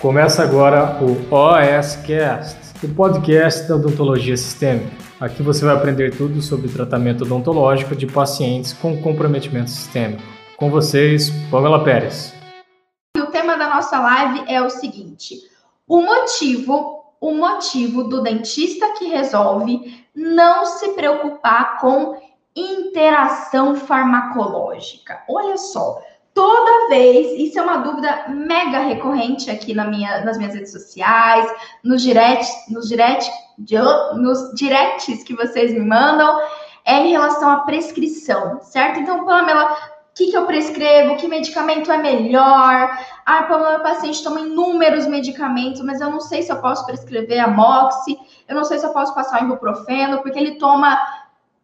Começa 0.00 0.42
agora 0.42 0.98
o 1.04 1.12
OSCast, 1.30 2.56
o 2.82 2.88
podcast 2.94 3.68
da 3.68 3.76
odontologia 3.76 4.34
sistêmica. 4.34 4.96
Aqui 5.20 5.42
você 5.42 5.62
vai 5.62 5.74
aprender 5.76 6.16
tudo 6.16 6.40
sobre 6.40 6.72
tratamento 6.72 7.24
odontológico 7.24 7.94
de 7.94 8.06
pacientes 8.06 8.72
com 8.72 9.02
comprometimento 9.02 9.68
sistêmico. 9.68 10.22
Com 10.56 10.70
vocês, 10.70 11.28
Pamela 11.50 11.84
Pérez. 11.84 12.32
O 13.14 13.26
tema 13.26 13.58
da 13.58 13.68
nossa 13.68 14.00
live 14.00 14.50
é 14.50 14.62
o 14.62 14.70
seguinte: 14.70 15.36
o 15.86 16.00
motivo, 16.00 17.04
o 17.20 17.34
motivo 17.34 18.04
do 18.04 18.22
dentista 18.22 18.94
que 18.94 19.04
resolve 19.04 20.02
não 20.16 20.64
se 20.64 20.94
preocupar 20.94 21.78
com 21.78 22.16
interação 22.56 23.76
farmacológica. 23.76 25.22
Olha 25.28 25.58
só, 25.58 26.00
toda 26.34 26.88
vez, 26.88 27.38
isso 27.38 27.58
é 27.58 27.62
uma 27.62 27.78
dúvida 27.78 28.26
mega 28.28 28.80
recorrente 28.80 29.50
aqui 29.50 29.74
na 29.74 29.84
minha, 29.84 30.24
nas 30.24 30.38
minhas 30.38 30.54
redes 30.54 30.72
sociais, 30.72 31.50
nos 31.84 32.02
directs, 32.02 32.50
nos 32.68 32.88
direct, 32.88 33.30
nos 34.16 34.54
directs 34.54 35.22
que 35.22 35.34
vocês 35.34 35.72
me 35.72 35.80
mandam, 35.80 36.40
é 36.84 36.94
em 36.94 37.10
relação 37.10 37.50
à 37.50 37.58
prescrição, 37.58 38.60
certo? 38.62 39.00
Então, 39.00 39.24
Pamela, 39.24 39.72
o 39.72 40.14
que, 40.14 40.30
que 40.30 40.36
eu 40.36 40.46
prescrevo? 40.46 41.16
Que 41.16 41.28
medicamento 41.28 41.90
é 41.90 41.98
melhor? 41.98 42.98
Ah, 43.24 43.42
Pamela, 43.44 43.70
meu 43.70 43.80
paciente 43.80 44.22
toma 44.22 44.40
inúmeros 44.40 45.06
medicamentos, 45.06 45.80
mas 45.82 46.00
eu 46.00 46.10
não 46.10 46.20
sei 46.20 46.42
se 46.42 46.50
eu 46.50 46.60
posso 46.60 46.84
prescrever 46.86 47.40
a 47.40 47.48
eu 48.48 48.56
não 48.56 48.64
sei 48.64 48.78
se 48.78 48.86
eu 48.86 48.92
posso 48.92 49.14
passar 49.14 49.40
o 49.40 49.44
ibuprofeno, 49.44 50.20
porque 50.22 50.38
ele 50.38 50.56
toma 50.56 50.98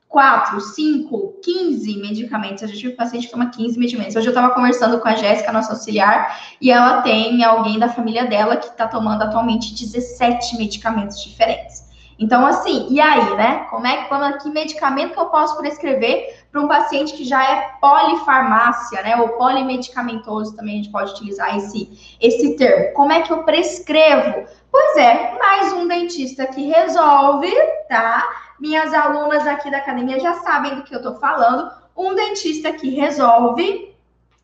4, 0.08 0.60
5, 0.60 1.40
15 1.42 1.96
medicamentos. 1.98 2.62
A 2.62 2.66
gente 2.66 2.88
um 2.88 2.96
paciente 2.96 3.30
toma 3.30 3.50
15 3.50 3.78
medicamentos. 3.78 4.16
Hoje 4.16 4.26
eu 4.26 4.30
estava 4.30 4.54
conversando 4.54 5.00
com 5.00 5.08
a 5.08 5.14
Jéssica, 5.14 5.52
nossa 5.52 5.72
auxiliar, 5.72 6.40
e 6.60 6.70
ela 6.70 7.02
tem 7.02 7.42
alguém 7.44 7.78
da 7.78 7.88
família 7.88 8.24
dela 8.24 8.56
que 8.56 8.66
está 8.66 8.86
tomando 8.86 9.22
atualmente 9.22 9.74
17 9.74 10.56
medicamentos 10.56 11.22
diferentes. 11.22 11.86
Então, 12.18 12.46
assim, 12.46 12.86
e 12.90 12.98
aí, 12.98 13.36
né? 13.36 13.66
Como 13.68 13.86
é 13.86 13.96
que, 13.98 14.08
como, 14.08 14.38
que 14.38 14.48
medicamento 14.48 15.12
que 15.12 15.20
eu 15.20 15.26
posso 15.26 15.58
prescrever 15.58 16.46
para 16.50 16.62
um 16.62 16.68
paciente 16.68 17.12
que 17.12 17.24
já 17.24 17.44
é 17.44 17.72
polifarmácia, 17.78 19.02
né? 19.02 19.16
Ou 19.16 19.30
polimedicamentoso, 19.30 20.56
também 20.56 20.74
a 20.74 20.76
gente 20.78 20.90
pode 20.90 21.12
utilizar 21.12 21.54
esse, 21.58 22.16
esse 22.18 22.56
termo. 22.56 22.94
Como 22.94 23.12
é 23.12 23.20
que 23.20 23.30
eu 23.30 23.42
prescrevo? 23.42 24.46
Pois 24.72 24.96
é, 24.96 25.36
mais 25.38 25.72
um 25.74 25.86
dentista 25.86 26.46
que 26.46 26.66
resolve, 26.66 27.52
tá? 27.88 28.45
Minhas 28.58 28.92
alunas 28.94 29.46
aqui 29.46 29.70
da 29.70 29.78
academia 29.78 30.18
já 30.20 30.34
sabem 30.34 30.76
do 30.76 30.82
que 30.82 30.94
eu 30.94 31.02
tô 31.02 31.14
falando. 31.16 31.70
Um 31.96 32.14
dentista 32.14 32.72
que 32.72 32.90
resolve 32.90 33.94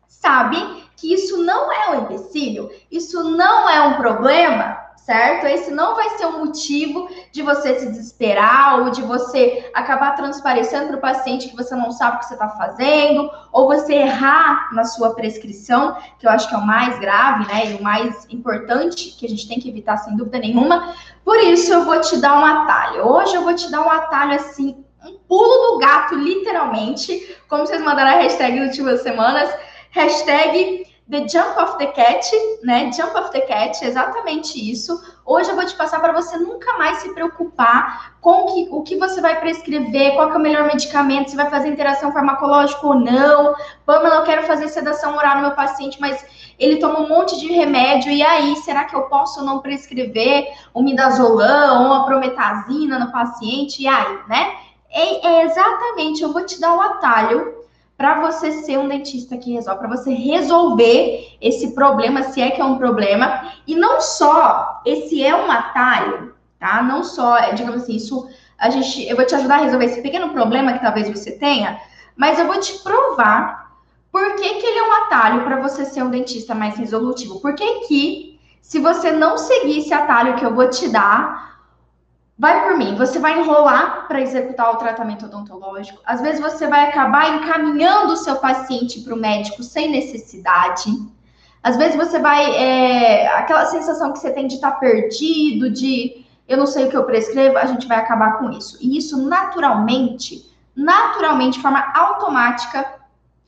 sabe 0.07 0.83
que 0.95 1.13
isso 1.13 1.43
não 1.43 1.71
é 1.71 1.89
um 1.89 2.01
empecilho, 2.03 2.71
isso 2.89 3.31
não 3.31 3.69
é 3.69 3.81
um 3.81 3.95
problema, 3.95 4.82
certo? 5.05 5.45
Esse 5.45 5.69
não 5.69 5.95
vai 5.95 6.11
ser 6.11 6.25
um 6.27 6.45
motivo 6.45 7.09
de 7.31 7.41
você 7.41 7.77
se 7.77 7.87
desesperar 7.87 8.79
ou 8.79 8.89
de 8.89 9.01
você 9.01 9.69
acabar 9.73 10.15
transparecendo 10.15 10.87
para 10.87 10.97
o 10.97 11.01
paciente 11.01 11.49
que 11.49 11.55
você 11.55 11.75
não 11.75 11.91
sabe 11.91 12.15
o 12.15 12.19
que 12.19 12.25
você 12.25 12.33
está 12.33 12.49
fazendo, 12.49 13.29
ou 13.51 13.67
você 13.67 13.95
errar 13.95 14.73
na 14.73 14.85
sua 14.85 15.13
prescrição, 15.13 15.97
que 16.17 16.25
eu 16.25 16.31
acho 16.31 16.47
que 16.47 16.55
é 16.55 16.57
o 16.57 16.65
mais 16.65 16.97
grave, 16.99 17.45
né? 17.47 17.71
E 17.71 17.75
o 17.75 17.83
mais 17.83 18.25
importante 18.29 19.15
que 19.17 19.25
a 19.25 19.29
gente 19.29 19.47
tem 19.47 19.59
que 19.59 19.69
evitar, 19.69 19.97
sem 19.97 20.15
dúvida 20.15 20.39
nenhuma. 20.39 20.95
Por 21.23 21.37
isso, 21.37 21.73
eu 21.73 21.83
vou 21.83 21.99
te 21.99 22.17
dar 22.17 22.39
um 22.39 22.45
atalho. 22.45 23.05
Hoje 23.05 23.35
eu 23.35 23.43
vou 23.43 23.53
te 23.53 23.69
dar 23.69 23.81
um 23.81 23.91
atalho 23.91 24.35
assim, 24.35 24.85
um 25.03 25.17
pulo 25.27 25.73
do 25.73 25.79
gato, 25.79 26.15
literalmente, 26.15 27.37
como 27.49 27.65
vocês 27.65 27.81
mandaram 27.81 28.11
a 28.11 28.21
hashtag 28.21 28.57
nas 28.57 28.69
últimas 28.69 29.01
semanas, 29.01 29.53
hashtag 29.91 30.92
The 31.13 31.27
Jump 31.27 31.55
of 31.59 31.77
the 31.77 31.85
Cat, 31.91 32.27
né? 32.63 32.91
Jump 32.91 33.15
of 33.15 33.29
the 33.29 33.41
Cat, 33.41 33.85
exatamente 33.85 34.57
isso. 34.57 34.99
Hoje 35.23 35.47
eu 35.47 35.55
vou 35.55 35.63
te 35.63 35.75
passar 35.75 35.99
para 35.99 36.11
você 36.11 36.39
nunca 36.39 36.75
mais 36.79 36.97
se 36.97 37.13
preocupar 37.13 38.15
com 38.19 38.47
que, 38.47 38.67
o 38.71 38.81
que 38.81 38.97
você 38.97 39.21
vai 39.21 39.39
prescrever, 39.39 40.15
qual 40.15 40.31
é 40.31 40.35
o 40.35 40.39
melhor 40.39 40.65
medicamento, 40.65 41.29
se 41.29 41.35
vai 41.35 41.47
fazer 41.51 41.67
interação 41.67 42.11
farmacológica 42.11 42.87
ou 42.87 42.95
não. 42.95 43.53
Pamela, 43.85 44.15
eu 44.15 44.23
quero 44.23 44.41
fazer 44.47 44.67
sedação 44.69 45.15
oral 45.15 45.35
no 45.35 45.41
meu 45.43 45.51
paciente, 45.51 46.01
mas 46.01 46.25
ele 46.57 46.77
toma 46.77 47.01
um 47.01 47.07
monte 47.07 47.39
de 47.39 47.45
remédio, 47.53 48.11
e 48.11 48.23
aí, 48.23 48.55
será 48.55 48.85
que 48.85 48.95
eu 48.95 49.03
posso 49.03 49.41
ou 49.41 49.45
não 49.45 49.59
prescrever 49.59 50.47
um 50.73 50.81
midazolam 50.81 51.79
ou 51.79 51.85
uma 51.89 52.07
prometazina 52.07 52.97
no 52.97 53.11
paciente? 53.11 53.83
E 53.83 53.87
aí, 53.87 54.17
né? 54.27 54.55
É, 54.89 55.27
é 55.27 55.43
exatamente, 55.43 56.23
eu 56.23 56.33
vou 56.33 56.43
te 56.43 56.59
dar 56.59 56.73
um 56.73 56.81
atalho 56.81 57.62
para 57.97 58.21
você 58.21 58.51
ser 58.63 58.79
um 58.79 58.87
dentista 58.87 59.37
que 59.37 59.53
resolve, 59.53 59.79
para 59.79 59.95
você 59.95 60.13
resolver 60.13 61.37
esse 61.39 61.73
problema, 61.73 62.23
se 62.23 62.41
é 62.41 62.51
que 62.51 62.59
é 62.59 62.65
um 62.65 62.77
problema. 62.77 63.51
E 63.67 63.75
não 63.75 64.01
só 64.01 64.81
esse 64.85 65.23
é 65.23 65.35
um 65.35 65.49
atalho, 65.51 66.33
tá? 66.59 66.81
Não 66.81 67.03
só, 67.03 67.37
é, 67.37 67.53
digamos 67.53 67.83
assim, 67.83 67.95
isso 67.95 68.27
a 68.57 68.69
gente, 68.69 69.07
eu 69.07 69.15
vou 69.15 69.25
te 69.25 69.35
ajudar 69.35 69.55
a 69.55 69.63
resolver 69.63 69.85
esse 69.85 70.01
pequeno 70.01 70.29
problema 70.29 70.73
que 70.73 70.81
talvez 70.81 71.09
você 71.09 71.31
tenha, 71.31 71.79
mas 72.15 72.39
eu 72.39 72.47
vou 72.47 72.59
te 72.59 72.73
provar 72.79 73.63
por 74.11 74.35
que, 74.35 74.53
que 74.55 74.65
ele 74.65 74.79
é 74.79 74.89
um 74.89 74.93
atalho 75.05 75.43
para 75.43 75.59
você 75.59 75.85
ser 75.85 76.03
um 76.03 76.09
dentista 76.09 76.53
mais 76.53 76.77
resolutivo. 76.77 77.39
Por 77.39 77.55
que 77.55 77.87
que, 77.87 78.39
se 78.61 78.79
você 78.79 79.11
não 79.11 79.37
seguir 79.37 79.79
esse 79.79 79.93
atalho 79.93 80.35
que 80.35 80.45
eu 80.45 80.53
vou 80.53 80.69
te 80.69 80.87
dar, 80.87 81.52
Vai 82.43 82.61
por 82.61 82.77
mim, 82.77 82.93
você 82.95 83.19
vai 83.19 83.39
enrolar 83.39 84.05
para 84.05 84.19
executar 84.19 84.69
o 84.73 84.75
tratamento 84.75 85.27
odontológico. 85.27 86.01
Às 86.05 86.19
vezes 86.19 86.41
você 86.41 86.67
vai 86.67 86.89
acabar 86.89 87.37
encaminhando 87.37 88.11
o 88.11 88.17
seu 88.17 88.35
paciente 88.35 88.99
para 88.99 89.13
o 89.13 89.17
médico 89.17 89.63
sem 89.63 89.89
necessidade. 89.89 90.91
Às 91.63 91.77
vezes 91.77 91.95
você 91.95 92.19
vai. 92.19 92.53
É, 92.53 93.29
aquela 93.29 93.65
sensação 93.67 94.11
que 94.11 94.19
você 94.19 94.29
tem 94.29 94.45
de 94.45 94.55
estar 94.55 94.71
tá 94.71 94.77
perdido, 94.77 95.69
de 95.69 96.25
eu 96.45 96.57
não 96.57 96.65
sei 96.65 96.83
o 96.83 96.89
que 96.89 96.97
eu 96.97 97.05
prescrevo, 97.05 97.57
a 97.57 97.65
gente 97.65 97.87
vai 97.87 97.99
acabar 97.99 98.37
com 98.37 98.49
isso. 98.49 98.77
E 98.81 98.97
isso 98.97 99.25
naturalmente, 99.25 100.53
naturalmente, 100.75 101.53
de 101.53 101.61
forma 101.61 101.93
automática, 101.95 102.85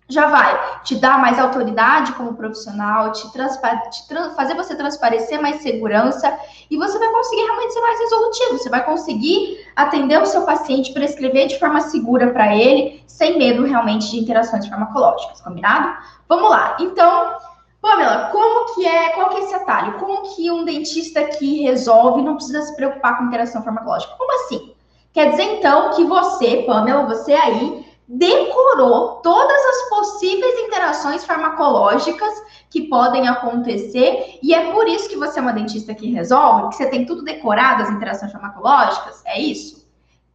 já 0.08 0.28
vai 0.28 0.82
te 0.84 0.96
dar 0.96 1.20
mais 1.20 1.40
autoridade 1.40 2.14
como 2.14 2.36
profissional, 2.36 3.12
te, 3.12 3.28
te 3.32 4.16
fazer 4.36 4.56
você 4.56 4.76
transparecer 4.76 5.42
mais 5.42 5.62
segurança 5.62 6.38
e 6.70 6.78
você 6.78 7.00
vai 7.00 7.10
conseguir 7.10 7.44
realmente 7.44 7.74
ser 7.74 7.82
mais 7.82 8.00
resolutivo. 8.00 8.58
Você 8.58 8.70
vai 8.70 8.86
conseguir 8.86 9.68
atender 9.76 10.22
o 10.22 10.26
seu 10.26 10.44
paciente, 10.44 10.94
prescrever 10.94 11.48
de 11.48 11.58
forma 11.58 11.82
segura 11.82 12.32
para 12.32 12.56
ele, 12.56 13.04
sem 13.08 13.38
medo 13.38 13.64
realmente 13.64 14.12
de 14.12 14.20
interações 14.20 14.68
farmacológicas, 14.68 15.42
combinado? 15.42 15.98
Vamos 16.30 16.52
lá. 16.52 16.78
Então, 16.80 17.38
Pamela, 17.82 18.30
como 18.32 18.76
que 18.76 18.86
é, 18.86 19.10
qual 19.10 19.30
que 19.30 19.38
é 19.38 19.40
esse 19.42 19.56
atalho? 19.56 19.98
Como 19.98 20.36
que 20.36 20.52
um 20.52 20.66
dentista 20.66 21.24
que 21.24 21.64
resolve 21.64 22.22
não 22.22 22.36
precisa 22.36 22.62
se 22.62 22.76
preocupar 22.76 23.18
com 23.18 23.26
interação 23.26 23.64
farmacológica? 23.64 24.14
Como 24.18 24.44
assim? 24.44 24.76
Quer 25.14 25.32
dizer 25.32 25.58
então 25.58 25.92
que 25.92 26.04
você, 26.04 26.64
Pamela, 26.64 27.06
você 27.06 27.34
aí 27.34 27.85
decorou 28.08 29.22
todas 29.24 29.66
as 29.66 29.90
possíveis 29.90 30.60
interações 30.60 31.26
farmacológicas 31.26 32.34
que 32.70 32.84
podem 32.84 33.28
acontecer, 33.28 34.40
e 34.44 34.54
é 34.54 34.72
por 34.72 34.88
isso 34.88 35.10
que 35.10 35.18
você 35.18 35.40
é 35.40 35.42
uma 35.42 35.54
dentista 35.54 35.94
que 35.94 36.12
resolve, 36.12 36.70
que 36.70 36.76
você 36.76 36.88
tem 36.88 37.06
tudo 37.06 37.24
decorado, 37.24 37.84
as 37.84 37.90
interações 37.90 38.32
farmacológicas? 38.32 39.22
É 39.26 39.40
isso? 39.40 39.88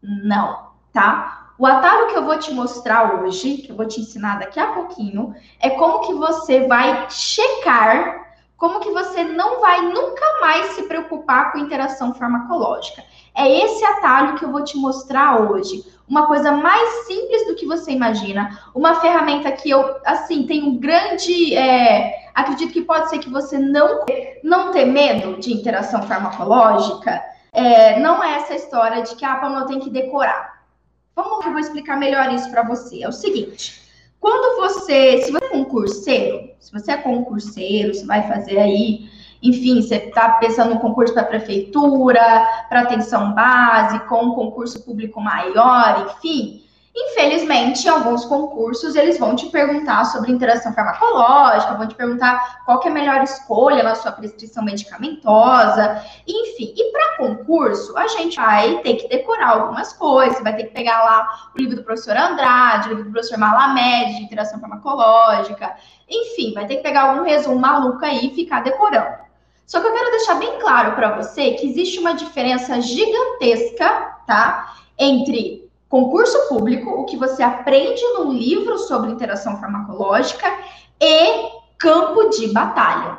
Não, 0.02 0.70
tá? 0.92 1.52
O 1.58 1.66
atalho 1.66 2.06
que 2.06 2.16
eu 2.16 2.24
vou 2.24 2.38
te 2.38 2.52
mostrar 2.54 3.20
hoje, 3.20 3.58
que 3.58 3.70
eu 3.70 3.76
vou 3.76 3.86
te 3.86 4.00
ensinar 4.00 4.38
daqui 4.38 4.58
a 4.58 4.72
pouquinho, 4.72 5.34
é 5.60 5.70
como 5.70 6.00
que 6.00 6.14
você 6.14 6.66
vai 6.66 7.06
checar 7.10 8.19
como 8.60 8.78
que 8.78 8.90
você 8.90 9.24
não 9.24 9.58
vai 9.58 9.80
nunca 9.80 10.38
mais 10.42 10.72
se 10.72 10.82
preocupar 10.82 11.50
com 11.50 11.58
interação 11.58 12.12
farmacológica. 12.12 13.02
É 13.34 13.48
esse 13.48 13.82
atalho 13.82 14.34
que 14.34 14.44
eu 14.44 14.52
vou 14.52 14.62
te 14.62 14.76
mostrar 14.76 15.50
hoje. 15.50 15.82
Uma 16.06 16.26
coisa 16.26 16.52
mais 16.52 17.06
simples 17.06 17.46
do 17.46 17.54
que 17.54 17.64
você 17.64 17.90
imagina. 17.90 18.60
Uma 18.74 19.00
ferramenta 19.00 19.50
que 19.50 19.70
eu, 19.70 19.96
assim, 20.04 20.46
tenho 20.46 20.66
um 20.66 20.76
grande. 20.78 21.54
É, 21.54 22.28
acredito 22.34 22.74
que 22.74 22.82
pode 22.82 23.08
ser 23.08 23.18
que 23.20 23.30
você 23.30 23.58
não, 23.58 24.04
não 24.44 24.72
ter 24.72 24.84
medo 24.84 25.40
de 25.40 25.54
interação 25.54 26.02
farmacológica. 26.02 27.18
É, 27.52 27.98
não 27.98 28.22
é 28.22 28.34
essa 28.34 28.54
história 28.54 29.02
de 29.02 29.16
que 29.16 29.24
ah, 29.24 29.36
Pamela 29.36 29.66
tem 29.66 29.80
que 29.80 29.88
decorar. 29.88 30.60
Vamos 31.16 31.38
lá, 31.38 31.46
eu 31.46 31.52
vou 31.52 31.60
explicar 31.60 31.96
melhor 31.96 32.30
isso 32.30 32.50
para 32.50 32.62
você. 32.62 33.02
É 33.02 33.08
o 33.08 33.12
seguinte. 33.12 33.79
Quando 34.20 34.60
você, 34.60 35.22
se 35.22 35.32
você 35.32 35.44
é 35.44 35.48
concurseiro, 35.48 36.50
se 36.58 36.70
você 36.70 36.92
é 36.92 36.96
concurseiro, 36.98 37.94
você 37.94 38.04
vai 38.04 38.28
fazer 38.28 38.58
aí, 38.58 39.08
enfim, 39.42 39.80
você 39.80 39.96
está 39.96 40.30
pensando 40.32 40.74
no 40.74 40.80
concurso 40.80 41.14
para 41.14 41.24
prefeitura, 41.24 42.20
para 42.68 42.82
atenção 42.82 43.34
com 44.08 44.26
um 44.26 44.34
concurso 44.34 44.84
público 44.84 45.20
maior, 45.20 46.06
enfim, 46.10 46.62
Infelizmente, 46.92 47.86
em 47.86 47.88
alguns 47.88 48.24
concursos, 48.24 48.96
eles 48.96 49.16
vão 49.16 49.36
te 49.36 49.46
perguntar 49.46 50.04
sobre 50.06 50.32
interação 50.32 50.72
farmacológica, 50.72 51.74
vão 51.74 51.86
te 51.86 51.94
perguntar 51.94 52.62
qual 52.64 52.82
é 52.82 52.88
a 52.88 52.90
melhor 52.90 53.22
escolha 53.22 53.82
na 53.82 53.94
sua 53.94 54.10
prescrição 54.10 54.64
medicamentosa, 54.64 56.04
enfim. 56.26 56.74
E 56.76 56.90
para 56.90 57.16
concurso, 57.18 57.96
a 57.96 58.08
gente 58.08 58.36
vai 58.36 58.78
ter 58.78 58.94
que 58.94 59.08
decorar 59.08 59.50
algumas 59.50 59.92
coisas, 59.92 60.42
vai 60.42 60.56
ter 60.56 60.64
que 60.64 60.74
pegar 60.74 61.04
lá 61.04 61.50
o 61.54 61.58
livro 61.58 61.76
do 61.76 61.84
professor 61.84 62.16
Andrade, 62.16 62.88
o 62.88 62.90
livro 62.90 63.04
do 63.04 63.12
professor 63.12 63.38
Malamed, 63.38 64.16
de 64.16 64.22
interação 64.24 64.58
farmacológica, 64.58 65.72
enfim, 66.08 66.52
vai 66.52 66.66
ter 66.66 66.76
que 66.76 66.82
pegar 66.82 67.02
algum 67.02 67.22
resumo 67.22 67.56
maluco 67.56 68.04
aí 68.04 68.26
e 68.26 68.34
ficar 68.34 68.64
decorando. 68.64 69.20
Só 69.64 69.78
que 69.80 69.86
eu 69.86 69.92
quero 69.92 70.10
deixar 70.10 70.34
bem 70.34 70.58
claro 70.58 70.96
para 70.96 71.16
você 71.16 71.52
que 71.52 71.68
existe 71.68 72.00
uma 72.00 72.14
diferença 72.14 72.80
gigantesca, 72.80 74.16
tá? 74.26 74.74
Entre 74.98 75.59
concurso 75.90 76.48
público, 76.48 76.88
o 76.88 77.04
que 77.04 77.16
você 77.16 77.42
aprende 77.42 78.00
num 78.14 78.32
livro 78.32 78.78
sobre 78.78 79.10
interação 79.10 79.58
farmacológica, 79.58 80.46
e 81.00 81.50
campo 81.76 82.30
de 82.30 82.46
batalha. 82.52 83.18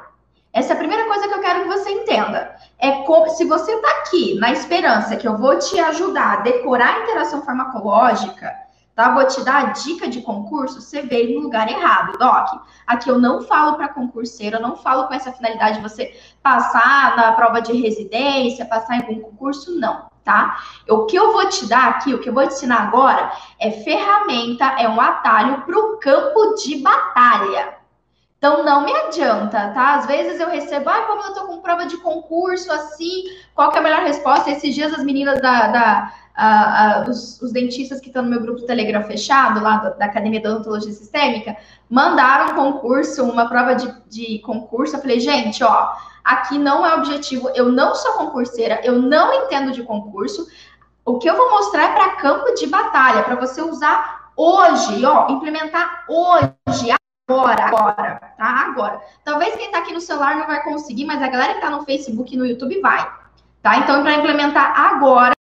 Essa 0.54 0.74
é 0.74 0.76
a 0.76 0.80
primeira 0.80 1.06
coisa 1.06 1.28
que 1.28 1.34
eu 1.34 1.42
quero 1.42 1.64
que 1.64 1.68
você 1.68 1.90
entenda. 1.92 2.56
É 2.80 3.04
como, 3.04 3.30
se 3.30 3.46
você 3.46 3.74
está 3.74 3.90
aqui 4.00 4.36
na 4.40 4.52
esperança 4.52 5.18
que 5.18 5.28
eu 5.28 5.38
vou 5.38 5.60
te 5.60 5.80
ajudar 5.80 6.40
a 6.40 6.42
decorar 6.42 6.96
a 6.96 7.04
interação 7.04 7.42
farmacológica, 7.44 8.54
tá? 9.02 9.16
Vou 9.16 9.26
te 9.26 9.44
dar 9.44 9.66
a 9.66 9.66
dica 9.72 10.08
de 10.08 10.22
concurso, 10.22 10.80
você 10.80 11.02
veio 11.02 11.36
no 11.36 11.46
lugar 11.46 11.68
errado, 11.68 12.18
Doc. 12.20 12.62
Aqui 12.86 13.10
eu 13.10 13.18
não 13.18 13.42
falo 13.42 13.76
para 13.76 13.90
concurseiro, 13.90 14.58
eu 14.58 14.62
não 14.62 14.76
falo 14.76 15.08
com 15.08 15.14
essa 15.16 15.32
finalidade 15.32 15.78
de 15.78 15.82
você 15.82 16.16
passar 16.44 17.16
na 17.16 17.32
prova 17.32 17.62
de 17.62 17.74
residência, 17.74 18.64
passar 18.64 18.98
em 18.98 19.02
algum 19.02 19.22
concurso, 19.22 19.80
não, 19.80 20.06
tá? 20.24 20.62
O 20.88 21.06
que 21.06 21.16
eu 21.16 21.34
vou 21.34 21.50
te 21.50 21.68
dar 21.68 21.90
aqui, 21.90 22.14
o 22.14 22.20
que 22.20 22.30
eu 22.30 22.34
vou 22.34 22.48
te 22.48 22.54
ensinar 22.54 22.84
agora 22.84 23.32
é 23.60 23.72
ferramenta, 23.72 24.66
é 24.80 24.88
um 24.88 25.02
atalho 25.02 25.62
para 25.62 25.80
o 25.80 25.98
campo 25.98 26.56
de 26.64 26.78
batalha. 26.78 27.82
Então 28.38 28.64
não 28.64 28.86
me 28.86 28.92
adianta, 28.92 29.70
tá? 29.70 29.96
Às 29.96 30.06
vezes 30.06 30.40
eu 30.40 30.50
recebo, 30.50 30.90
ah, 30.90 31.02
como 31.02 31.22
eu 31.24 31.34
tô 31.34 31.46
com 31.46 31.62
prova 31.62 31.86
de 31.86 31.98
concurso 31.98 32.72
assim, 32.72 33.24
qual 33.54 33.72
que 33.72 33.78
é 33.78 33.80
a 33.80 33.84
melhor 33.84 34.02
resposta? 34.02 34.50
Esses 34.50 34.74
dias 34.74 34.94
as 34.94 35.04
meninas 35.04 35.40
da, 35.42 35.68
da 35.68 36.14
a, 36.36 37.02
a, 37.04 37.10
os, 37.10 37.42
os, 37.42 37.52
dentistas 37.52 38.00
que 38.00 38.08
estão 38.08 38.24
no 38.24 38.30
meu 38.30 38.42
grupo 38.42 38.62
do 38.62 38.66
Telegram 38.66 39.04
fechado, 39.04 39.62
lá 39.62 39.78
da, 39.78 39.90
da 39.90 40.06
Academia 40.06 40.40
de 40.40 40.48
Odontologia 40.48 40.92
Sistêmica, 40.92 41.56
mandaram 41.90 42.54
um 42.54 42.56
concurso, 42.56 43.24
uma 43.24 43.48
prova 43.48 43.76
de, 43.76 43.94
de 44.10 44.40
concurso. 44.40 44.96
Eu 44.96 45.02
falei, 45.02 45.20
gente, 45.20 45.64
ó, 45.64 45.94
aqui 46.24 46.58
não 46.58 46.86
é 46.86 46.96
objetivo, 46.96 47.50
eu 47.56 47.72
não 47.72 47.96
sou 47.96 48.14
concurseira, 48.14 48.80
eu 48.84 49.02
não 49.02 49.34
entendo 49.34 49.72
de 49.72 49.84
concurso. 49.84 50.48
O 51.04 51.18
que 51.18 51.30
eu 51.30 51.36
vou 51.36 51.50
mostrar 51.50 51.84
é 51.84 51.94
para 51.94 52.16
campo 52.16 52.54
de 52.54 52.68
batalha, 52.68 53.24
para 53.24 53.36
você 53.36 53.62
usar 53.62 54.32
hoje, 54.36 55.04
ó, 55.06 55.30
implementar 55.30 56.06
hoje, 56.08 56.96
agora, 57.30 57.66
agora, 57.66 58.34
tá? 58.38 58.66
Agora. 58.68 59.02
Talvez 59.24 59.56
quem 59.56 59.68
está 59.68 59.80
aqui 59.80 59.94
no 59.94 60.02
celular 60.02 60.36
não 60.36 60.48
vai 60.48 60.64
conseguir, 60.64 61.06
mas 61.06 61.22
a 61.22 61.28
galera 61.28 61.54
que 61.54 61.60
está 61.60 61.70
no 61.70 61.86
Facebook 61.86 62.34
e 62.34 62.38
no 62.38 62.46
YouTube 62.46 62.80
vai, 62.82 63.10
tá? 63.62 63.78
Então, 63.78 64.02
para 64.02 64.16
implementar 64.16 64.80
agora, 64.80 65.34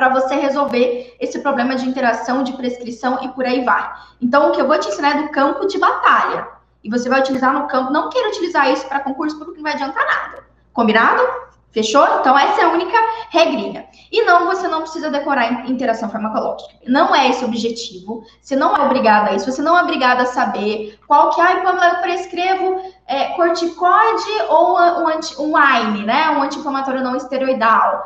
para 0.00 0.08
você 0.08 0.34
resolver 0.34 1.14
esse 1.20 1.40
problema 1.40 1.76
de 1.76 1.86
interação, 1.86 2.42
de 2.42 2.54
prescrição 2.54 3.22
e 3.22 3.28
por 3.28 3.44
aí 3.44 3.62
vai. 3.62 3.92
Então, 4.18 4.48
o 4.48 4.52
que 4.52 4.58
eu 4.58 4.66
vou 4.66 4.78
te 4.78 4.88
ensinar 4.88 5.18
é 5.18 5.22
do 5.24 5.28
campo 5.28 5.66
de 5.66 5.78
batalha. 5.78 6.48
E 6.82 6.88
você 6.88 7.06
vai 7.06 7.20
utilizar 7.20 7.52
no 7.52 7.68
campo. 7.68 7.92
Não 7.92 8.08
quero 8.08 8.30
utilizar 8.30 8.72
isso 8.72 8.88
para 8.88 9.00
concurso 9.00 9.38
porque 9.38 9.56
não 9.56 9.62
vai 9.62 9.74
adiantar 9.74 10.02
nada. 10.06 10.42
Combinado? 10.72 11.22
Fechou? 11.72 12.04
Então, 12.18 12.36
essa 12.36 12.62
é 12.62 12.64
a 12.64 12.70
única 12.70 12.96
regrinha. 13.30 13.86
E 14.10 14.22
não, 14.22 14.46
você 14.46 14.66
não 14.66 14.80
precisa 14.80 15.08
decorar 15.08 15.68
interação 15.70 16.10
farmacológica. 16.10 16.74
Não 16.86 17.14
é 17.14 17.28
esse 17.28 17.44
o 17.44 17.46
objetivo. 17.46 18.24
Você 18.42 18.56
não 18.56 18.76
é 18.76 18.80
obrigada 18.80 19.30
a 19.30 19.34
isso. 19.34 19.50
Você 19.50 19.62
não 19.62 19.78
é 19.78 19.82
obrigada 19.82 20.24
a 20.24 20.26
saber 20.26 20.98
qual 21.06 21.30
que... 21.30 21.40
Ai, 21.40 21.62
Pamela, 21.62 21.94
eu 21.94 22.00
prescrevo 22.00 22.82
é, 23.06 23.26
corticoide 23.36 24.42
ou 24.48 24.74
um, 24.74 25.08
anti, 25.08 25.40
um 25.40 25.56
AINE, 25.56 26.04
né? 26.04 26.30
Um 26.30 26.42
anti-inflamatório 26.42 27.02
não 27.02 27.14
esteroidal. 27.14 28.02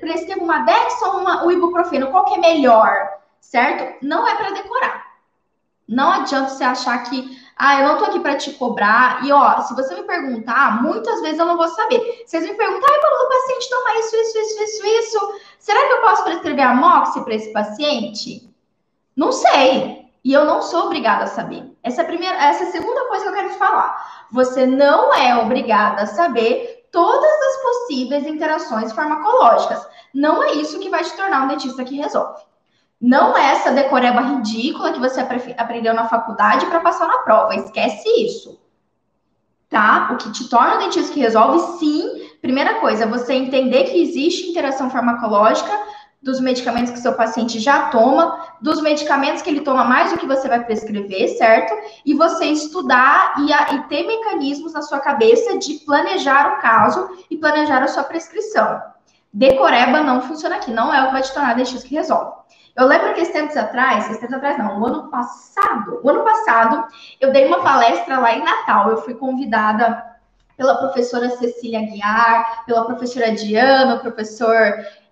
Prescrevo 0.00 0.44
uma 0.44 0.60
Dex 0.60 1.02
ou 1.02 1.18
uma, 1.18 1.44
um 1.44 1.50
ibuprofeno. 1.50 2.12
Qual 2.12 2.24
que 2.24 2.34
é 2.34 2.38
melhor? 2.38 2.94
Certo? 3.40 4.04
Não 4.06 4.28
é 4.28 4.36
para 4.36 4.50
decorar. 4.50 5.08
Não 5.88 6.12
adianta 6.12 6.50
você 6.50 6.62
achar 6.62 7.02
que 7.04 7.36
ah, 7.58 7.80
eu 7.80 7.88
não 7.88 7.98
tô 7.98 8.04
aqui 8.04 8.20
para 8.20 8.36
te 8.36 8.52
cobrar. 8.52 9.24
E 9.24 9.32
ó, 9.32 9.60
se 9.62 9.74
você 9.74 9.94
me 9.94 10.04
perguntar, 10.04 10.80
muitas 10.80 11.20
vezes 11.20 11.38
eu 11.38 11.46
não 11.46 11.56
vou 11.56 11.66
saber. 11.68 12.22
Vocês 12.24 12.44
me 12.44 12.54
perguntam, 12.54 12.88
ah, 12.88 13.00
quando 13.00 13.26
o 13.26 13.28
paciente 13.28 13.70
toma 13.70 13.98
isso, 13.98 14.16
isso, 14.16 14.38
isso, 14.38 14.62
isso, 14.62 14.86
isso, 14.86 15.40
será 15.58 15.86
que 15.86 15.92
eu 15.94 16.00
posso 16.00 16.24
prescrever 16.24 16.64
amoxi 16.64 17.20
para 17.22 17.34
esse 17.34 17.52
paciente? 17.52 18.48
Não 19.16 19.32
sei. 19.32 20.06
E 20.24 20.32
eu 20.32 20.44
não 20.44 20.62
sou 20.62 20.86
obrigada 20.86 21.24
a 21.24 21.26
saber. 21.26 21.64
Essa 21.82 22.02
é 22.02 22.04
a 22.04 22.06
primeira, 22.06 22.36
essa 22.36 22.64
é 22.64 22.68
a 22.68 22.70
segunda 22.70 23.06
coisa 23.06 23.24
que 23.24 23.30
eu 23.30 23.34
quero 23.34 23.50
te 23.50 23.58
falar. 23.58 24.26
Você 24.30 24.64
não 24.64 25.12
é 25.14 25.36
obrigada 25.36 26.02
a 26.02 26.06
saber 26.06 26.86
todas 26.92 27.30
as 27.30 27.62
possíveis 27.62 28.26
interações 28.26 28.92
farmacológicas. 28.92 29.84
Não 30.14 30.42
é 30.42 30.52
isso 30.52 30.78
que 30.78 30.90
vai 30.90 31.02
te 31.02 31.14
tornar 31.16 31.44
um 31.44 31.48
dentista 31.48 31.84
que 31.84 31.96
resolve. 31.96 32.42
Não 33.00 33.36
é 33.36 33.52
essa 33.52 33.70
decoreba 33.70 34.20
ridícula 34.20 34.92
que 34.92 34.98
você 34.98 35.20
aprendeu 35.56 35.94
na 35.94 36.08
faculdade 36.08 36.66
para 36.66 36.80
passar 36.80 37.06
na 37.06 37.18
prova. 37.18 37.54
Esquece 37.54 38.08
isso. 38.24 38.60
Tá? 39.68 40.10
O 40.12 40.16
que 40.16 40.32
te 40.32 40.48
torna 40.48 40.76
um 40.76 40.78
dentista 40.78 41.12
que 41.12 41.20
resolve, 41.20 41.78
sim. 41.78 42.28
Primeira 42.40 42.76
coisa, 42.80 43.06
você 43.06 43.34
entender 43.34 43.84
que 43.84 44.02
existe 44.02 44.50
interação 44.50 44.90
farmacológica 44.90 45.70
dos 46.20 46.40
medicamentos 46.40 46.90
que 46.90 46.98
seu 46.98 47.12
paciente 47.14 47.60
já 47.60 47.88
toma, 47.90 48.56
dos 48.60 48.80
medicamentos 48.82 49.42
que 49.42 49.50
ele 49.50 49.60
toma 49.60 49.84
mais 49.84 50.10
do 50.10 50.18
que 50.18 50.26
você 50.26 50.48
vai 50.48 50.64
prescrever, 50.64 51.28
certo? 51.36 51.72
E 52.04 52.12
você 52.14 52.46
estudar 52.46 53.34
e, 53.38 53.52
a, 53.52 53.74
e 53.74 53.82
ter 53.84 54.04
mecanismos 54.06 54.72
na 54.72 54.82
sua 54.82 54.98
cabeça 54.98 55.56
de 55.58 55.74
planejar 55.74 56.54
o 56.54 56.60
caso 56.60 57.08
e 57.30 57.36
planejar 57.36 57.82
a 57.82 57.88
sua 57.88 58.02
prescrição. 58.02 58.82
Decoreba 59.32 60.02
não 60.02 60.22
funciona 60.22 60.56
aqui, 60.56 60.72
não 60.72 60.92
é 60.92 61.02
o 61.02 61.06
que 61.06 61.12
vai 61.12 61.22
te 61.22 61.32
tornar 61.32 61.54
dentista 61.54 61.86
que 61.86 61.94
resolve. 61.94 62.32
Eu 62.78 62.86
lembro 62.86 63.12
que 63.12 63.20
esses 63.20 63.32
tempos 63.32 63.56
atrás, 63.56 64.04
esses 64.04 64.20
tempos 64.20 64.36
atrás 64.36 64.56
não, 64.56 64.80
o 64.80 64.86
ano 64.86 65.10
passado, 65.10 66.00
o 66.00 66.08
ano 66.08 66.22
passado, 66.22 66.86
eu 67.20 67.32
dei 67.32 67.44
uma 67.44 67.60
palestra 67.60 68.20
lá 68.20 68.32
em 68.32 68.44
Natal. 68.44 68.88
Eu 68.88 68.98
fui 68.98 69.14
convidada 69.14 70.00
pela 70.56 70.76
professora 70.76 71.28
Cecília 71.30 71.80
Guiar, 71.80 72.64
pela 72.66 72.84
professora 72.84 73.32
Diana, 73.32 73.96
o 73.96 74.00
professor 74.00 74.56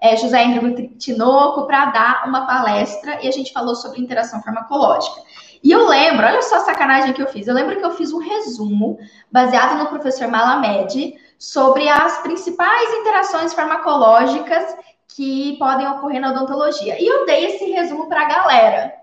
é, 0.01 0.17
José 0.17 0.45
André 0.45 0.91
Tinoco, 0.97 1.67
para 1.67 1.87
dar 1.87 2.29
uma 2.29 2.47
palestra 2.47 3.19
e 3.21 3.27
a 3.27 3.33
gente 3.33 3.53
falou 3.53 3.75
sobre 3.75 4.01
interação 4.01 4.41
farmacológica. 4.43 5.21
E 5.61 5.73
eu 5.73 5.89
lembro, 5.89 6.25
olha 6.25 6.43
só 6.43 6.59
a 6.59 6.61
sacanagem 6.61 7.13
que 7.15 7.23
eu 7.23 7.27
fiz. 7.27 7.49
Eu 7.49 7.55
lembro 7.55 7.77
que 7.77 7.85
eu 7.85 7.91
fiz 7.97 8.13
um 8.13 8.21
resumo 8.21 8.97
baseado 9.33 9.77
no 9.77 9.87
professor 9.87 10.29
Malamed 10.29 11.17
sobre 11.37 11.89
as 11.89 12.19
principais 12.19 12.93
interações 12.93 13.53
farmacológicas 13.53 14.77
que 15.17 15.57
podem 15.59 15.89
ocorrer 15.89 16.21
na 16.21 16.31
odontologia. 16.31 17.03
E 17.03 17.07
eu 17.07 17.25
dei 17.25 17.47
esse 17.47 17.65
resumo 17.71 18.07
para 18.07 18.21
a 18.21 18.29
galera. 18.29 18.95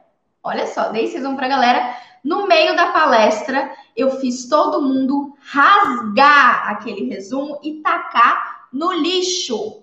Olha 0.44 0.67
só, 0.67 0.89
dei 0.89 1.05
esse 1.05 1.15
resumo 1.15 1.36
para 1.36 1.48
a 1.48 1.50
galera. 1.50 1.96
No 2.24 2.46
meio 2.48 2.75
da 2.75 2.91
palestra, 2.91 3.72
eu 3.98 4.12
fiz 4.20 4.48
todo 4.48 4.84
mundo 4.84 5.36
rasgar 5.41 6.70
aquele 6.70 7.10
resumo 7.10 7.60
e 7.63 7.82
tacar 7.82 8.67
no 8.72 8.93
lixo. 8.93 9.82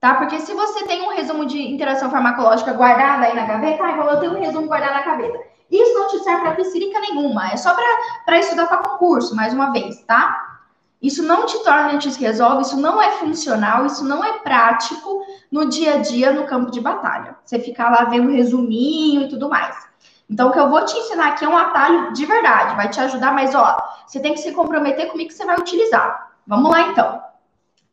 Tá? 0.00 0.14
Porque 0.14 0.40
se 0.40 0.52
você 0.52 0.84
tem 0.84 1.00
um 1.02 1.14
resumo 1.14 1.46
de 1.46 1.60
interação 1.60 2.10
farmacológica 2.10 2.72
guardado 2.72 3.22
aí 3.22 3.34
na 3.34 3.46
gaveta, 3.46 3.84
ah, 3.84 4.12
eu 4.12 4.20
tenho 4.20 4.36
um 4.36 4.40
resumo 4.40 4.66
guardado 4.66 4.94
na 4.94 5.02
gaveta. 5.02 5.38
Isso 5.70 5.94
não 5.94 6.08
te 6.08 6.18
serve 6.20 6.42
para 6.42 6.56
piscílica 6.56 6.98
nenhuma, 7.00 7.52
é 7.52 7.56
só 7.56 7.74
para 8.24 8.38
estudar 8.38 8.66
para 8.66 8.78
concurso, 8.78 9.36
mais 9.36 9.52
uma 9.52 9.70
vez, 9.70 10.02
tá? 10.04 10.47
Isso 11.00 11.22
não 11.22 11.46
te 11.46 11.56
torna 11.62 11.92
antes 11.92 12.16
resolve, 12.16 12.62
isso 12.62 12.76
não 12.76 13.00
é 13.00 13.12
funcional, 13.12 13.86
isso 13.86 14.04
não 14.04 14.24
é 14.24 14.38
prático 14.40 15.24
no 15.50 15.68
dia 15.68 15.94
a 15.94 15.96
dia 15.98 16.32
no 16.32 16.44
campo 16.44 16.70
de 16.70 16.80
batalha. 16.80 17.36
Você 17.44 17.60
ficar 17.60 17.90
lá 17.90 18.04
vendo 18.04 18.32
resuminho 18.32 19.22
e 19.22 19.28
tudo 19.28 19.48
mais. 19.48 19.76
Então, 20.28 20.48
o 20.48 20.52
que 20.52 20.58
eu 20.58 20.68
vou 20.68 20.84
te 20.84 20.96
ensinar 20.98 21.28
aqui 21.28 21.44
é 21.44 21.48
um 21.48 21.56
atalho 21.56 22.12
de 22.12 22.26
verdade, 22.26 22.76
vai 22.76 22.88
te 22.88 23.00
ajudar, 23.00 23.32
mas 23.32 23.54
ó, 23.54 23.78
você 24.06 24.20
tem 24.20 24.34
que 24.34 24.40
se 24.40 24.52
comprometer 24.52 25.08
comigo 25.08 25.28
que 25.28 25.34
você 25.34 25.46
vai 25.46 25.56
utilizar. 25.56 26.32
Vamos 26.46 26.70
lá 26.70 26.82
então. 26.88 27.22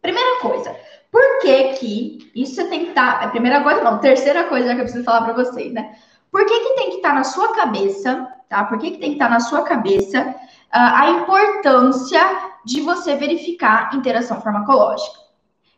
Primeira 0.02 0.40
coisa, 0.42 0.76
por 1.12 1.40
que 1.40 1.74
que 1.74 2.32
isso 2.36 2.56
você 2.56 2.66
tem 2.66 2.86
que 2.86 2.90
estar. 2.90 3.20
Tá, 3.20 3.26
é 3.26 3.28
primeira 3.30 3.62
coisa, 3.64 3.82
não, 3.82 4.00
terceira 4.00 4.44
coisa 4.46 4.74
que 4.74 4.82
eu 4.82 4.84
preciso 4.84 5.04
falar 5.04 5.22
para 5.22 5.34
vocês, 5.34 5.72
né? 5.72 5.96
Por 6.30 6.46
que, 6.46 6.60
que 6.60 6.76
tem 6.76 6.90
que 6.90 6.96
estar 6.98 7.10
tá 7.10 7.16
na 7.16 7.24
sua 7.24 7.54
cabeça, 7.54 8.28
tá? 8.50 8.66
Por 8.66 8.78
que, 8.78 8.92
que 8.92 8.98
tem 8.98 9.12
que 9.12 9.16
estar 9.16 9.28
tá 9.28 9.34
na 9.34 9.40
sua 9.40 9.64
cabeça 9.64 10.22
uh, 10.22 10.36
a 10.72 11.10
importância 11.12 12.22
de 12.66 12.82
você 12.82 13.16
verificar 13.16 13.94
interação 13.94 14.42
farmacológica? 14.42 15.26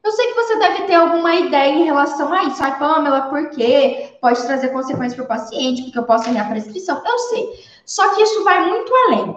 Eu 0.04 0.12
sei 0.12 0.28
que 0.28 0.36
você 0.36 0.56
deve 0.58 0.84
ter 0.84 0.96
alguma 0.96 1.36
ideia 1.36 1.74
em 1.74 1.84
relação 1.84 2.32
a 2.32 2.44
isso. 2.46 2.64
Ai, 2.64 2.80
Pamela, 2.80 3.24
por 3.24 3.50
quê? 3.50 4.18
Pode 4.22 4.42
trazer 4.44 4.70
consequências 4.70 5.16
para 5.16 5.26
o 5.26 5.28
paciente, 5.28 5.84
porque 5.84 6.00
eu 6.00 6.04
posso 6.04 6.30
errar 6.30 6.46
a 6.46 6.50
prescrição. 6.50 7.02
Eu 7.06 7.20
sei. 7.20 7.46
Só 7.86 8.16
que 8.16 8.22
isso 8.22 8.44
vai 8.44 8.70
muito 8.70 8.94
além. 8.96 9.36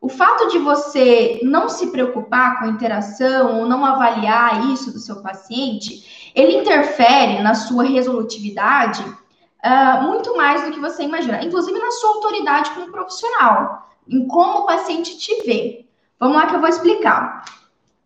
O 0.00 0.08
fato 0.08 0.48
de 0.48 0.58
você 0.58 1.40
não 1.42 1.68
se 1.68 1.88
preocupar 1.90 2.58
com 2.58 2.66
a 2.66 2.68
interação 2.68 3.58
ou 3.58 3.66
não 3.66 3.84
avaliar 3.84 4.70
isso 4.70 4.92
do 4.92 4.98
seu 4.98 5.20
paciente, 5.22 6.30
ele 6.34 6.56
interfere 6.56 7.42
na 7.42 7.54
sua 7.54 7.82
resolutividade 7.82 9.02
uh, 9.02 10.02
muito 10.02 10.36
mais 10.36 10.64
do 10.64 10.70
que 10.70 10.80
você 10.80 11.02
imagina, 11.02 11.44
inclusive 11.44 11.78
na 11.78 11.90
sua 11.90 12.10
autoridade 12.10 12.70
como 12.70 12.92
profissional, 12.92 13.90
em 14.08 14.26
como 14.28 14.60
o 14.60 14.66
paciente 14.66 15.18
te 15.18 15.42
vê. 15.42 15.87
Vamos 16.18 16.36
lá 16.36 16.46
que 16.46 16.56
eu 16.56 16.60
vou 16.60 16.68
explicar. 16.68 17.44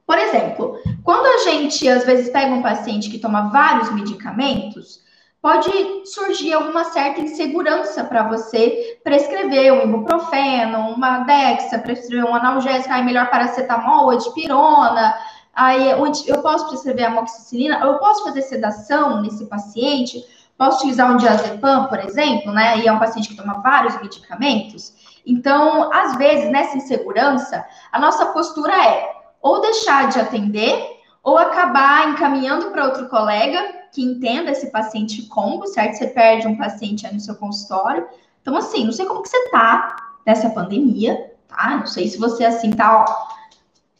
Por 0.06 0.18
exemplo, 0.18 0.78
quando 1.02 1.26
a 1.26 1.50
gente 1.50 1.88
às 1.88 2.04
vezes 2.04 2.30
pega 2.30 2.54
um 2.54 2.62
paciente 2.62 3.10
que 3.10 3.18
toma 3.18 3.50
vários 3.50 3.92
medicamentos, 3.92 5.00
pode 5.40 5.70
surgir 6.04 6.52
alguma 6.52 6.84
certa 6.84 7.20
insegurança 7.20 8.04
para 8.04 8.28
você 8.28 9.00
prescrever 9.02 9.72
um 9.72 9.82
ibuprofeno, 9.82 10.90
uma 10.90 11.20
Dexa, 11.20 11.78
prescrever 11.78 12.24
um 12.24 12.34
analgésico, 12.34 12.92
aí 12.92 13.02
melhor 13.04 13.30
paracetamol 13.30 14.16
dipirona, 14.18 15.14
Aí 15.54 15.90
eu 15.90 16.42
posso 16.42 16.68
prescrever 16.68 17.06
amoxicilina, 17.06 17.78
eu 17.80 17.98
posso 17.98 18.24
fazer 18.24 18.42
sedação 18.42 19.20
nesse 19.20 19.44
paciente, 19.46 20.24
posso 20.56 20.78
utilizar 20.78 21.12
um 21.12 21.18
diazepam, 21.18 21.86
por 21.88 21.98
exemplo, 22.00 22.52
né? 22.52 22.78
E 22.78 22.88
é 22.88 22.92
um 22.92 22.98
paciente 22.98 23.28
que 23.28 23.36
toma 23.36 23.60
vários 23.60 24.00
medicamentos. 24.00 24.94
Então, 25.26 25.92
às 25.92 26.16
vezes, 26.16 26.50
nessa 26.50 26.76
insegurança, 26.76 27.64
a 27.90 27.98
nossa 27.98 28.26
postura 28.26 28.72
é 28.72 29.22
ou 29.40 29.60
deixar 29.60 30.08
de 30.08 30.20
atender 30.20 31.00
ou 31.22 31.38
acabar 31.38 32.10
encaminhando 32.10 32.70
para 32.70 32.84
outro 32.84 33.08
colega 33.08 33.82
que 33.92 34.02
entenda 34.02 34.50
esse 34.50 34.70
paciente 34.70 35.22
combo, 35.28 35.66
certo? 35.66 35.96
Você 35.96 36.06
perde 36.08 36.46
um 36.46 36.56
paciente 36.56 37.06
aí 37.06 37.12
no 37.12 37.20
seu 37.20 37.36
consultório. 37.36 38.06
Então, 38.40 38.56
assim, 38.56 38.84
não 38.84 38.92
sei 38.92 39.06
como 39.06 39.22
que 39.22 39.28
você 39.28 39.50
tá 39.50 39.96
nessa 40.26 40.50
pandemia, 40.50 41.32
tá? 41.46 41.76
Não 41.76 41.86
sei 41.86 42.08
se 42.08 42.18
você, 42.18 42.44
assim, 42.44 42.70
tá, 42.70 43.04
ó, 43.04 43.32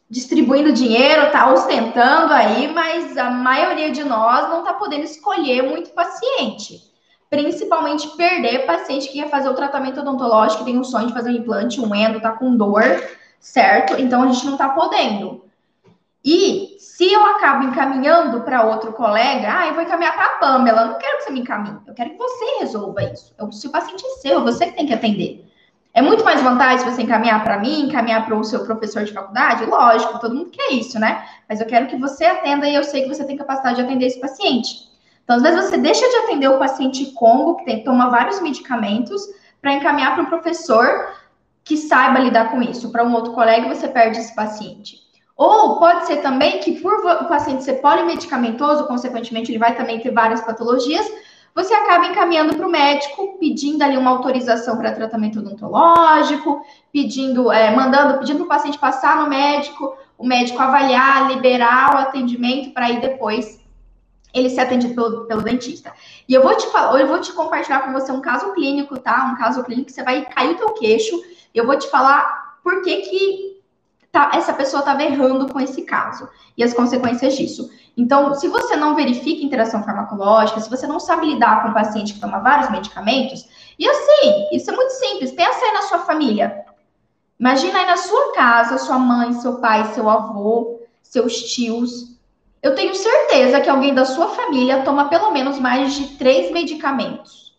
distribuindo 0.09 0.73
dinheiro, 0.73 1.31
tá 1.31 1.53
ostentando 1.53 2.33
aí, 2.33 2.73
mas 2.73 3.17
a 3.17 3.31
maioria 3.31 3.91
de 3.91 4.03
nós 4.03 4.49
não 4.49 4.65
tá 4.65 4.75
podendo 4.75 5.05
escolher 5.05 5.63
muito 5.63 5.91
paciente. 5.91 6.92
Principalmente 7.33 8.15
perder 8.15 8.67
paciente 8.67 9.09
que 9.09 9.15
quer 9.15 9.31
fazer 9.31 9.49
o 9.49 9.55
tratamento 9.55 10.01
odontológico, 10.01 10.67
tem 10.67 10.79
um 10.79 10.85
sonho 10.85 11.07
de 11.07 11.15
fazer 11.15 11.31
um 11.31 11.37
implante, 11.37 11.81
um 11.81 11.95
endo, 11.95 12.21
tá 12.21 12.33
com 12.33 12.55
dor, 12.55 12.85
certo? 13.41 13.99
Então, 13.99 14.23
a 14.23 14.27
gente 14.31 14.45
não 14.45 14.59
tá 14.59 14.69
podendo. 14.69 15.43
E 16.23 16.77
se 16.79 17.11
eu 17.11 17.25
acabo 17.25 17.65
encaminhando 17.65 18.43
para 18.43 18.67
outro 18.67 18.93
colega, 18.93 19.49
ah, 19.51 19.67
eu 19.67 19.73
vou 19.73 19.83
encaminhar 19.83 20.13
para 20.15 20.27
a 20.27 20.39
Pamela, 20.41 20.85
não 20.85 20.99
quero 20.99 21.17
que 21.17 21.25
você 21.25 21.31
me 21.31 21.41
encaminhe, 21.41 21.79
eu 21.87 21.95
quero 21.95 22.11
que 22.11 22.19
você 22.19 22.59
resolva 22.61 23.03
isso. 23.05 23.35
Eu, 23.39 23.51
se 23.51 23.67
o 23.67 23.71
paciente 23.71 24.05
é 24.05 24.11
seu, 24.21 24.43
você 24.43 24.67
que 24.67 24.77
tem 24.77 24.85
que 24.85 24.93
atender. 24.93 25.51
É 25.95 26.03
muito 26.03 26.23
mais 26.23 26.43
vantagem 26.43 26.85
você 26.85 27.01
encaminhar 27.01 27.43
para 27.43 27.59
mim, 27.59 27.87
encaminhar 27.87 28.27
para 28.27 28.37
o 28.37 28.45
seu 28.45 28.63
professor 28.67 29.05
de 29.05 29.13
faculdade? 29.15 29.65
Lógico, 29.65 30.19
todo 30.19 30.35
mundo 30.35 30.51
quer 30.51 30.71
isso, 30.73 30.99
né? 30.99 31.27
Mas 31.49 31.63
eu 31.63 31.67
quero 31.67 31.87
que 31.87 31.97
você 31.97 32.27
atenda 32.27 32.69
e 32.69 32.75
eu 32.75 32.85
sei 32.85 33.05
que 33.05 33.09
você 33.09 33.25
tem 33.25 33.39
capacidade 33.39 33.77
de 33.77 33.83
atender 33.85 34.05
esse 34.05 34.21
paciente. 34.21 34.92
Então, 35.25 35.37
às 35.37 35.43
vezes, 35.43 35.65
você 35.65 35.79
deixa 35.79 36.09
de 36.09 36.17
atender 36.17 36.49
o 36.49 36.59
paciente 36.59 37.13
combo, 37.13 37.57
que 37.57 37.65
tem, 37.65 37.85
toma 37.85 38.11
vários 38.11 38.41
medicamentos, 38.41 39.23
para 39.61 39.75
encaminhar 39.75 40.15
para 40.15 40.25
um 40.25 40.27
professor 40.27 41.13
que 41.65 41.77
saiba 41.77 42.19
lidar 42.19 42.51
com 42.51 42.61
isso. 42.61 42.91
Para 42.91 43.05
um 43.05 43.15
outro 43.15 43.33
colega, 43.33 43.73
você 43.73 43.87
perde 43.87 44.19
esse 44.19 44.35
paciente. 44.35 45.01
Ou 45.37 45.79
pode 45.79 46.07
ser 46.07 46.17
também 46.17 46.59
que, 46.59 46.81
por 46.81 46.95
o 46.95 47.29
paciente 47.29 47.65
ser 47.65 47.75
polimedicamentoso, 47.75 48.87
consequentemente, 48.87 49.51
ele 49.51 49.59
vai 49.59 49.75
também 49.75 50.01
ter 50.01 50.11
várias 50.11 50.41
patologias, 50.41 51.07
você 51.55 51.75
acaba 51.75 52.07
encaminhando 52.07 52.57
para 52.57 52.67
o 52.67 52.71
médico, 52.71 53.37
pedindo 53.39 53.83
ali 53.83 53.97
uma 53.97 54.11
autorização 54.11 54.77
para 54.79 54.93
tratamento 54.93 55.39
odontológico, 55.39 56.65
pedindo, 56.91 57.53
é, 57.53 57.75
mandando, 57.75 58.19
pedindo 58.19 58.39
para 58.39 58.45
o 58.45 58.49
paciente 58.49 58.79
passar 58.79 59.23
no 59.23 59.29
médico, 59.29 59.95
o 60.17 60.27
médico 60.27 60.61
avaliar, 60.63 61.29
liberar 61.29 61.95
o 61.95 61.99
atendimento 61.99 62.73
para 62.73 62.87
aí 62.87 63.01
depois 63.01 63.62
ele 64.33 64.51
ser 64.51 64.61
atendido 64.61 64.95
pelo, 64.95 65.25
pelo 65.27 65.43
dentista. 65.43 65.93
E 66.29 66.35
eu 66.35 66.43
vou 66.43 66.55
te 66.57 66.67
falar, 66.69 67.01
eu 67.01 67.07
vou 67.07 67.21
te 67.21 67.33
compartilhar 67.33 67.81
com 67.81 67.93
você 67.93 68.11
um 68.13 68.21
caso 68.21 68.53
clínico, 68.53 68.99
tá? 68.99 69.33
Um 69.33 69.37
caso 69.37 69.63
clínico 69.65 69.87
que 69.87 69.93
você 69.93 70.03
vai 70.03 70.25
cair 70.25 70.53
o 70.53 70.57
teu 70.57 70.71
queixo. 70.71 71.21
Eu 71.55 71.67
vou 71.67 71.77
te 71.77 71.89
falar 71.89 72.59
por 72.63 72.83
que 72.83 72.97
que 73.03 73.63
tá, 74.11 74.31
essa 74.35 74.53
pessoa 74.53 74.81
estava 74.81 75.03
errando 75.03 75.53
com 75.53 75.61
esse 75.61 75.83
caso 75.83 76.29
e 76.57 76.63
as 76.63 76.75
consequências 76.75 77.35
disso. 77.35 77.71
Então, 77.97 78.35
se 78.35 78.49
você 78.49 78.77
não 78.77 78.95
verifica 78.95 79.45
interação 79.45 79.83
farmacológica, 79.83 80.61
se 80.61 80.71
você 80.71 80.87
não 80.87 81.01
sabe 81.01 81.27
lidar 81.27 81.63
com 81.63 81.69
um 81.69 81.75
paciente 81.75 82.15
que 82.15 82.21
toma 82.21 82.39
vários 82.39 82.71
medicamentos, 82.71 83.47
e 83.79 83.89
assim, 83.89 84.49
isso 84.53 84.71
é 84.71 84.75
muito 84.75 84.93
simples, 84.93 85.33
pensa 85.33 85.65
aí 85.65 85.73
na 85.73 85.83
sua 85.83 85.99
família. 86.01 86.65
Imagina 87.39 87.81
aí 87.81 87.87
na 87.87 87.97
sua 87.97 88.33
casa, 88.33 88.79
sua 88.79 88.99
mãe, 88.99 89.33
seu 89.35 89.59
pai, 89.59 89.93
seu 89.93 90.09
avô, 90.09 90.81
seus 91.03 91.35
tios. 91.53 92.13
Eu 92.63 92.77
tenho 92.77 92.95
certeza 92.95 93.61
que 93.61 93.69
alguém 93.69 93.93
da 93.93 94.05
sua 94.05 94.29
família 94.29 94.83
toma 94.83 95.09
pelo 95.09 95.33
menos 95.33 95.59
mais 95.59 95.95
de 95.95 96.17
três 96.17 96.53
medicamentos. 96.53 97.57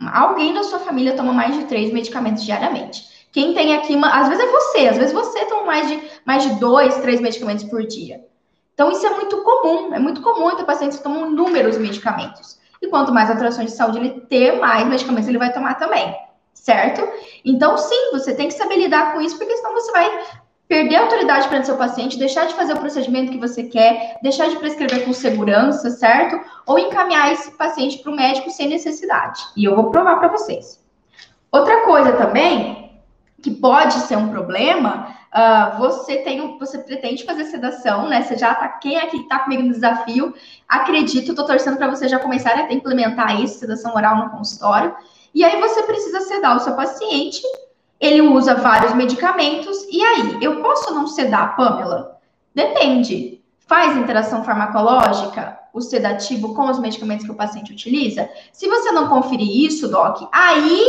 Alguém 0.00 0.54
da 0.54 0.62
sua 0.62 0.78
família 0.78 1.16
toma 1.16 1.32
mais 1.32 1.56
de 1.56 1.64
três 1.64 1.92
medicamentos 1.92 2.44
diariamente. 2.44 3.04
Quem 3.32 3.52
tem 3.52 3.74
aqui, 3.74 3.96
uma, 3.96 4.10
às 4.10 4.28
vezes 4.28 4.44
é 4.44 4.46
você, 4.46 4.88
às 4.88 4.96
vezes 4.96 5.12
você 5.12 5.44
toma 5.46 5.64
mais 5.64 5.88
de, 5.88 6.00
mais 6.24 6.44
de 6.44 6.54
dois, 6.60 6.96
três 6.98 7.20
medicamentos 7.20 7.64
por 7.64 7.84
dia. 7.84 8.24
Então, 8.72 8.92
isso 8.92 9.04
é 9.04 9.10
muito 9.10 9.42
comum, 9.42 9.92
é 9.92 9.98
muito 9.98 10.22
comum 10.22 10.54
ter 10.54 10.64
pacientes 10.64 10.98
que 10.98 11.02
tomam 11.02 11.30
inúmeros 11.30 11.76
medicamentos. 11.76 12.58
E 12.80 12.86
quanto 12.88 13.12
mais 13.12 13.28
alterações 13.28 13.72
de 13.72 13.76
saúde 13.76 13.98
ele 13.98 14.20
ter, 14.20 14.60
mais 14.60 14.86
medicamentos 14.86 15.28
ele 15.28 15.38
vai 15.38 15.52
tomar 15.52 15.74
também, 15.74 16.14
certo? 16.54 17.02
Então, 17.44 17.76
sim, 17.76 18.10
você 18.12 18.34
tem 18.34 18.48
que 18.48 18.54
saber 18.54 18.76
lidar 18.76 19.12
com 19.12 19.20
isso, 19.20 19.36
porque 19.36 19.56
senão 19.56 19.72
você 19.72 19.90
vai 19.90 20.20
perder 20.68 20.96
a 20.96 21.02
autoridade 21.02 21.48
perante 21.48 21.66
seu 21.66 21.76
paciente, 21.76 22.18
deixar 22.18 22.46
de 22.46 22.54
fazer 22.54 22.72
o 22.72 22.80
procedimento 22.80 23.30
que 23.30 23.38
você 23.38 23.64
quer, 23.64 24.18
deixar 24.22 24.48
de 24.48 24.56
prescrever 24.56 25.04
com 25.04 25.12
segurança, 25.12 25.90
certo? 25.90 26.40
Ou 26.66 26.78
encaminhar 26.78 27.32
esse 27.32 27.50
paciente 27.52 27.98
para 27.98 28.10
o 28.10 28.16
médico 28.16 28.50
sem 28.50 28.68
necessidade. 28.68 29.40
E 29.56 29.64
eu 29.64 29.76
vou 29.76 29.90
provar 29.90 30.16
para 30.16 30.28
vocês. 30.28 30.84
Outra 31.52 31.82
coisa 31.84 32.12
também 32.12 32.86
que 33.42 33.50
pode 33.50 33.94
ser 33.94 34.16
um 34.16 34.30
problema, 34.30 35.14
uh, 35.32 35.78
você 35.78 36.16
tem, 36.16 36.58
você 36.58 36.78
pretende 36.78 37.24
fazer 37.24 37.44
sedação, 37.44 38.08
né? 38.08 38.22
Você 38.22 38.36
já 38.36 38.52
tá, 38.54 38.66
quem 38.68 38.98
aqui 38.98 39.18
está 39.18 39.40
comigo 39.40 39.62
no 39.62 39.72
desafio, 39.72 40.34
acredito, 40.68 41.34
tô 41.34 41.44
torcendo 41.44 41.76
para 41.76 41.88
você 41.88 42.08
já 42.08 42.18
começar 42.18 42.54
a 42.54 42.72
implementar 42.72 43.40
isso, 43.40 43.60
sedação 43.60 43.94
oral 43.94 44.16
no 44.16 44.30
consultório. 44.30 44.96
E 45.32 45.44
aí 45.44 45.60
você 45.60 45.82
precisa 45.84 46.22
sedar 46.22 46.56
o 46.56 46.60
seu 46.60 46.74
paciente, 46.74 47.42
ele 48.00 48.20
usa 48.20 48.54
vários 48.54 48.94
medicamentos, 48.94 49.84
e 49.90 50.02
aí, 50.02 50.38
eu 50.40 50.62
posso 50.62 50.92
não 50.94 51.06
sedar, 51.06 51.56
Pamela? 51.56 52.18
Depende. 52.54 53.42
Faz 53.66 53.96
interação 53.96 54.44
farmacológica, 54.44 55.58
o 55.72 55.80
sedativo 55.80 56.54
com 56.54 56.70
os 56.70 56.78
medicamentos 56.78 57.26
que 57.26 57.32
o 57.32 57.36
paciente 57.36 57.72
utiliza? 57.72 58.28
Se 58.52 58.68
você 58.68 58.92
não 58.92 59.08
conferir 59.08 59.66
isso, 59.66 59.88
Doc, 59.88 60.28
aí 60.32 60.80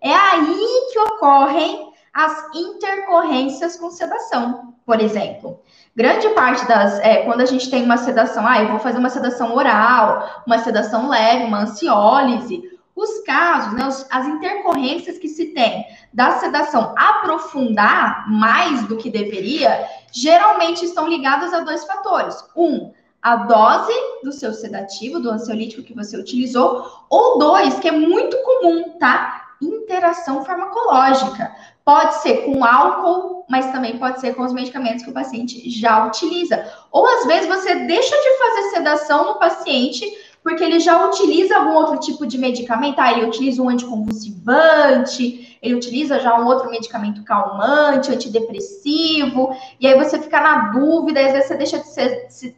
é 0.00 0.14
aí 0.14 0.88
que 0.92 0.98
ocorrem 0.98 1.90
as 2.12 2.54
intercorrências 2.54 3.76
com 3.76 3.90
sedação, 3.90 4.74
por 4.84 5.00
exemplo. 5.00 5.60
Grande 5.94 6.28
parte 6.30 6.66
das. 6.66 6.98
É, 7.00 7.22
quando 7.24 7.40
a 7.40 7.46
gente 7.46 7.70
tem 7.70 7.84
uma 7.84 7.96
sedação, 7.96 8.46
ah, 8.46 8.62
eu 8.62 8.68
vou 8.68 8.78
fazer 8.78 8.98
uma 8.98 9.10
sedação 9.10 9.54
oral, 9.54 10.42
uma 10.46 10.58
sedação 10.58 11.08
leve, 11.08 11.44
uma 11.44 11.62
ansiólise. 11.62 12.62
Os 13.00 13.20
casos, 13.20 13.72
né, 13.72 13.88
as 14.10 14.26
intercorrências 14.26 15.16
que 15.16 15.26
se 15.26 15.54
tem 15.54 15.86
da 16.12 16.32
sedação 16.32 16.94
aprofundar 16.98 18.30
mais 18.30 18.86
do 18.88 18.98
que 18.98 19.08
deveria, 19.08 19.88
geralmente 20.12 20.84
estão 20.84 21.08
ligadas 21.08 21.54
a 21.54 21.60
dois 21.60 21.82
fatores. 21.86 22.36
Um, 22.54 22.92
a 23.22 23.36
dose 23.36 23.94
do 24.22 24.30
seu 24.30 24.52
sedativo, 24.52 25.18
do 25.18 25.30
ansiolítico 25.30 25.82
que 25.82 25.94
você 25.94 26.14
utilizou, 26.14 26.86
ou 27.08 27.38
dois, 27.38 27.78
que 27.78 27.88
é 27.88 27.92
muito 27.92 28.36
comum, 28.42 28.98
tá? 28.98 29.54
Interação 29.62 30.44
farmacológica. 30.44 31.56
Pode 31.82 32.16
ser 32.16 32.44
com 32.44 32.62
álcool, 32.62 33.46
mas 33.48 33.72
também 33.72 33.96
pode 33.96 34.20
ser 34.20 34.34
com 34.34 34.42
os 34.42 34.52
medicamentos 34.52 35.02
que 35.02 35.10
o 35.10 35.14
paciente 35.14 35.70
já 35.70 36.04
utiliza. 36.04 36.70
Ou 36.92 37.06
às 37.06 37.24
vezes 37.24 37.48
você 37.48 37.74
deixa 37.76 38.14
de 38.14 38.38
fazer 38.38 38.62
sedação 38.70 39.24
no 39.24 39.38
paciente 39.38 40.04
porque 40.42 40.64
ele 40.64 40.80
já 40.80 41.06
utiliza 41.06 41.56
algum 41.56 41.74
outro 41.74 41.98
tipo 42.00 42.26
de 42.26 42.38
medicamento. 42.38 42.98
Ah, 42.98 43.12
ele 43.12 43.26
utiliza 43.26 43.62
um 43.62 43.68
anticonvulsivante, 43.68 45.58
ele 45.62 45.74
utiliza 45.74 46.18
já 46.18 46.38
um 46.38 46.46
outro 46.46 46.70
medicamento 46.70 47.22
calmante, 47.22 48.10
antidepressivo, 48.10 49.54
e 49.78 49.86
aí 49.86 49.98
você 49.98 50.18
fica 50.18 50.40
na 50.40 50.70
dúvida, 50.70 51.20
às 51.20 51.32
vezes 51.32 51.48
você 51.48 51.56
deixa 51.56 51.82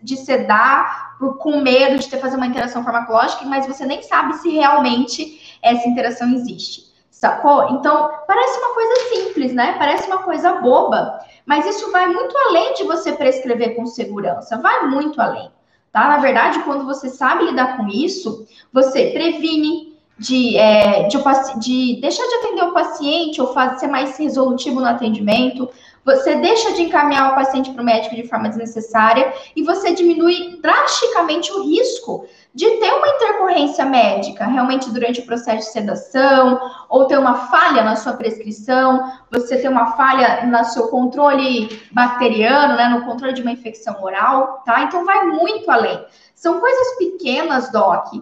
de 0.02 0.16
sedar 0.16 1.16
por, 1.18 1.38
com 1.38 1.60
medo 1.60 1.98
de 1.98 2.08
ter 2.08 2.18
fazer 2.18 2.36
uma 2.36 2.46
interação 2.46 2.84
farmacológica, 2.84 3.44
mas 3.44 3.66
você 3.66 3.84
nem 3.84 4.02
sabe 4.02 4.34
se 4.34 4.48
realmente 4.50 5.58
essa 5.62 5.88
interação 5.88 6.32
existe. 6.32 6.92
Sacou? 7.10 7.68
Então, 7.70 8.10
parece 8.26 8.58
uma 8.58 8.74
coisa 8.74 8.94
simples, 9.10 9.52
né? 9.52 9.76
Parece 9.78 10.08
uma 10.08 10.18
coisa 10.18 10.54
boba, 10.54 11.20
mas 11.46 11.66
isso 11.66 11.90
vai 11.92 12.08
muito 12.08 12.36
além 12.36 12.74
de 12.74 12.84
você 12.84 13.12
prescrever 13.12 13.76
com 13.76 13.86
segurança, 13.86 14.58
vai 14.58 14.86
muito 14.88 15.20
além, 15.20 15.50
tá? 15.92 16.08
Na 16.08 16.18
verdade, 16.18 16.60
quando 16.60 16.84
você 16.84 17.08
sabe 17.08 17.44
lidar 17.44 17.76
com 17.76 17.86
isso, 17.88 18.46
você 18.72 19.10
previne 19.10 19.92
de, 20.18 20.56
é, 20.56 21.08
de, 21.08 21.18
de 21.60 22.00
deixar 22.00 22.26
de 22.26 22.34
atender 22.34 22.64
o 22.64 22.72
paciente 22.72 23.40
ou 23.40 23.52
fazer, 23.52 23.80
ser 23.80 23.86
mais 23.88 24.16
resolutivo 24.16 24.80
no 24.80 24.86
atendimento, 24.86 25.68
você 26.04 26.34
deixa 26.36 26.72
de 26.72 26.82
encaminhar 26.82 27.32
o 27.32 27.34
paciente 27.34 27.70
para 27.70 27.82
o 27.82 27.84
médico 27.84 28.14
de 28.14 28.26
forma 28.26 28.48
desnecessária 28.48 29.32
e 29.54 29.62
você 29.62 29.92
diminui 29.92 30.58
drasticamente 30.60 31.52
o 31.52 31.62
risco 31.62 32.26
de 32.54 32.68
ter 32.78 32.92
uma 32.92 33.08
intercorrência 33.08 33.84
médica 33.84 34.44
realmente 34.44 34.90
durante 34.90 35.20
o 35.20 35.26
processo 35.26 35.68
de 35.68 35.72
sedação, 35.72 36.60
ou 36.88 37.06
ter 37.06 37.18
uma 37.18 37.46
falha 37.46 37.82
na 37.82 37.96
sua 37.96 38.12
prescrição, 38.12 39.10
você 39.30 39.56
ter 39.56 39.68
uma 39.68 39.92
falha 39.92 40.44
no 40.44 40.64
seu 40.64 40.88
controle 40.88 41.80
bacteriano, 41.90 42.74
né, 42.74 42.88
no 42.88 43.04
controle 43.06 43.32
de 43.32 43.40
uma 43.40 43.52
infecção 43.52 44.02
oral, 44.02 44.62
tá? 44.66 44.82
Então 44.82 45.04
vai 45.04 45.24
muito 45.26 45.70
além. 45.70 46.04
São 46.34 46.60
coisas 46.60 46.98
pequenas, 46.98 47.70
Doc, 47.72 48.12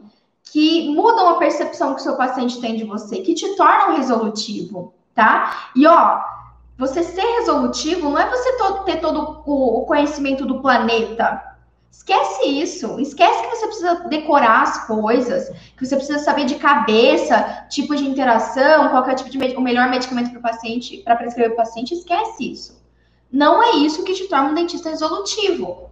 que 0.45 0.95
mudam 0.95 1.31
a 1.31 1.39
percepção 1.39 1.95
que 1.95 2.01
o 2.01 2.05
seu 2.05 2.17
paciente 2.17 2.61
tem 2.61 2.77
de 2.77 2.85
você, 2.85 3.21
que 3.21 3.35
te 3.35 3.57
tornam 3.57 3.97
resolutivo, 3.97 4.95
tá? 5.15 5.71
E 5.75 5.87
ó, 5.87 6.21
você 6.81 7.03
ser 7.03 7.21
resolutivo 7.21 8.09
não 8.09 8.19
é 8.19 8.29
você 8.31 8.57
ter 8.87 9.01
todo 9.01 9.43
o 9.45 9.85
conhecimento 9.85 10.47
do 10.47 10.63
planeta. 10.63 11.45
Esquece 11.91 12.49
isso. 12.49 12.99
Esquece 12.99 13.43
que 13.43 13.55
você 13.55 13.67
precisa 13.67 13.95
decorar 14.09 14.63
as 14.63 14.87
coisas, 14.87 15.51
que 15.77 15.85
você 15.85 15.95
precisa 15.95 16.19
saber 16.21 16.47
de 16.47 16.55
cabeça, 16.55 17.67
tipo 17.69 17.95
de 17.95 18.09
interação, 18.09 18.89
qual 18.89 19.05
é 19.05 19.13
o 19.13 19.15
tipo 19.15 19.29
de 19.29 19.57
o 19.57 19.61
melhor 19.61 19.91
medicamento 19.91 20.31
para 20.31 20.39
o 20.39 20.43
paciente, 20.43 20.97
para 21.05 21.17
prescrever 21.17 21.53
o 21.53 21.57
paciente. 21.57 21.93
Esquece 21.93 22.51
isso. 22.51 22.81
Não 23.31 23.63
é 23.63 23.73
isso 23.77 24.03
que 24.03 24.15
te 24.15 24.27
torna 24.27 24.49
um 24.49 24.55
dentista 24.55 24.89
resolutivo. 24.89 25.91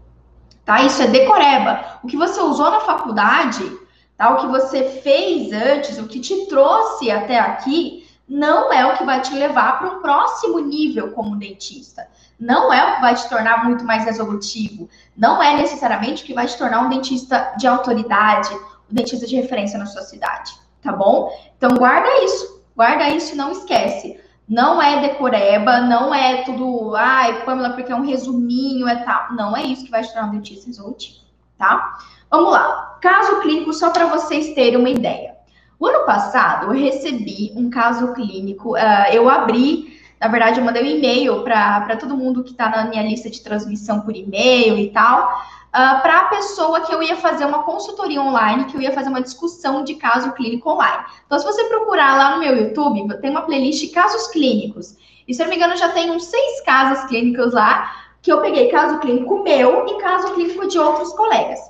Tá? 0.65 0.83
Isso 0.83 1.03
é 1.03 1.07
decoreba. 1.07 2.01
O 2.03 2.07
que 2.07 2.17
você 2.17 2.41
usou 2.41 2.71
na 2.71 2.81
faculdade, 2.81 3.71
tá? 4.17 4.31
O 4.31 4.39
que 4.39 4.47
você 4.47 4.85
fez 5.03 5.53
antes, 5.53 5.99
o 5.99 6.07
que 6.07 6.19
te 6.19 6.47
trouxe 6.47 7.11
até 7.11 7.39
aqui, 7.39 7.98
não 8.29 8.73
é 8.73 8.85
o 8.87 8.97
que 8.97 9.05
vai 9.05 9.21
te 9.23 9.33
levar 9.35 9.79
para 9.79 9.89
um 9.89 10.03
próximo 10.03 10.59
nível 10.59 11.13
como 11.13 11.37
dentista. 11.37 12.07
Não 12.39 12.73
é 12.73 12.85
o 12.85 12.95
que 12.97 13.01
vai 13.01 13.15
te 13.15 13.29
tornar 13.29 13.65
muito 13.65 13.85
mais 13.85 14.05
resolutivo. 14.05 14.89
Não 15.17 15.43
é 15.43 15.57
necessariamente 15.57 16.23
o 16.23 16.27
que 16.27 16.35
vai 16.35 16.47
te 16.47 16.59
tornar 16.59 16.83
um 16.83 16.91
dentista 16.91 17.55
de 17.57 17.67
autoridade, 17.67 18.55
um 18.55 18.95
dentista 18.95 19.27
de 19.27 19.35
referência 19.35 19.79
na 19.79 19.87
sua 19.87 20.03
cidade, 20.03 20.53
tá 20.83 20.93
bom? 20.93 21.33
Então 21.57 21.71
guarda 21.77 22.25
isso, 22.25 22.63
guarda 22.77 23.09
isso 23.09 23.33
e 23.33 23.37
não 23.37 23.51
esquece. 23.51 24.21
Não 24.49 24.81
é 24.81 25.01
decoreba, 25.01 25.81
não 25.81 26.15
é 26.15 26.43
tudo, 26.43 26.95
ai, 26.97 27.45
Pamela, 27.45 27.71
porque 27.71 27.93
é 27.93 27.97
um 27.97 28.07
resuminho, 28.07 28.89
é 28.89 28.97
tal. 28.97 29.33
Não 29.35 29.57
é 29.57 29.63
isso 29.63 29.85
que 29.85 29.91
vai 29.91 30.03
te 30.03 30.13
tornar 30.13 30.29
um 30.29 30.33
dentista 30.33 30.67
resolutivo, 30.67 31.19
tá? 31.59 31.99
Vamos 32.31 32.53
lá. 32.53 32.99
Caso 33.01 33.41
clínico, 33.41 33.73
só 33.73 33.91
para 33.91 34.07
vocês 34.07 34.55
terem 34.55 34.77
uma 34.77 34.89
ideia. 34.89 35.38
O 35.79 35.87
ano 35.87 36.05
passado, 36.05 36.75
eu 36.75 36.83
recebi 36.83 37.53
um 37.55 37.71
caso 37.71 38.13
clínico, 38.13 38.73
uh, 38.73 39.13
eu 39.13 39.29
abri, 39.29 39.97
na 40.21 40.27
verdade, 40.27 40.59
eu 40.59 40.65
mandei 40.65 40.83
um 40.83 40.97
e-mail 40.97 41.45
para 41.45 41.97
todo 41.97 42.17
mundo 42.17 42.43
que 42.43 42.51
está 42.51 42.69
na 42.69 42.87
minha 42.87 43.03
lista 43.03 43.31
de 43.31 43.41
transmissão 43.41 44.01
por 44.01 44.17
e-mail 44.17 44.77
e 44.77 44.91
tal, 44.91 45.29
uh, 45.29 45.69
ah, 45.73 46.01
para 46.03 46.19
a 46.19 46.25
pessoa 46.25 46.81
que 46.81 46.93
eu 46.93 47.01
ia 47.01 47.15
fazer 47.17 47.45
uma 47.45 47.63
consultoria 47.63 48.21
online, 48.21 48.65
que 48.65 48.77
eu 48.77 48.81
ia 48.81 48.93
fazer 48.93 49.09
uma 49.09 49.23
discussão 49.23 49.85
de 49.85 49.95
caso 49.95 50.33
clínico 50.33 50.69
online. 50.69 51.05
Então, 51.25 51.39
se 51.39 51.45
você 51.45 51.63
procurar 51.65 52.19
lá 52.19 52.35
no 52.35 52.41
meu 52.41 52.57
YouTube, 52.57 53.17
tem 53.21 53.31
uma 53.31 53.43
playlist 53.43 53.93
casos 53.95 54.27
clínicos. 54.29 54.97
E 55.29 55.33
se 55.33 55.41
eu 55.41 55.45
não 55.45 55.51
me 55.51 55.57
engano, 55.57 55.77
já 55.77 55.91
tem 55.91 56.11
uns 56.11 56.25
seis 56.25 56.61
casos 56.63 57.05
clínicos 57.05 57.53
lá, 57.53 57.93
que 58.21 58.33
eu 58.33 58.41
peguei 58.41 58.69
caso 58.69 58.99
clínico 58.99 59.45
meu 59.45 59.87
e 59.87 60.01
caso 60.01 60.35
clínico 60.35 60.67
de 60.67 60.79
outros 60.79 61.13
colegas. 61.13 61.61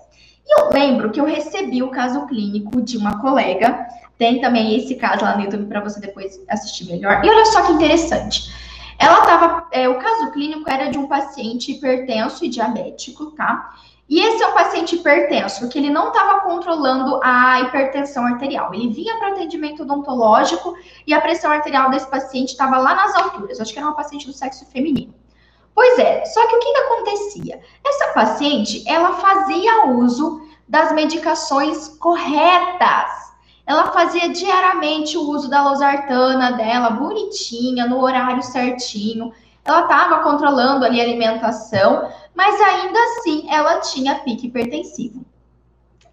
E 0.48 0.60
eu 0.60 0.70
lembro 0.70 1.10
que 1.10 1.20
eu 1.20 1.26
recebi 1.26 1.82
o 1.82 1.90
caso 1.90 2.26
clínico 2.26 2.80
de 2.80 2.96
uma 2.96 3.20
colega. 3.20 3.86
Tem 4.16 4.40
também 4.40 4.74
esse 4.76 4.94
caso 4.94 5.22
lá 5.22 5.36
no 5.36 5.44
YouTube 5.44 5.66
para 5.66 5.80
você 5.80 6.00
depois 6.00 6.40
assistir 6.48 6.86
melhor. 6.86 7.22
E 7.22 7.28
olha 7.28 7.44
só 7.46 7.66
que 7.66 7.72
interessante. 7.72 8.50
Ela 8.98 9.20
estava. 9.20 9.68
É, 9.70 9.88
o 9.88 9.98
caso 9.98 10.32
clínico 10.32 10.68
era 10.68 10.90
de 10.90 10.98
um 10.98 11.06
paciente 11.06 11.72
hipertenso 11.72 12.44
e 12.44 12.48
diabético, 12.48 13.26
tá? 13.32 13.74
E 14.08 14.20
esse 14.20 14.42
é 14.42 14.46
um 14.46 14.54
paciente 14.54 14.96
hipertenso, 14.96 15.60
porque 15.60 15.78
ele 15.78 15.90
não 15.90 16.08
estava 16.08 16.40
controlando 16.40 17.20
a 17.22 17.60
hipertensão 17.60 18.24
arterial. 18.24 18.72
Ele 18.72 18.88
vinha 18.88 19.18
para 19.18 19.28
atendimento 19.28 19.82
odontológico 19.82 20.74
e 21.06 21.12
a 21.12 21.20
pressão 21.20 21.50
arterial 21.50 21.90
desse 21.90 22.10
paciente 22.10 22.48
estava 22.48 22.78
lá 22.78 22.94
nas 22.94 23.14
alturas. 23.14 23.60
Acho 23.60 23.70
que 23.70 23.78
era 23.78 23.86
uma 23.86 23.94
paciente 23.94 24.26
do 24.26 24.32
sexo 24.32 24.64
feminino. 24.72 25.14
Pois 25.78 25.96
é, 25.96 26.24
só 26.24 26.44
que 26.44 26.56
o 26.56 26.58
que, 26.58 26.72
que 26.72 26.78
acontecia? 26.78 27.60
Essa 27.86 28.08
paciente, 28.08 28.82
ela 28.84 29.12
fazia 29.12 29.86
uso 29.86 30.42
das 30.66 30.90
medicações 30.90 31.86
corretas. 32.00 33.32
Ela 33.64 33.92
fazia 33.92 34.28
diariamente 34.28 35.16
o 35.16 35.22
uso 35.30 35.48
da 35.48 35.62
losartana 35.62 36.50
dela, 36.50 36.90
bonitinha, 36.90 37.86
no 37.86 38.02
horário 38.02 38.42
certinho. 38.42 39.32
Ela 39.64 39.82
estava 39.82 40.18
controlando 40.24 40.84
ali 40.84 41.00
a 41.00 41.04
alimentação, 41.04 42.10
mas 42.34 42.60
ainda 42.60 42.98
assim 42.98 43.46
ela 43.48 43.78
tinha 43.78 44.16
pique 44.16 44.48
hipertensivo. 44.48 45.24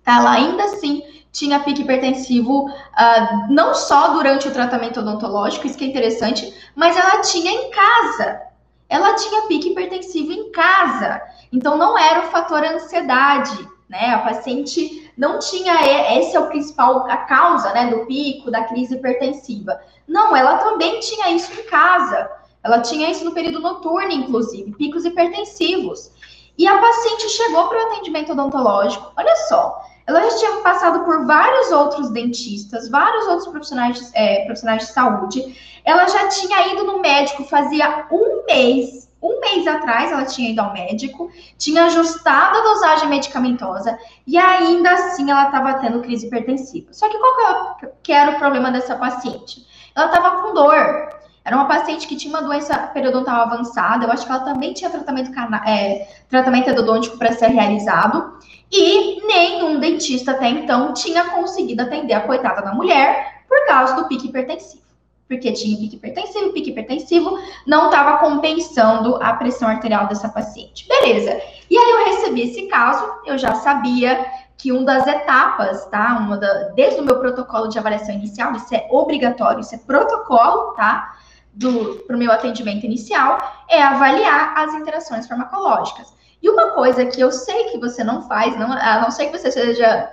Ela 0.05 0.33
ainda 0.33 0.63
assim 0.65 1.01
tinha 1.31 1.59
pique 1.59 1.81
hipertensivo 1.81 2.67
uh, 2.67 3.47
não 3.49 3.73
só 3.73 4.09
durante 4.09 4.47
o 4.47 4.51
tratamento 4.51 4.99
odontológico, 4.99 5.65
isso 5.65 5.75
que 5.75 5.85
é 5.85 5.87
interessante, 5.87 6.53
mas 6.75 6.95
ela 6.95 7.21
tinha 7.21 7.49
em 7.49 7.71
casa 7.71 8.45
ela 8.89 9.15
tinha 9.15 9.47
pique 9.47 9.69
hipertensivo 9.69 10.31
em 10.31 10.51
casa. 10.51 11.21
Então 11.51 11.77
não 11.77 11.97
era 11.97 12.21
o 12.21 12.31
fator 12.31 12.63
ansiedade, 12.63 13.67
né? 13.89 14.13
A 14.13 14.19
paciente 14.19 15.11
não 15.17 15.39
tinha 15.39 16.17
esse 16.17 16.35
é 16.35 16.39
o 16.39 16.47
principal 16.47 17.05
a 17.09 17.17
causa, 17.17 17.71
né, 17.73 17.87
do 17.87 18.05
pico 18.05 18.51
da 18.51 18.63
crise 18.65 18.95
hipertensiva. 18.95 19.79
Não, 20.07 20.35
ela 20.35 20.57
também 20.57 20.99
tinha 20.99 21.31
isso 21.31 21.51
em 21.53 21.63
casa. 21.63 22.29
Ela 22.63 22.81
tinha 22.81 23.09
isso 23.09 23.23
no 23.23 23.33
período 23.33 23.59
noturno, 23.59 24.11
inclusive, 24.11 24.73
picos 24.73 25.05
hipertensivos. 25.05 26.11
E 26.57 26.67
a 26.67 26.77
paciente 26.77 27.29
chegou 27.29 27.67
para 27.67 27.77
o 27.77 27.91
atendimento 27.91 28.31
odontológico. 28.31 29.11
Olha 29.15 29.35
só, 29.47 29.81
ela 30.07 30.29
já 30.29 30.37
tinha 30.37 30.51
passado 30.57 31.03
por 31.03 31.25
vários 31.25 31.71
outros 31.71 32.09
dentistas, 32.11 32.89
vários 32.89 33.25
outros 33.27 33.47
profissionais, 33.47 34.11
é, 34.13 34.45
profissionais 34.45 34.83
de 34.83 34.93
saúde. 34.93 35.55
Ela 35.83 36.07
já 36.07 36.27
tinha 36.27 36.73
ido 36.73 36.83
no 36.83 37.01
médico 37.01 37.43
fazia 37.45 38.05
um 38.11 38.45
mês. 38.45 39.05
Um 39.21 39.39
mês 39.39 39.65
atrás 39.65 40.11
ela 40.11 40.25
tinha 40.25 40.51
ido 40.51 40.61
ao 40.61 40.71
médico, 40.71 41.31
tinha 41.57 41.85
ajustado 41.85 42.59
a 42.59 42.61
dosagem 42.61 43.09
medicamentosa 43.09 43.97
e 44.27 44.37
ainda 44.37 44.91
assim 44.91 45.31
ela 45.31 45.45
estava 45.45 45.73
tendo 45.79 46.01
crise 46.01 46.27
hipertensiva. 46.27 46.93
Só 46.93 47.09
que 47.09 47.17
qual 47.17 47.79
que 48.03 48.11
era 48.11 48.31
o 48.31 48.37
problema 48.37 48.69
dessa 48.69 48.95
paciente? 48.95 49.65
Ela 49.95 50.07
estava 50.07 50.43
com 50.43 50.53
dor. 50.53 51.24
Era 51.45 51.55
uma 51.55 51.67
paciente 51.67 52.07
que 52.07 52.15
tinha 52.15 52.33
uma 52.33 52.41
doença 52.41 52.75
periodontal 52.87 53.41
avançada. 53.41 54.03
Eu 54.03 54.11
acho 54.11 54.25
que 54.25 54.31
ela 54.31 54.43
também 54.43 54.73
tinha 54.73 54.89
tratamento, 54.89 55.31
é, 55.67 56.07
tratamento 56.27 56.71
endodôntico 56.71 57.19
para 57.19 57.31
ser 57.33 57.49
realizado. 57.49 58.39
E 58.71 59.23
nenhum 59.27 59.79
dentista 59.79 60.31
até 60.31 60.49
então 60.49 60.91
tinha 60.91 61.23
conseguido 61.25 61.83
atender 61.83 62.13
a 62.13 62.21
coitada 62.21 62.63
da 62.63 62.73
mulher 62.73 63.43
por 63.47 63.63
causa 63.67 63.95
do 63.95 64.07
pique 64.07 64.27
hipertensivo. 64.27 64.83
Porque 65.27 65.51
tinha 65.51 65.77
pique 65.77 65.97
hipertensivo, 65.97 66.51
pique 66.51 66.71
hipertensivo 66.71 67.39
não 67.67 67.85
estava 67.85 68.17
compensando 68.17 69.15
a 69.21 69.33
pressão 69.33 69.67
arterial 69.67 70.07
dessa 70.07 70.29
paciente. 70.29 70.87
Beleza. 70.87 71.39
E 71.69 71.77
aí 71.77 71.91
eu 71.91 72.05
recebi 72.05 72.41
esse 72.41 72.63
caso, 72.63 73.07
eu 73.23 73.37
já 73.37 73.53
sabia 73.53 74.25
que 74.57 74.71
uma 74.71 74.83
das 74.83 75.05
etapas, 75.05 75.85
tá? 75.87 76.17
Uma 76.19 76.37
da, 76.37 76.69
desde 76.69 77.01
o 77.01 77.03
meu 77.03 77.19
protocolo 77.19 77.67
de 77.67 77.77
avaliação 77.77 78.15
inicial, 78.15 78.53
isso 78.53 78.73
é 78.73 78.87
obrigatório, 78.89 79.59
isso 79.59 79.75
é 79.75 79.77
protocolo, 79.77 80.73
tá? 80.73 81.15
Para 81.59 82.15
o 82.15 82.19
meu 82.19 82.31
atendimento 82.31 82.85
inicial, 82.85 83.37
é 83.69 83.81
avaliar 83.81 84.53
as 84.57 84.73
interações 84.73 85.27
farmacológicas. 85.27 86.13
E 86.41 86.49
uma 86.49 86.71
coisa 86.71 87.05
que 87.05 87.19
eu 87.19 87.31
sei 87.31 87.65
que 87.65 87.79
você 87.79 88.03
não 88.03 88.27
faz, 88.27 88.57
não, 88.57 88.71
a 88.71 89.01
não 89.01 89.09
ser 89.09 89.27
que 89.27 89.37
você 89.37 89.51
seja 89.51 90.11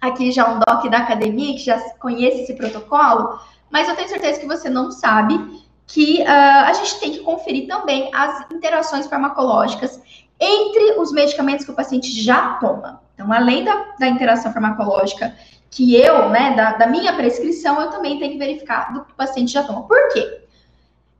aqui 0.00 0.30
já 0.30 0.48
um 0.48 0.60
doc 0.60 0.88
da 0.90 0.98
academia, 0.98 1.54
que 1.54 1.64
já 1.64 1.78
conhece 1.98 2.42
esse 2.42 2.54
protocolo, 2.54 3.38
mas 3.70 3.88
eu 3.88 3.96
tenho 3.96 4.08
certeza 4.08 4.40
que 4.40 4.46
você 4.46 4.70
não 4.70 4.90
sabe 4.90 5.64
que 5.86 6.22
uh, 6.22 6.64
a 6.66 6.72
gente 6.72 6.98
tem 6.98 7.12
que 7.12 7.20
conferir 7.20 7.66
também 7.66 8.10
as 8.14 8.50
interações 8.50 9.06
farmacológicas 9.06 10.00
entre 10.38 10.98
os 10.98 11.12
medicamentos 11.12 11.64
que 11.64 11.70
o 11.70 11.74
paciente 11.74 12.10
já 12.22 12.54
toma. 12.54 13.02
Então, 13.14 13.32
além 13.32 13.64
da, 13.64 13.94
da 13.98 14.06
interação 14.08 14.52
farmacológica 14.52 15.34
que 15.70 15.94
eu, 15.96 16.28
né, 16.30 16.54
da, 16.54 16.72
da 16.72 16.86
minha 16.86 17.12
prescrição, 17.14 17.80
eu 17.80 17.90
também 17.90 18.18
tenho 18.18 18.32
que 18.32 18.38
verificar 18.38 18.92
do 18.92 19.04
que 19.04 19.12
o 19.12 19.14
paciente 19.14 19.52
já 19.52 19.62
toma. 19.62 19.86
Por 19.86 20.12
quê? 20.12 20.45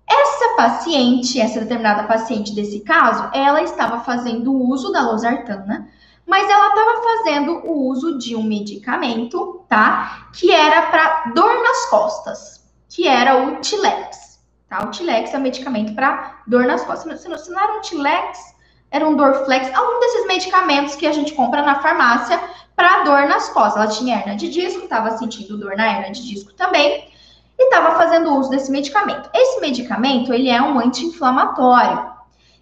Essa 0.09 0.55
paciente, 0.57 1.41
essa 1.41 1.61
determinada 1.61 2.05
paciente 2.05 2.55
desse 2.55 2.81
caso, 2.81 3.29
ela 3.35 3.63
estava 3.63 4.01
fazendo 4.01 4.53
uso 4.53 4.93
da 4.93 5.03
losartana, 5.03 5.89
mas 6.25 6.49
ela 6.49 6.69
estava 6.69 7.03
fazendo 7.03 7.53
o 7.67 7.89
uso 7.89 8.17
de 8.19 8.37
um 8.37 8.43
medicamento, 8.43 9.65
tá? 9.69 10.29
Que 10.33 10.53
era 10.53 10.83
para 10.83 11.33
dor 11.35 11.63
nas 11.63 11.87
costas, 11.87 12.65
que 12.89 13.07
era 13.07 13.37
o 13.37 13.61
Tilex, 13.61 14.41
tá? 14.69 14.85
O 14.85 14.91
Tilex 14.91 15.35
é 15.35 15.39
um 15.39 15.43
medicamento 15.43 15.95
para 15.95 16.41
dor 16.47 16.67
nas 16.67 16.85
costas. 16.85 17.21
Se 17.21 17.29
não, 17.29 17.39
se 17.39 17.51
não 17.51 17.61
era 17.61 17.79
um 17.79 17.81
Tilex, 17.81 18.55
era 18.91 19.09
um 19.09 19.17
Dorflex, 19.17 19.75
algum 19.75 19.99
desses 20.01 20.27
medicamentos 20.27 20.95
que 20.95 21.07
a 21.07 21.13
gente 21.13 21.35
compra 21.35 21.63
na 21.63 21.83
farmácia 21.83 22.41
para 22.77 23.03
dor 23.03 23.29
nas 23.29 23.49
costas. 23.49 23.83
Ela 23.83 23.93
tinha 23.93 24.17
hernia 24.17 24.37
de 24.37 24.49
disco, 24.49 24.85
estava 24.85 25.19
sentindo 25.19 25.59
dor 25.59 25.77
na 25.77 25.87
hernia 25.87 26.13
de 26.13 26.27
disco 26.27 26.53
também 26.53 27.16
e 27.59 27.65
estava 27.65 27.97
fazendo 27.97 28.35
uso 28.35 28.51
desse 28.51 28.71
medicamento. 28.71 29.31
Esse 29.35 29.61
medicamento, 29.61 30.33
ele 30.33 30.49
é 30.49 30.61
um 30.61 30.79
anti-inflamatório. 30.79 32.15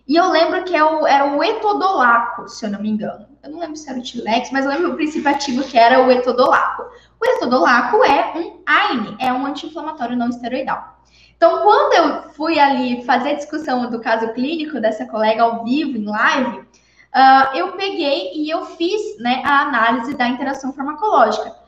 E 0.07 0.17
eu 0.17 0.29
lembro 0.31 0.65
que 0.65 0.77
é 0.77 0.85
o, 0.85 1.07
era 1.07 1.37
o 1.37 1.43
etodolaco, 1.43 2.49
se 2.49 2.67
eu 2.67 2.71
não 2.71 2.81
me 2.81 2.91
engano. 2.91 3.27
Eu 3.43 3.51
não 3.51 3.59
lembro 3.59 3.77
se 3.77 3.89
era 3.89 3.99
o 3.99 4.03
Tilex, 4.03 4.51
mas 4.53 4.65
eu 4.65 4.71
lembro 4.71 4.93
o 4.93 4.97
princípio 4.97 5.31
ativo 5.31 5.65
que 5.65 5.79
era 5.79 6.03
o 6.05 6.11
etodolaco. 6.11 6.83
O 7.21 7.27
etodolaco 7.27 8.05
é 8.05 8.33
um 8.37 8.63
AINE, 8.67 9.17
é 9.19 9.33
um 9.33 9.47
anti-inflamatório 9.47 10.17
não 10.17 10.29
esteroidal. 10.29 10.95
Então, 11.37 11.63
quando 11.63 11.93
eu 11.95 12.31
fui 12.31 12.59
ali 12.59 13.05
fazer 13.05 13.31
a 13.31 13.35
discussão 13.35 13.91
do 13.91 14.01
caso 14.01 14.33
clínico 14.33 14.81
dessa 14.81 15.07
colega 15.07 15.43
ao 15.43 15.65
vivo, 15.65 15.99
em 15.99 16.05
live, 16.05 16.59
uh, 16.59 17.57
eu 17.57 17.73
peguei 17.73 18.33
e 18.35 18.49
eu 18.49 18.65
fiz 18.67 19.19
né, 19.19 19.43
a 19.45 19.63
análise 19.63 20.15
da 20.15 20.29
interação 20.29 20.73
farmacológica. 20.73 21.64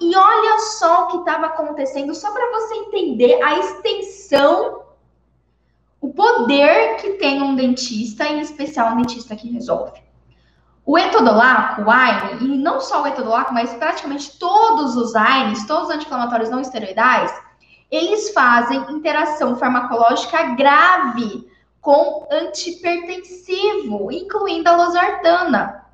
E 0.00 0.14
olha 0.14 0.58
só 0.58 1.04
o 1.04 1.06
que 1.08 1.16
estava 1.18 1.46
acontecendo, 1.46 2.14
só 2.14 2.30
para 2.30 2.50
você 2.52 2.74
entender 2.74 3.42
a 3.42 3.58
extensão, 3.58 4.82
o 6.00 6.12
poder 6.12 6.96
que 6.96 7.14
tem 7.14 7.42
um 7.42 7.54
dentista, 7.54 8.24
em 8.24 8.40
especial 8.40 8.92
um 8.92 8.96
dentista 8.98 9.34
que 9.34 9.50
resolve. 9.50 10.02
O 10.84 10.96
etodolaco, 10.98 11.82
o 11.82 11.90
AINE, 11.90 12.44
e 12.44 12.58
não 12.58 12.80
só 12.80 13.02
o 13.02 13.06
etodolaco, 13.06 13.52
mas 13.52 13.74
praticamente 13.74 14.38
todos 14.38 14.96
os 14.96 15.16
AINES, 15.16 15.66
todos 15.66 15.88
os 15.88 15.94
anti-inflamatórios 15.94 16.50
não 16.50 16.60
esteroidais, 16.60 17.34
eles 17.90 18.32
fazem 18.32 18.78
interação 18.90 19.56
farmacológica 19.56 20.54
grave 20.54 21.48
com 21.80 22.26
antipertensivo, 22.30 24.12
incluindo 24.12 24.68
a 24.68 24.76
losartana. 24.76 25.86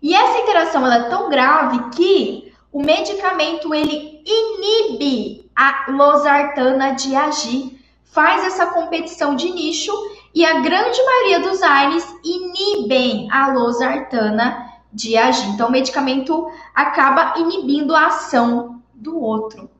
E 0.00 0.14
essa 0.14 0.38
interação 0.38 0.86
é 0.90 1.08
tão 1.08 1.28
grave 1.28 1.90
que 1.90 2.51
o 2.72 2.82
medicamento 2.82 3.74
ele 3.74 4.22
inibe 4.24 5.50
a 5.54 5.84
losartana 5.90 6.92
de 6.92 7.14
agir, 7.14 7.78
faz 8.04 8.44
essa 8.44 8.66
competição 8.66 9.36
de 9.36 9.50
nicho 9.50 9.92
e 10.34 10.44
a 10.44 10.60
grande 10.60 11.02
maioria 11.04 11.40
dos 11.40 11.62
AINES 11.62 12.06
inibem 12.24 13.30
a 13.30 13.52
losartana 13.52 14.72
de 14.90 15.16
agir. 15.16 15.48
Então, 15.50 15.68
o 15.68 15.72
medicamento 15.72 16.50
acaba 16.74 17.38
inibindo 17.38 17.94
a 17.94 18.06
ação 18.06 18.82
do 18.94 19.20
outro. 19.20 19.70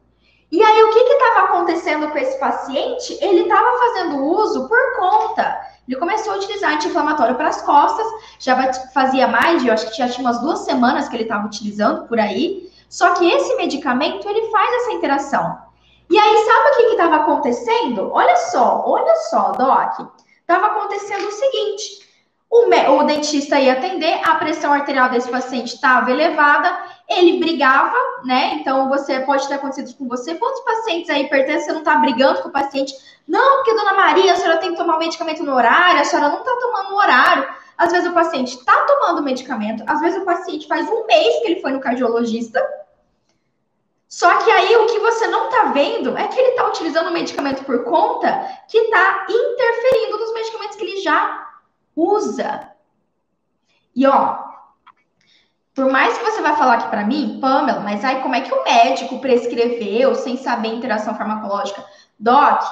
E 0.51 0.63
aí, 0.63 0.85
o 0.85 0.91
que 0.91 0.99
estava 0.99 1.47
acontecendo 1.47 2.11
com 2.11 2.19
esse 2.19 2.39
paciente? 2.39 3.17
Ele 3.23 3.41
estava 3.41 3.79
fazendo 3.79 4.23
uso 4.23 4.69
por 4.69 4.97
conta. 4.99 5.59
Ele 5.89 5.99
começou 5.99 6.35
a 6.35 6.37
utilizar 6.37 6.75
anti-inflamatório 6.75 7.35
para 7.37 7.49
as 7.49 7.63
costas, 7.63 8.07
já 8.39 8.73
fazia 8.93 9.27
mais 9.27 9.63
de, 9.63 9.69
eu 9.69 9.75
acho 9.75 9.91
que 9.91 9.97
já 9.97 10.09
tinha 10.09 10.27
umas 10.27 10.41
duas 10.41 10.61
semanas 10.61 11.09
que 11.09 11.17
ele 11.17 11.23
estava 11.23 11.47
utilizando 11.47 12.07
por 12.07 12.21
aí. 12.21 12.71
Só 12.93 13.15
que 13.15 13.27
esse 13.27 13.57
medicamento, 13.57 14.29
ele 14.29 14.51
faz 14.51 14.71
essa 14.75 14.93
interação. 14.93 15.59
E 16.11 16.19
aí, 16.19 16.37
sabe 16.45 16.69
o 16.69 16.77
que 16.77 16.83
estava 16.93 17.17
acontecendo? 17.17 18.11
Olha 18.13 18.37
só, 18.37 18.85
olha 18.87 19.17
só, 19.31 19.53
Doc. 19.53 20.11
Estava 20.43 20.67
acontecendo 20.67 21.27
o 21.27 21.33
seguinte: 21.33 22.07
o, 22.51 22.67
o, 22.67 23.05
dentista 23.05 23.59
ia 23.59 23.73
atender, 23.73 24.21
a 24.23 24.35
pressão 24.35 24.75
arterial 24.75 25.09
desse 25.09 25.31
paciente 25.31 25.75
estava 25.75 26.11
elevada, 26.11 26.71
ele 27.09 27.39
brigava, 27.39 27.97
né? 28.27 28.57
Então, 28.61 28.91
você 28.91 29.21
pode 29.21 29.49
ter 29.49 29.55
acontecido 29.55 29.97
com 29.97 30.07
você. 30.07 30.35
Quantos 30.35 30.61
pacientes 30.61 31.09
aí 31.09 31.31
pertencem, 31.31 31.65
você 31.65 31.73
não 31.73 31.79
está 31.79 31.97
brigando 31.97 32.43
com 32.43 32.49
o 32.51 32.53
paciente? 32.53 32.93
Não, 33.27 33.57
porque, 33.57 33.73
dona 33.73 33.95
Maria, 33.95 34.35
a 34.35 34.37
senhora 34.37 34.59
tem 34.59 34.73
que 34.73 34.77
tomar 34.77 34.97
o 34.97 34.99
medicamento 34.99 35.43
no 35.43 35.55
horário, 35.55 35.99
a 35.99 36.05
senhora 36.05 36.29
não 36.29 36.41
está 36.41 36.55
tomando 36.61 36.91
no 36.91 36.97
horário. 36.97 37.49
Às 37.79 37.91
vezes 37.91 38.07
o 38.07 38.13
paciente 38.13 38.59
está 38.59 38.77
tomando 38.85 39.23
medicamento, 39.23 39.83
às 39.87 40.01
vezes 40.01 40.21
o 40.21 40.27
paciente 40.27 40.69
faz 40.69 40.87
um 40.91 41.07
mês 41.07 41.41
que 41.41 41.47
ele 41.47 41.61
foi 41.63 41.73
no 41.73 41.81
cardiologista. 41.81 42.63
Só 44.13 44.29
que 44.45 44.51
aí 44.51 44.77
o 44.77 44.87
que 44.89 44.99
você 44.99 45.27
não 45.27 45.49
está 45.49 45.73
vendo 45.73 46.19
é 46.19 46.29
que 46.29 46.39
ele 46.39 46.51
está 46.51 46.69
utilizando 46.69 47.09
o 47.09 47.13
medicamento 47.15 47.65
por 47.65 47.83
conta 47.83 48.47
que 48.69 48.77
está 48.77 49.25
interferindo 49.27 50.19
nos 50.19 50.35
medicamentos 50.35 50.77
que 50.77 50.85
ele 50.85 51.01
já 51.01 51.49
usa. 51.97 52.69
E 53.97 54.07
ó, 54.07 54.37
por 55.75 55.91
mais 55.91 56.19
que 56.19 56.25
você 56.25 56.43
vai 56.43 56.55
falar 56.55 56.75
aqui 56.75 56.89
para 56.89 57.07
mim, 57.07 57.39
Pamela, 57.41 57.81
mas 57.81 58.05
aí 58.05 58.21
como 58.21 58.35
é 58.35 58.43
que 58.43 58.53
o 58.53 58.63
médico 58.63 59.19
prescreveu 59.19 60.15
sem 60.15 60.37
saber 60.37 60.69
interação 60.69 61.15
farmacológica? 61.15 61.83
Doc, 62.19 62.65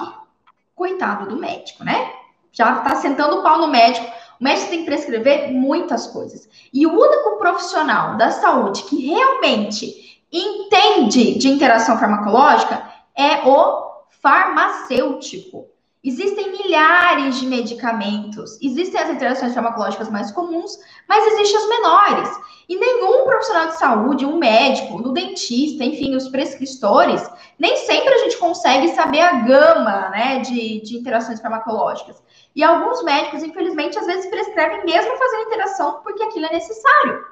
coitado 0.75 1.27
do 1.27 1.37
médico, 1.37 1.83
né? 1.83 2.13
Já 2.51 2.81
tá 2.81 2.93
sentando 2.97 3.39
o 3.39 3.41
pau 3.41 3.57
no 3.57 3.67
médico. 3.67 4.05
O 4.39 4.43
médico 4.43 4.69
tem 4.69 4.79
que 4.81 4.85
prescrever 4.85 5.51
muitas 5.51 6.05
coisas. 6.05 6.47
E 6.71 6.85
o 6.85 6.93
único 6.93 7.39
profissional 7.39 8.15
da 8.15 8.29
saúde 8.29 8.83
que 8.83 9.07
realmente 9.07 10.00
entende 10.31 11.37
de 11.37 11.49
interação 11.49 11.97
farmacológica 11.97 12.83
é 13.15 13.47
o 13.47 13.91
farmacêutico. 14.21 15.67
Existem 16.03 16.51
milhares 16.51 17.39
de 17.39 17.45
medicamentos, 17.45 18.57
existem 18.59 18.99
as 18.99 19.09
interações 19.11 19.53
farmacológicas 19.53 20.09
mais 20.09 20.31
comuns, 20.31 20.79
mas 21.07 21.27
existem 21.27 21.57
as 21.57 21.69
menores. 21.69 22.29
E 22.67 22.75
nenhum 22.75 23.23
profissional 23.23 23.67
de 23.67 23.77
saúde, 23.77 24.25
um 24.25 24.37
médico, 24.37 24.97
um 24.97 25.13
dentista, 25.13 25.83
enfim, 25.83 26.15
os 26.15 26.27
prescritores, 26.29 27.21
nem 27.59 27.77
sempre 27.77 28.11
a 28.15 28.17
gente 28.19 28.37
consegue 28.37 28.87
saber 28.95 29.19
a 29.19 29.41
gama 29.41 30.09
né, 30.09 30.39
de, 30.39 30.81
de 30.81 30.97
interações 30.97 31.39
farmacológicas. 31.39 32.23
E 32.55 32.63
alguns 32.63 33.03
médicos, 33.03 33.43
infelizmente, 33.43 33.99
às 33.99 34.07
vezes 34.07 34.27
prescrevem 34.27 34.83
mesmo 34.83 35.15
fazendo 35.17 35.43
interação 35.43 36.01
porque 36.01 36.23
aquilo 36.23 36.47
é 36.47 36.53
necessário. 36.53 37.23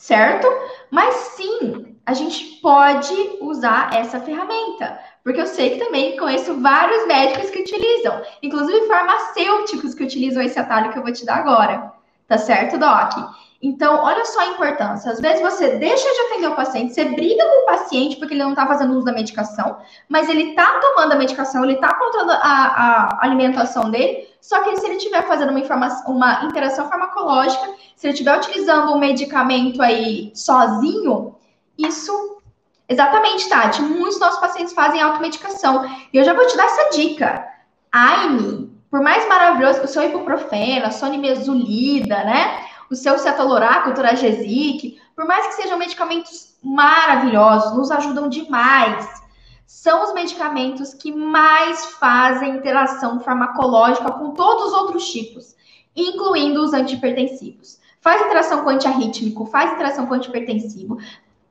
Certo? 0.00 0.48
Mas 0.90 1.14
sim, 1.36 1.94
a 2.06 2.14
gente 2.14 2.58
pode 2.62 3.14
usar 3.38 3.94
essa 3.94 4.18
ferramenta. 4.18 4.98
Porque 5.22 5.38
eu 5.38 5.46
sei 5.46 5.70
que 5.70 5.84
também 5.84 6.16
conheço 6.16 6.58
vários 6.58 7.06
médicos 7.06 7.50
que 7.50 7.60
utilizam, 7.60 8.22
inclusive 8.42 8.86
farmacêuticos 8.86 9.94
que 9.94 10.02
utilizam 10.02 10.42
esse 10.42 10.58
atalho 10.58 10.90
que 10.90 10.98
eu 10.98 11.02
vou 11.02 11.12
te 11.12 11.26
dar 11.26 11.36
agora. 11.36 11.92
Tá 12.26 12.38
certo, 12.38 12.78
Doc? 12.78 13.12
Então, 13.62 14.02
olha 14.02 14.24
só 14.24 14.40
a 14.40 14.46
importância. 14.46 15.12
Às 15.12 15.20
vezes 15.20 15.42
você 15.42 15.76
deixa 15.76 16.08
de 16.10 16.20
atender 16.20 16.48
o 16.48 16.56
paciente, 16.56 16.94
você 16.94 17.04
briga 17.04 17.44
com 17.44 17.62
o 17.62 17.66
paciente 17.66 18.16
porque 18.16 18.32
ele 18.32 18.42
não 18.42 18.50
está 18.50 18.66
fazendo 18.66 18.94
uso 18.94 19.04
da 19.04 19.12
medicação, 19.12 19.76
mas 20.08 20.30
ele 20.30 20.50
está 20.50 20.80
tomando 20.80 21.12
a 21.12 21.16
medicação, 21.16 21.62
ele 21.64 21.74
está 21.74 21.92
controlando 21.92 22.32
a, 22.32 22.38
a, 22.38 23.18
alimentação 23.24 23.90
dele. 23.90 24.28
Só 24.40 24.62
que 24.62 24.74
se 24.76 24.86
ele 24.86 24.96
estiver 24.96 25.26
fazendo 25.26 25.50
uma, 25.50 26.04
uma 26.06 26.44
interação 26.44 26.88
farmacológica, 26.88 27.74
se 27.94 28.06
ele 28.06 28.14
estiver 28.14 28.34
utilizando 28.38 28.92
um 28.94 28.98
medicamento 28.98 29.82
aí 29.82 30.32
sozinho, 30.34 31.34
isso 31.76 32.30
Exatamente, 32.90 33.48
Tati. 33.48 33.80
Muitos 33.82 34.18
nossos 34.18 34.40
pacientes 34.40 34.74
fazem 34.74 35.00
automedicação. 35.00 35.88
E 36.12 36.16
eu 36.16 36.24
já 36.24 36.34
vou 36.34 36.44
te 36.48 36.56
dar 36.56 36.64
essa 36.64 36.90
dica. 36.90 37.46
AINE, 37.92 38.68
por 38.90 39.00
mais 39.00 39.28
maravilhoso, 39.28 39.82
o 39.82 39.86
seu 39.86 40.02
ibuprofeno, 40.02 40.86
a 40.86 40.90
sonimezulida, 40.90 42.24
né? 42.24 42.69
O 42.90 42.96
seu 42.96 43.18
cetoloraco, 43.18 43.90
o 43.90 43.94
turagesic, 43.94 45.00
por 45.14 45.24
mais 45.24 45.46
que 45.46 45.62
sejam 45.62 45.78
medicamentos 45.78 46.56
maravilhosos, 46.62 47.76
nos 47.76 47.90
ajudam 47.90 48.28
demais. 48.28 49.08
São 49.66 50.02
os 50.02 50.12
medicamentos 50.12 50.92
que 50.92 51.12
mais 51.12 51.86
fazem 51.86 52.56
interação 52.56 53.20
farmacológica 53.20 54.10
com 54.12 54.32
todos 54.32 54.66
os 54.66 54.72
outros 54.72 55.08
tipos, 55.10 55.54
incluindo 55.94 56.62
os 56.62 56.72
antihipertensivos. 56.72 57.78
Faz 58.00 58.20
interação 58.22 58.64
com 58.64 58.70
antiarrítmico, 58.70 59.46
faz 59.46 59.72
interação 59.72 60.06
com 60.06 60.14
antihipertensivo, 60.14 60.98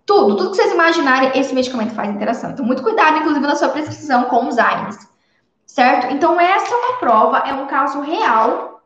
tudo, 0.06 0.36
tudo 0.36 0.50
que 0.50 0.56
vocês 0.56 0.74
imaginarem, 0.74 1.32
esse 1.40 1.54
medicamento 1.54 1.94
faz 1.94 2.10
interação. 2.10 2.50
Então, 2.50 2.66
muito 2.66 2.82
cuidado, 2.82 3.20
inclusive, 3.20 3.46
na 3.46 3.56
sua 3.56 3.70
prescrição 3.70 4.24
com 4.24 4.48
os 4.48 4.58
AINES. 4.58 5.08
Certo? 5.68 6.12
Então, 6.12 6.42
essa 6.42 6.74
é 6.74 6.76
uma 6.76 6.94
prova, 6.98 7.38
é 7.48 7.54
um 7.54 7.68
caso 7.68 8.02
real, 8.02 8.79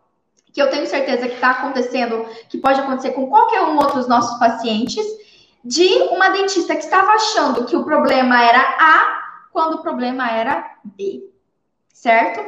que 0.53 0.61
eu 0.61 0.69
tenho 0.69 0.85
certeza 0.85 1.27
que 1.27 1.33
está 1.33 1.49
acontecendo, 1.49 2.25
que 2.47 2.59
pode 2.59 2.79
acontecer 2.79 3.11
com 3.11 3.27
qualquer 3.27 3.61
um 3.63 3.75
outro 3.75 3.95
dos 3.95 4.07
nossos 4.07 4.37
pacientes, 4.37 5.05
de 5.65 5.87
uma 6.11 6.29
dentista 6.29 6.75
que 6.75 6.83
estava 6.83 7.11
achando 7.11 7.65
que 7.65 7.75
o 7.75 7.83
problema 7.83 8.41
era 8.43 8.59
A, 8.59 9.23
quando 9.51 9.75
o 9.75 9.81
problema 9.81 10.29
era 10.29 10.77
B. 10.83 11.23
Certo? 11.93 12.41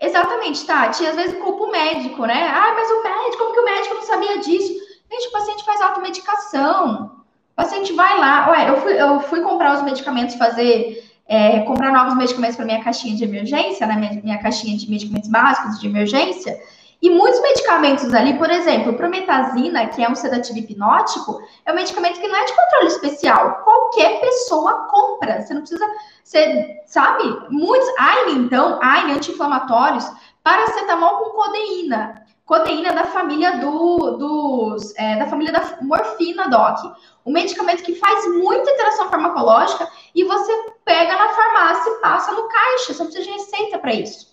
Exatamente, 0.00 0.66
Tati. 0.66 1.06
Às 1.06 1.14
vezes 1.14 1.40
culpa 1.40 1.64
o 1.64 1.70
médico, 1.70 2.26
né? 2.26 2.50
Ah, 2.52 2.74
mas 2.74 2.90
o 2.90 3.02
médico, 3.02 3.38
como 3.38 3.54
que 3.54 3.60
o 3.60 3.64
médico 3.64 3.94
não 3.94 4.02
sabia 4.02 4.38
disso? 4.38 4.72
Gente, 5.10 5.28
o 5.28 5.32
paciente 5.32 5.64
faz 5.64 5.80
automedicação. 5.80 7.22
O 7.52 7.54
paciente 7.54 7.92
vai 7.92 8.18
lá, 8.18 8.50
ué, 8.50 8.70
eu 8.70 8.80
fui, 8.80 9.00
eu 9.00 9.20
fui 9.20 9.40
comprar 9.42 9.76
os 9.76 9.82
medicamentos, 9.82 10.34
fazer, 10.34 11.08
é, 11.28 11.60
comprar 11.60 11.92
novos 11.92 12.16
medicamentos 12.16 12.56
para 12.56 12.64
minha 12.64 12.82
caixinha 12.82 13.14
de 13.14 13.24
emergência, 13.24 13.86
né, 13.86 13.94
minha, 13.94 14.22
minha 14.22 14.38
caixinha 14.38 14.76
de 14.76 14.90
medicamentos 14.90 15.28
básicos 15.28 15.78
de 15.78 15.86
emergência, 15.86 16.58
e 17.02 17.10
muitos 17.10 17.42
medicamentos 17.42 18.14
ali, 18.14 18.38
por 18.38 18.48
exemplo, 18.48 18.94
prometazina, 18.94 19.88
que 19.88 20.04
é 20.04 20.08
um 20.08 20.14
sedativo 20.14 20.60
hipnótico, 20.60 21.42
é 21.66 21.72
um 21.72 21.74
medicamento 21.74 22.20
que 22.20 22.28
não 22.28 22.36
é 22.36 22.44
de 22.44 22.54
controle 22.54 22.86
especial. 22.86 23.56
Qualquer 23.64 24.20
pessoa 24.20 24.86
compra. 24.86 25.42
Você 25.42 25.52
não 25.52 25.62
precisa, 25.62 25.84
você 26.22 26.80
sabe? 26.86 27.24
Muitos, 27.50 27.88
AINE, 27.98 28.38
então, 28.38 28.78
AINE, 28.80 29.14
anti-inflamatórios, 29.14 30.08
paracetamol 30.44 31.16
com 31.16 31.30
codeína. 31.30 32.24
Codeína 32.46 32.92
da 32.92 33.04
família 33.06 33.58
do, 33.58 34.12
dos, 34.12 34.96
é, 34.96 35.16
da 35.16 35.26
família 35.26 35.52
da 35.52 35.78
morfina, 35.80 36.48
Doc. 36.48 36.78
Um 37.26 37.32
medicamento 37.32 37.82
que 37.82 37.96
faz 37.96 38.28
muita 38.28 38.70
interação 38.70 39.08
farmacológica 39.08 39.88
e 40.14 40.22
você 40.22 40.52
pega 40.84 41.16
na 41.16 41.30
farmácia 41.30 41.90
e 41.90 42.00
passa 42.00 42.30
no 42.30 42.46
caixa. 42.46 42.94
Você 42.94 43.02
não 43.02 43.10
precisa 43.10 43.28
de 43.28 43.38
receita 43.38 43.78
para 43.80 43.92
isso. 43.92 44.32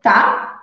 Tá? 0.00 0.59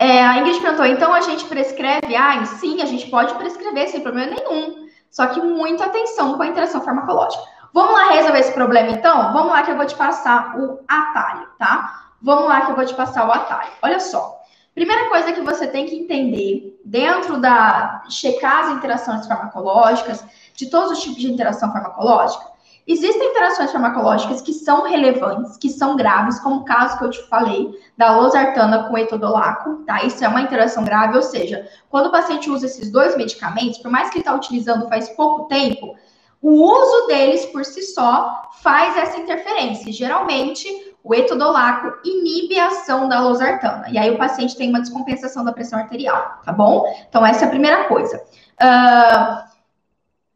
É, 0.00 0.24
a 0.24 0.38
Ingrid 0.38 0.58
perguntou, 0.62 0.86
então 0.86 1.12
a 1.12 1.20
gente 1.20 1.44
prescreve? 1.44 2.16
Ah, 2.16 2.42
sim, 2.46 2.80
a 2.80 2.86
gente 2.86 3.10
pode 3.10 3.34
prescrever 3.34 3.86
sem 3.86 4.00
problema 4.00 4.34
nenhum. 4.34 4.88
Só 5.10 5.26
que 5.26 5.38
muita 5.42 5.84
atenção 5.84 6.38
com 6.38 6.42
a 6.42 6.46
interação 6.46 6.80
farmacológica. 6.80 7.44
Vamos 7.74 7.92
lá 7.92 8.12
resolver 8.12 8.38
esse 8.38 8.54
problema, 8.54 8.92
então? 8.92 9.30
Vamos 9.34 9.52
lá 9.52 9.62
que 9.62 9.70
eu 9.70 9.76
vou 9.76 9.84
te 9.84 9.94
passar 9.94 10.58
o 10.58 10.80
atalho, 10.88 11.46
tá? 11.58 12.12
Vamos 12.22 12.48
lá 12.48 12.62
que 12.62 12.72
eu 12.72 12.76
vou 12.76 12.86
te 12.86 12.94
passar 12.94 13.28
o 13.28 13.30
atalho. 13.30 13.68
Olha 13.82 14.00
só. 14.00 14.40
Primeira 14.74 15.10
coisa 15.10 15.34
que 15.34 15.42
você 15.42 15.66
tem 15.66 15.84
que 15.84 15.96
entender 15.96 16.80
dentro 16.82 17.38
da 17.38 18.02
checar 18.08 18.64
as 18.64 18.70
interações 18.70 19.26
farmacológicas, 19.26 20.24
de 20.54 20.70
todos 20.70 20.92
os 20.92 21.02
tipos 21.02 21.20
de 21.20 21.30
interação 21.30 21.70
farmacológica, 21.70 22.46
Existem 22.90 23.30
interações 23.30 23.70
farmacológicas 23.70 24.42
que 24.42 24.52
são 24.52 24.82
relevantes, 24.82 25.56
que 25.56 25.68
são 25.68 25.94
graves, 25.94 26.40
como 26.40 26.56
o 26.56 26.64
caso 26.64 26.98
que 26.98 27.04
eu 27.04 27.10
te 27.10 27.22
falei 27.28 27.70
da 27.96 28.16
losartana 28.16 28.88
com 28.88 28.98
etodolaco, 28.98 29.84
tá? 29.86 30.02
Isso 30.02 30.24
é 30.24 30.26
uma 30.26 30.40
interação 30.40 30.82
grave, 30.82 31.14
ou 31.16 31.22
seja, 31.22 31.68
quando 31.88 32.06
o 32.06 32.10
paciente 32.10 32.50
usa 32.50 32.66
esses 32.66 32.90
dois 32.90 33.16
medicamentos, 33.16 33.78
por 33.78 33.92
mais 33.92 34.10
que 34.10 34.16
ele 34.16 34.22
está 34.22 34.34
utilizando 34.34 34.88
faz 34.88 35.08
pouco 35.10 35.44
tempo, 35.44 35.94
o 36.42 36.50
uso 36.50 37.06
deles 37.06 37.46
por 37.46 37.64
si 37.64 37.80
só 37.82 38.50
faz 38.60 38.96
essa 38.96 39.18
interferência. 39.18 39.92
Geralmente, 39.92 40.66
o 41.04 41.14
etodolaco 41.14 41.96
inibe 42.04 42.58
a 42.58 42.66
ação 42.66 43.08
da 43.08 43.20
losartana. 43.20 43.88
E 43.88 43.98
aí 43.98 44.10
o 44.10 44.18
paciente 44.18 44.56
tem 44.56 44.68
uma 44.68 44.80
descompensação 44.80 45.44
da 45.44 45.52
pressão 45.52 45.78
arterial, 45.78 46.40
tá 46.44 46.52
bom? 46.52 46.92
Então, 47.08 47.24
essa 47.24 47.44
é 47.44 47.46
a 47.46 47.50
primeira 47.50 47.84
coisa. 47.84 48.16
Uh, 48.60 49.48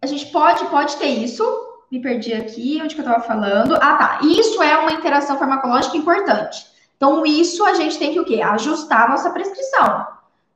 a 0.00 0.06
gente 0.06 0.26
pode, 0.26 0.64
pode 0.66 0.94
ter 0.98 1.08
isso. 1.08 1.42
Me 1.94 2.00
perdi 2.00 2.34
aqui, 2.34 2.80
onde 2.82 2.92
que 2.92 3.00
eu 3.00 3.04
estava 3.04 3.22
falando? 3.22 3.76
Ah, 3.76 3.94
tá. 3.94 4.18
Isso 4.24 4.60
é 4.60 4.76
uma 4.78 4.90
interação 4.90 5.38
farmacológica 5.38 5.96
importante. 5.96 6.66
Então, 6.96 7.24
isso 7.24 7.64
a 7.64 7.74
gente 7.74 7.96
tem 7.96 8.12
que 8.12 8.18
o 8.18 8.24
quê? 8.24 8.42
Ajustar 8.42 9.04
a 9.04 9.08
nossa 9.10 9.30
prescrição. 9.30 10.04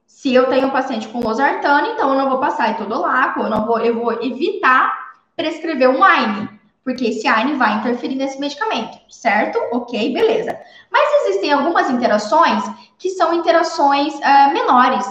Se 0.05 0.35
eu 0.35 0.49
tenho 0.49 0.67
um 0.67 0.71
paciente 0.71 1.07
com 1.07 1.21
losartana, 1.21 1.91
então 1.91 2.13
eu 2.13 2.19
não 2.19 2.29
vou 2.29 2.41
passar 2.41 2.71
etodolaco, 2.71 3.39
eu 3.39 3.51
não 3.51 3.65
vou, 3.67 3.79
eu 3.79 3.95
vou 3.95 4.21
evitar 4.21 4.93
prescrever 5.37 5.89
um 5.89 6.03
AINE 6.03 6.59
porque 6.83 7.05
esse 7.07 7.29
AINE 7.29 7.55
vai 7.55 7.77
interferir 7.77 8.17
nesse 8.17 8.41
medicamento, 8.41 8.99
certo? 9.09 9.61
Ok, 9.73 10.13
beleza. 10.13 10.59
Mas 10.91 11.27
existem 11.27 11.53
algumas 11.53 11.89
interações 11.91 12.65
que 12.99 13.11
são 13.11 13.33
interações 13.35 14.15
uh, 14.15 14.53
menores, 14.55 15.07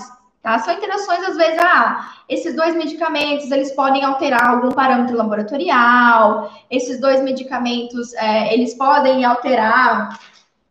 tá? 0.48 0.60
São 0.60 0.74
interações, 0.74 1.28
às 1.28 1.36
vezes, 1.36 1.60
ah, 1.60 2.14
esses 2.30 2.56
dois 2.56 2.74
medicamentos, 2.74 3.52
eles 3.52 3.74
podem 3.74 4.06
alterar 4.06 4.50
algum 4.50 4.72
parâmetro 4.72 5.18
laboratorial, 5.18 6.50
esses 6.72 7.02
dois 7.02 7.22
medicamentos, 7.22 8.14
é, 8.14 8.54
eles 8.54 8.74
podem 8.74 9.26
alterar 9.26 10.18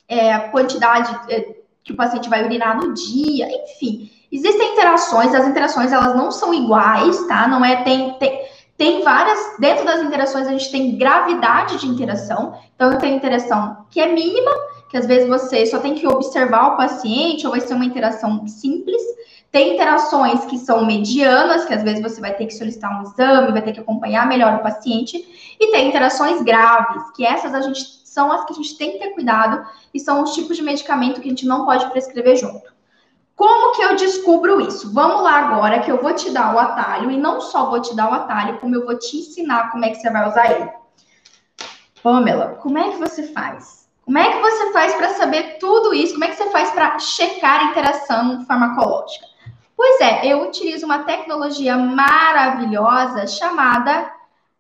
é, 0.09 0.33
a 0.33 0.49
quantidade 0.49 1.15
é, 1.29 1.57
que 1.85 1.93
o 1.93 1.97
paciente 1.97 2.31
vai 2.31 2.43
urinar 2.43 2.79
no 2.79 2.95
dia, 2.95 3.49
enfim. 3.51 4.11
Existem 4.33 4.73
interações, 4.73 5.35
as 5.35 5.47
interações, 5.47 5.93
elas 5.93 6.17
não 6.17 6.31
são 6.31 6.55
iguais, 6.55 7.27
tá? 7.27 7.47
Não 7.47 7.63
é, 7.63 7.83
tem, 7.85 8.15
tem 8.15 8.47
tem 8.77 9.03
várias, 9.03 9.39
dentro 9.59 9.87
das 9.87 10.03
interações 10.03 10.47
a 10.47 10.51
gente 10.51 10.71
tem 10.71 10.99
gravidade 10.99 11.79
de 11.79 11.87
interação. 11.87 12.59
Então, 12.75 12.93
eu 12.93 12.99
tenho 12.99 13.17
interação 13.17 13.87
que 13.91 13.99
é 13.99 14.13
mínima, 14.13 14.51
que 14.91 14.99
às 14.99 15.07
vezes 15.07 15.27
você 15.27 15.65
só 15.65 15.79
tem 15.79 15.95
que 15.95 16.07
observar 16.07 16.75
o 16.75 16.77
paciente, 16.77 17.47
ou 17.47 17.53
vai 17.53 17.61
ser 17.61 17.73
uma 17.73 17.87
interação 17.87 18.47
simples. 18.47 19.01
Tem 19.57 19.73
interações 19.73 20.45
que 20.45 20.59
são 20.59 20.85
medianas, 20.85 21.65
que 21.65 21.73
às 21.73 21.83
vezes 21.83 22.03
você 22.03 22.21
vai 22.21 22.35
ter 22.35 22.45
que 22.45 22.53
solicitar 22.53 23.01
um 23.01 23.05
exame, 23.05 23.53
vai 23.53 23.63
ter 23.63 23.73
que 23.73 23.81
acompanhar 23.81 24.29
melhor 24.29 24.57
o 24.57 24.63
paciente. 24.63 25.17
E 25.59 25.71
tem 25.71 25.89
interações 25.89 26.43
graves, 26.43 27.11
que 27.13 27.25
essas 27.25 27.55
a 27.55 27.63
gente 27.63 27.81
são 28.05 28.31
as 28.31 28.45
que 28.45 28.53
a 28.53 28.57
gente 28.57 28.77
tem 28.77 28.93
que 28.93 28.99
ter 28.99 29.15
cuidado 29.15 29.67
e 29.95 29.99
são 29.99 30.23
os 30.23 30.35
tipos 30.35 30.59
de 30.59 30.63
medicamento 30.63 31.23
que 31.23 31.27
a 31.27 31.31
gente 31.31 31.47
não 31.47 31.65
pode 31.65 31.89
prescrever 31.91 32.37
junto. 32.37 32.71
Como 33.35 33.75
que 33.75 33.81
eu 33.81 33.97
descubro 33.97 34.61
isso? 34.61 34.93
Vamos 34.93 35.23
lá 35.23 35.39
agora 35.39 35.81
que 35.81 35.91
eu 35.91 36.03
vou 36.03 36.13
te 36.13 36.31
dar 36.31 36.55
o 36.55 36.59
atalho 36.59 37.11
e 37.11 37.17
não 37.17 37.41
só 37.41 37.71
vou 37.71 37.81
te 37.81 37.97
dar 37.97 38.11
o 38.11 38.15
atalho, 38.15 38.59
como 38.59 38.75
eu 38.75 38.85
vou 38.85 38.99
te 38.99 39.17
ensinar 39.17 39.71
como 39.71 39.87
é 39.87 39.89
que 39.89 39.97
você 39.97 40.11
vai 40.11 40.29
usar 40.29 40.51
ele. 40.51 40.71
Pamela, 42.03 42.59
como 42.61 42.77
é 42.77 42.91
que 42.91 42.99
você 42.99 43.23
faz? 43.29 43.89
Como 44.05 44.19
é 44.19 44.33
que 44.33 44.39
você 44.39 44.71
faz 44.75 44.93
para 44.97 45.15
saber 45.15 45.57
tudo 45.59 45.95
isso? 45.95 46.13
Como 46.13 46.27
é 46.27 46.29
que 46.29 46.37
você 46.37 46.51
faz 46.51 46.71
para 46.73 46.99
checar 46.99 47.61
a 47.61 47.71
interação 47.71 48.45
farmacológica? 48.45 49.35
Pois 49.77 50.01
é, 50.01 50.27
eu 50.27 50.43
utilizo 50.43 50.87
uma 50.87 51.05
tecnologia 51.05 51.77
maravilhosa 51.77 53.27
chamada 53.27 54.11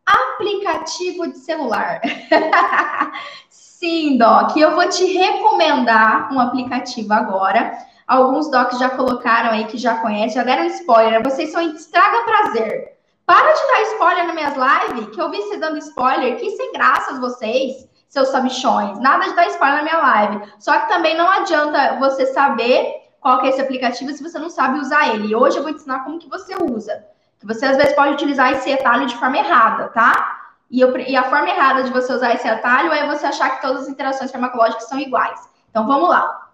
aplicativo 0.05 1.26
de 1.26 1.38
celular. 1.38 2.00
Sim, 3.48 4.18
Doc, 4.18 4.57
eu 4.57 4.74
vou 4.74 4.88
te 4.88 5.05
recomendar 5.05 6.33
um 6.33 6.38
aplicativo 6.38 7.12
agora 7.12 7.87
Alguns 8.07 8.48
docs 8.48 8.79
já 8.79 8.90
colocaram 8.90 9.50
aí 9.50 9.64
que 9.64 9.76
já 9.76 9.96
conhecem, 9.96 10.37
já 10.37 10.44
deram 10.44 10.64
spoiler. 10.66 11.22
Vocês 11.24 11.50
são 11.50 11.61
estraga 11.61 12.22
prazer. 12.24 12.96
Para 13.26 13.52
de 13.52 13.66
dar 13.66 13.83
spoiler 13.83 14.26
nas 14.26 14.35
minhas 14.35 14.55
lives, 14.55 15.12
que 15.12 15.20
eu 15.20 15.29
vi 15.29 15.38
vocês 15.38 15.61
dando 15.61 15.79
spoiler. 15.79 16.37
Que 16.37 16.50
sem 16.52 16.72
graças 16.72 17.18
vocês, 17.18 17.88
seus 18.09 18.29
sabichões. 18.29 19.00
Nada 19.00 19.24
de 19.24 19.35
dar 19.35 19.48
spoiler 19.48 19.79
na 19.79 19.83
minha 19.83 19.98
live. 19.98 20.52
Só 20.61 20.79
que 20.79 20.88
também 20.88 21.16
não 21.16 21.29
adianta 21.29 21.96
você 21.98 22.26
saber 22.26 23.06
qual 23.27 23.45
é 23.45 23.49
esse 23.49 23.61
aplicativo 23.61 24.12
se 24.12 24.23
você 24.23 24.39
não 24.39 24.49
sabe 24.49 24.79
usar 24.79 25.12
ele. 25.12 25.27
E 25.27 25.35
hoje 25.35 25.57
eu 25.57 25.65
vou 25.65 25.73
te 25.73 25.79
ensinar 25.79 26.05
como 26.05 26.17
que 26.17 26.29
você 26.29 26.55
usa. 26.62 27.05
Que 27.41 27.47
você 27.47 27.67
às 27.67 27.77
vezes 27.77 27.93
pode 27.97 28.12
utilizar 28.12 28.53
esse 28.53 28.73
atalho 28.73 29.05
de 29.05 29.17
forma 29.17 29.37
errada, 29.37 29.89
tá? 29.89 30.53
E, 30.71 30.81
eu, 30.81 30.97
e, 30.97 31.17
a 31.17 31.25
forma 31.25 31.49
errada 31.49 31.83
de 31.83 31.91
você 31.91 32.12
usar 32.12 32.35
esse 32.35 32.47
atalho 32.47 32.93
é 32.93 33.05
você 33.09 33.27
achar 33.27 33.51
que 33.51 33.62
todas 33.62 33.83
as 33.83 33.89
interações 33.89 34.31
farmacológicas 34.31 34.89
são 34.89 35.01
iguais. 35.01 35.41
Então 35.69 35.89
vamos 35.89 36.09
lá. 36.09 36.51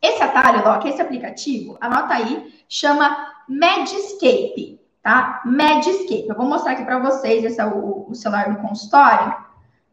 Esse 0.00 0.22
atalho, 0.22 0.64
Doc, 0.64 0.86
esse 0.86 1.02
aplicativo, 1.02 1.76
anota 1.78 2.14
aí, 2.14 2.54
chama 2.70 3.14
Medscape, 3.46 4.80
tá? 5.02 5.42
Medscape. 5.44 6.26
Eu 6.26 6.36
vou 6.36 6.46
mostrar 6.46 6.72
aqui 6.72 6.84
para 6.84 7.00
vocês, 7.00 7.44
esse 7.44 7.60
é 7.60 7.66
o, 7.66 8.06
o, 8.08 8.14
celular 8.14 8.50
do 8.50 8.66
consultório. 8.66 9.36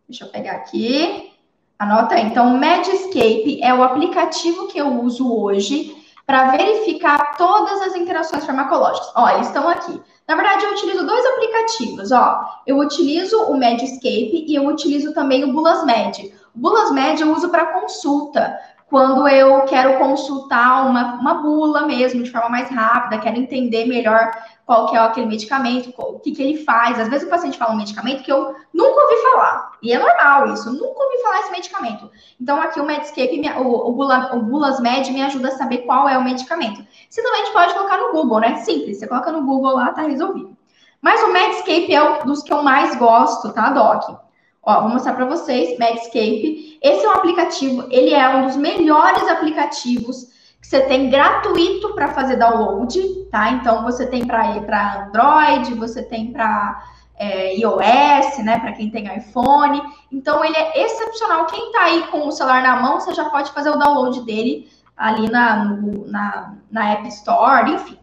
Deixa 0.08 0.24
eu 0.24 0.30
pegar 0.30 0.54
aqui. 0.54 1.34
Anota 1.78 2.16
aí. 2.16 2.26
Então, 2.26 2.58
Medscape 2.58 3.62
é 3.62 3.74
o 3.74 3.84
aplicativo 3.84 4.70
que 4.70 4.80
eu 4.80 5.02
uso 5.02 5.30
hoje 5.30 6.00
para 6.26 6.52
verificar 6.52 7.36
todas 7.38 7.82
as 7.82 7.96
interações 7.96 8.46
farmacológicas. 8.46 9.12
Ó, 9.16 9.30
eles 9.30 9.48
estão 9.48 9.68
aqui. 9.68 10.00
Na 10.28 10.36
verdade, 10.36 10.64
eu 10.66 10.72
utilizo 10.72 11.06
dois 11.06 11.26
aplicativos, 11.26 12.12
ó. 12.12 12.62
Eu 12.66 12.78
utilizo 12.78 13.38
o 13.44 13.58
Medscape 13.58 14.46
e 14.48 14.56
eu 14.56 14.68
utilizo 14.68 15.14
também 15.14 15.44
o 15.44 15.52
Bulasmed. 15.52 16.34
O 16.56 16.60
Bulasmed 16.60 17.22
eu 17.22 17.34
uso 17.34 17.50
para 17.50 17.80
consulta 17.80 18.58
quando 18.92 19.26
eu 19.26 19.62
quero 19.62 19.98
consultar 19.98 20.86
uma, 20.86 21.16
uma 21.16 21.36
bula 21.36 21.88
mesmo, 21.88 22.24
de 22.24 22.30
forma 22.30 22.50
mais 22.50 22.70
rápida, 22.70 23.22
quero 23.22 23.38
entender 23.40 23.86
melhor 23.86 24.30
qual 24.66 24.88
que 24.88 24.96
é 24.96 25.00
aquele 25.00 25.26
medicamento, 25.26 25.94
o 25.98 26.20
que, 26.20 26.32
que 26.32 26.42
ele 26.42 26.64
faz. 26.64 27.00
Às 27.00 27.10
vezes 27.10 27.28
o 27.28 27.30
paciente 27.30 27.58
fala 27.58 27.74
um 27.74 27.78
medicamento 27.78 28.24
que 28.24 28.32
eu 28.32 28.56
nunca 28.74 29.02
ouvi 29.02 29.22
falar. 29.24 29.72
E 29.82 29.92
é 29.92 30.00
normal 30.00 30.54
isso, 30.54 30.70
eu 30.70 30.74
nunca 30.74 31.04
ouvi 31.04 31.22
falar 31.22 31.40
esse 31.40 31.52
medicamento. 31.52 32.10
Então, 32.40 32.62
aqui 32.62 32.80
o 32.80 32.86
Medscape, 32.86 33.40
me, 33.40 33.50
o, 33.52 33.90
o, 33.90 33.92
Bula, 33.94 34.36
o 34.36 34.42
Bulasmed 34.42 35.12
me 35.12 35.22
ajuda 35.24 35.50
a 35.50 35.58
saber 35.58 35.80
qual 35.80 36.08
é 36.08 36.18
o 36.18 36.24
medicamento. 36.24 36.86
Você 37.10 37.22
também 37.22 37.52
pode 37.52 37.74
colocar 37.74 37.98
no 37.98 38.12
Google, 38.12 38.40
né? 38.40 38.56
Simples, 38.58 38.98
você 38.98 39.08
coloca 39.08 39.32
no 39.32 39.44
Google 39.44 39.76
lá, 39.76 39.92
tá 39.92 40.04
resolvido. 40.04 40.56
Mas 41.02 41.22
o 41.24 41.34
Medscape 41.34 41.94
é 41.94 42.04
um 42.04 42.26
dos 42.26 42.44
que 42.44 42.54
eu 42.54 42.62
mais 42.62 42.96
gosto, 42.96 43.52
tá, 43.52 43.72
Doc? 43.72 44.20
Ó, 44.64 44.82
vou 44.82 44.90
mostrar 44.90 45.14
para 45.14 45.26
vocês, 45.26 45.78
Medscape. 45.80 46.78
Esse 46.82 47.04
é 47.04 47.10
um 47.10 47.14
aplicativo, 47.14 47.88
ele 47.90 48.14
é 48.14 48.30
um 48.30 48.46
dos 48.46 48.56
melhores 48.56 49.28
aplicativos 49.28 50.30
que 50.62 50.68
você 50.68 50.82
tem 50.82 51.10
gratuito 51.10 51.94
para 51.96 52.10
fazer 52.10 52.36
download, 52.38 53.02
tá? 53.32 53.52
Então 53.52 53.84
você 53.84 54.06
tem 54.06 54.26
para 54.26 55.06
Android, 55.08 55.74
você 55.74 56.04
tem 56.04 56.32
para 56.32 56.84
é, 57.16 57.56
iOS, 57.58 58.38
né? 58.44 58.60
Para 58.60 58.74
quem 58.74 58.92
tem 58.92 59.14
iPhone. 59.18 59.82
Então 60.12 60.46
ele 60.46 60.56
é 60.56 60.86
excepcional. 60.86 61.46
Quem 61.48 61.68
está 61.68 61.84
aí 61.86 62.08
com 62.08 62.28
o 62.28 62.32
celular 62.32 62.62
na 62.62 62.76
mão, 62.78 63.00
você 63.00 63.14
já 63.14 63.30
pode 63.30 63.52
fazer 63.52 63.72
o 63.72 63.78
download 63.78 64.22
dele 64.22 64.70
ali 64.96 65.30
na, 65.30 65.66
no, 65.66 66.08
na, 66.08 66.54
na 66.70 66.92
App 66.92 67.08
Store, 67.08 67.72
enfim. 67.72 67.98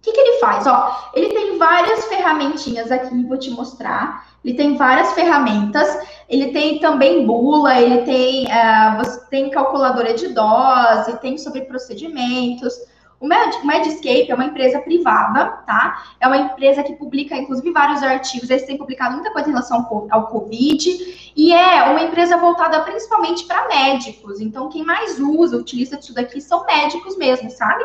O 0.00 0.02
que, 0.02 0.12
que 0.12 0.20
ele 0.20 0.38
faz? 0.38 0.66
Ó, 0.66 1.10
ele 1.14 1.28
tem 1.28 1.58
várias 1.58 2.06
ferramentinhas 2.06 2.90
aqui, 2.90 3.22
vou 3.24 3.36
te 3.36 3.50
mostrar. 3.50 4.26
Ele 4.42 4.54
tem 4.54 4.74
várias 4.74 5.12
ferramentas. 5.12 5.86
Ele 6.26 6.52
tem 6.52 6.78
também 6.78 7.26
bula, 7.26 7.78
ele 7.78 8.02
tem, 8.04 8.46
uh, 8.46 8.96
você 8.96 9.20
tem 9.28 9.50
calculadora 9.50 10.14
de 10.14 10.28
dose, 10.28 11.18
tem 11.20 11.36
sobre 11.36 11.62
procedimentos. 11.62 12.72
O 13.20 13.26
Medscape 13.28 14.30
é 14.30 14.34
uma 14.34 14.46
empresa 14.46 14.80
privada, 14.80 15.44
tá? 15.66 16.04
É 16.18 16.26
uma 16.26 16.38
empresa 16.38 16.82
que 16.82 16.94
publica, 16.94 17.36
inclusive, 17.36 17.70
vários 17.70 18.02
artigos. 18.02 18.48
Eles 18.48 18.64
têm 18.64 18.78
publicado 18.78 19.14
muita 19.14 19.30
coisa 19.30 19.46
em 19.46 19.52
relação 19.52 20.06
ao 20.10 20.28
Covid. 20.28 21.32
E 21.36 21.52
é 21.52 21.82
uma 21.82 22.00
empresa 22.00 22.38
voltada 22.38 22.80
principalmente 22.80 23.44
para 23.44 23.68
médicos. 23.68 24.40
Então, 24.40 24.70
quem 24.70 24.82
mais 24.82 25.20
usa, 25.20 25.58
utiliza 25.58 25.98
isso 25.98 26.14
daqui 26.14 26.40
são 26.40 26.64
médicos 26.64 27.18
mesmo, 27.18 27.50
sabe? 27.50 27.84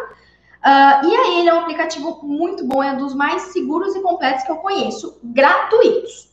Uh, 0.65 1.07
e 1.07 1.15
aí, 1.15 1.39
ele 1.39 1.49
é 1.49 1.53
um 1.53 1.59
aplicativo 1.59 2.19
muito 2.23 2.65
bom, 2.65 2.81
é 2.81 2.91
um 2.93 2.97
dos 2.97 3.13
mais 3.13 3.43
seguros 3.53 3.95
e 3.95 4.01
completos 4.01 4.43
que 4.43 4.51
eu 4.51 4.55
conheço, 4.55 5.19
gratuitos. 5.23 6.29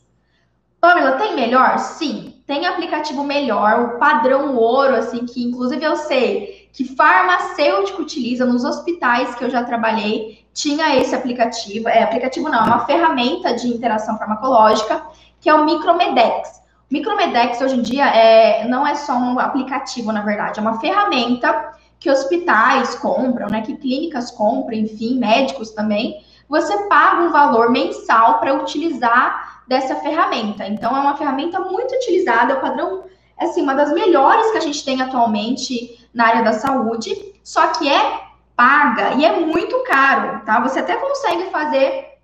Pamela, 0.81 1.13
tem 1.13 1.35
melhor? 1.35 1.77
Sim, 1.77 2.41
tem 2.47 2.65
aplicativo 2.65 3.23
melhor, 3.23 3.79
o 3.79 3.99
padrão 3.99 4.55
ouro, 4.55 4.95
assim, 4.95 5.25
que 5.25 5.43
inclusive 5.43 5.83
eu 5.85 5.95
sei 5.95 6.67
que 6.73 6.95
farmacêutico 6.95 8.01
utiliza 8.01 8.43
nos 8.43 8.65
hospitais 8.65 9.35
que 9.35 9.43
eu 9.43 9.49
já 9.51 9.63
trabalhei, 9.63 10.43
tinha 10.51 10.97
esse 10.97 11.13
aplicativo. 11.13 11.87
É, 11.87 12.01
aplicativo 12.01 12.49
não, 12.49 12.59
é 12.59 12.63
uma 12.63 12.85
ferramenta 12.85 13.53
de 13.53 13.67
interação 13.67 14.17
farmacológica, 14.17 15.05
que 15.39 15.47
é 15.47 15.53
o 15.53 15.63
Micromedex. 15.63 16.63
O 16.89 16.93
Micromedex 16.93 17.61
hoje 17.61 17.75
em 17.75 17.81
dia 17.83 18.07
é, 18.07 18.67
não 18.67 18.85
é 18.85 18.95
só 18.95 19.13
um 19.13 19.37
aplicativo, 19.39 20.11
na 20.11 20.21
verdade, 20.21 20.57
é 20.57 20.61
uma 20.61 20.79
ferramenta 20.79 21.73
que 22.03 22.11
hospitais 22.11 22.95
compram, 22.95 23.47
né, 23.47 23.61
que 23.61 23.77
clínicas 23.77 24.29
compram, 24.29 24.75
enfim, 24.77 25.17
médicos 25.17 25.71
também, 25.71 26.21
você 26.49 26.77
paga 26.89 27.21
um 27.21 27.31
valor 27.31 27.71
mensal 27.71 28.39
para 28.39 28.53
utilizar 28.53 29.63
dessa 29.69 29.95
ferramenta. 29.95 30.67
Então, 30.67 30.95
é 30.95 30.99
uma 30.99 31.15
ferramenta 31.15 31.61
muito 31.61 31.95
utilizada, 31.95 32.51
é 32.51 32.57
o 32.57 32.59
padrão, 32.59 33.05
assim, 33.39 33.61
uma 33.61 33.73
das 33.73 33.93
melhores 33.93 34.51
que 34.51 34.57
a 34.57 34.61
gente 34.61 34.83
tem 34.83 35.01
atualmente 35.01 36.05
na 36.13 36.27
área 36.27 36.43
da 36.43 36.51
saúde, 36.51 37.39
só 37.41 37.67
que 37.67 37.87
é 37.87 38.19
paga 38.53 39.13
e 39.13 39.23
é 39.23 39.39
muito 39.39 39.81
caro, 39.83 40.41
tá? 40.45 40.59
Você 40.59 40.79
até 40.79 40.97
consegue 40.97 41.49
fazer 41.51 42.17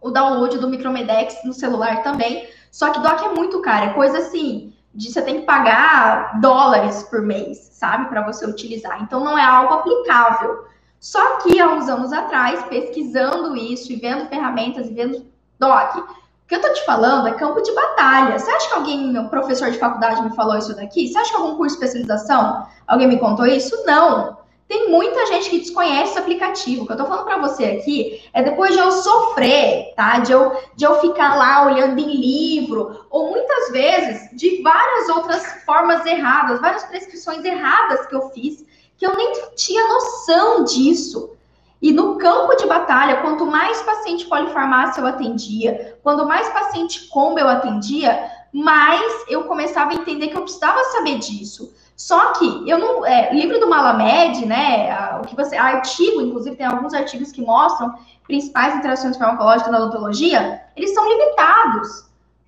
o 0.00 0.12
download 0.12 0.58
do 0.58 0.68
Micromedex 0.68 1.38
no 1.44 1.52
celular 1.52 2.04
também, 2.04 2.48
só 2.70 2.90
que 2.90 3.00
doc 3.00 3.20
é 3.20 3.30
muito 3.30 3.60
caro, 3.60 3.86
é 3.86 3.94
coisa 3.94 4.18
assim, 4.18 4.72
de 4.94 5.12
você 5.12 5.20
tem 5.20 5.40
que 5.40 5.46
pagar 5.46 6.40
dólares 6.40 7.02
por 7.04 7.20
mês, 7.20 7.70
sabe, 7.72 8.06
para 8.06 8.22
você 8.22 8.46
utilizar. 8.46 9.02
Então 9.02 9.24
não 9.24 9.36
é 9.36 9.44
algo 9.44 9.74
aplicável. 9.74 10.66
Só 11.00 11.38
que 11.38 11.60
há 11.60 11.68
uns 11.68 11.88
anos 11.88 12.12
atrás, 12.12 12.62
pesquisando 12.64 13.56
isso 13.56 13.92
e 13.92 13.96
vendo 13.96 14.28
ferramentas 14.28 14.86
e 14.86 14.94
vendo 14.94 15.26
doc, 15.58 15.96
o 15.96 16.06
que 16.46 16.54
eu 16.54 16.60
tô 16.60 16.72
te 16.72 16.84
falando 16.84 17.26
é 17.26 17.32
campo 17.32 17.60
de 17.60 17.74
batalha. 17.74 18.38
Você 18.38 18.50
acha 18.50 18.68
que 18.68 18.74
alguém, 18.74 19.18
um 19.18 19.28
professor 19.28 19.70
de 19.70 19.78
faculdade, 19.78 20.22
me 20.22 20.34
falou 20.34 20.56
isso 20.56 20.74
daqui? 20.76 21.08
Você 21.08 21.18
acha 21.18 21.30
que 21.30 21.36
algum 21.36 21.56
curso 21.56 21.78
de 21.78 21.84
especialização 21.84 22.66
alguém 22.86 23.08
me 23.08 23.18
contou 23.18 23.46
isso? 23.46 23.84
Não. 23.84 24.43
Tem 24.66 24.90
muita 24.90 25.26
gente 25.26 25.50
que 25.50 25.58
desconhece 25.58 26.10
esse 26.10 26.18
aplicativo. 26.18 26.82
O 26.82 26.86
que 26.86 26.92
eu 26.92 26.96
tô 26.96 27.04
falando 27.04 27.26
para 27.26 27.38
você 27.38 27.64
aqui 27.64 28.22
é 28.32 28.42
depois 28.42 28.72
de 28.72 28.78
eu 28.78 28.90
sofrer, 28.90 29.92
tá? 29.94 30.18
De 30.20 30.32
eu, 30.32 30.52
de 30.74 30.84
eu 30.84 31.00
ficar 31.00 31.36
lá 31.36 31.66
olhando 31.66 31.98
em 31.98 32.16
livro, 32.16 33.04
ou 33.10 33.30
muitas 33.30 33.70
vezes 33.70 34.30
de 34.32 34.62
várias 34.62 35.08
outras 35.10 35.44
formas 35.64 36.04
erradas, 36.06 36.60
várias 36.60 36.84
prescrições 36.84 37.44
erradas 37.44 38.06
que 38.06 38.14
eu 38.14 38.30
fiz, 38.30 38.64
que 38.96 39.06
eu 39.06 39.14
nem 39.14 39.32
tinha 39.54 39.86
noção 39.86 40.64
disso. 40.64 41.36
E 41.82 41.92
no 41.92 42.16
campo 42.16 42.56
de 42.56 42.66
batalha, 42.66 43.20
quanto 43.20 43.44
mais 43.44 43.82
paciente 43.82 44.24
polifarmácia 44.24 45.02
eu 45.02 45.06
atendia, 45.06 45.98
quanto 46.02 46.24
mais 46.24 46.48
paciente 46.48 47.08
combo 47.08 47.38
eu 47.38 47.46
atendia, 47.46 48.30
mais 48.50 49.24
eu 49.28 49.44
começava 49.44 49.90
a 49.90 49.94
entender 49.94 50.28
que 50.28 50.36
eu 50.36 50.42
precisava 50.42 50.82
saber 50.84 51.18
disso. 51.18 51.74
Só 51.96 52.32
que 52.32 52.68
eu 52.68 52.78
não. 52.78 53.06
É, 53.06 53.32
livro 53.32 53.60
do 53.60 53.68
Malamed, 53.68 54.44
né? 54.46 55.18
O 55.20 55.26
que 55.26 55.36
você. 55.36 55.56
Artigo, 55.56 56.20
inclusive, 56.20 56.56
tem 56.56 56.66
alguns 56.66 56.92
artigos 56.92 57.30
que 57.30 57.40
mostram 57.40 57.94
principais 58.26 58.74
interações 58.74 59.16
farmacológicas 59.16 59.70
na 59.70 59.78
odontologia, 59.78 60.62
eles 60.76 60.92
são 60.92 61.08
limitados. 61.08 62.04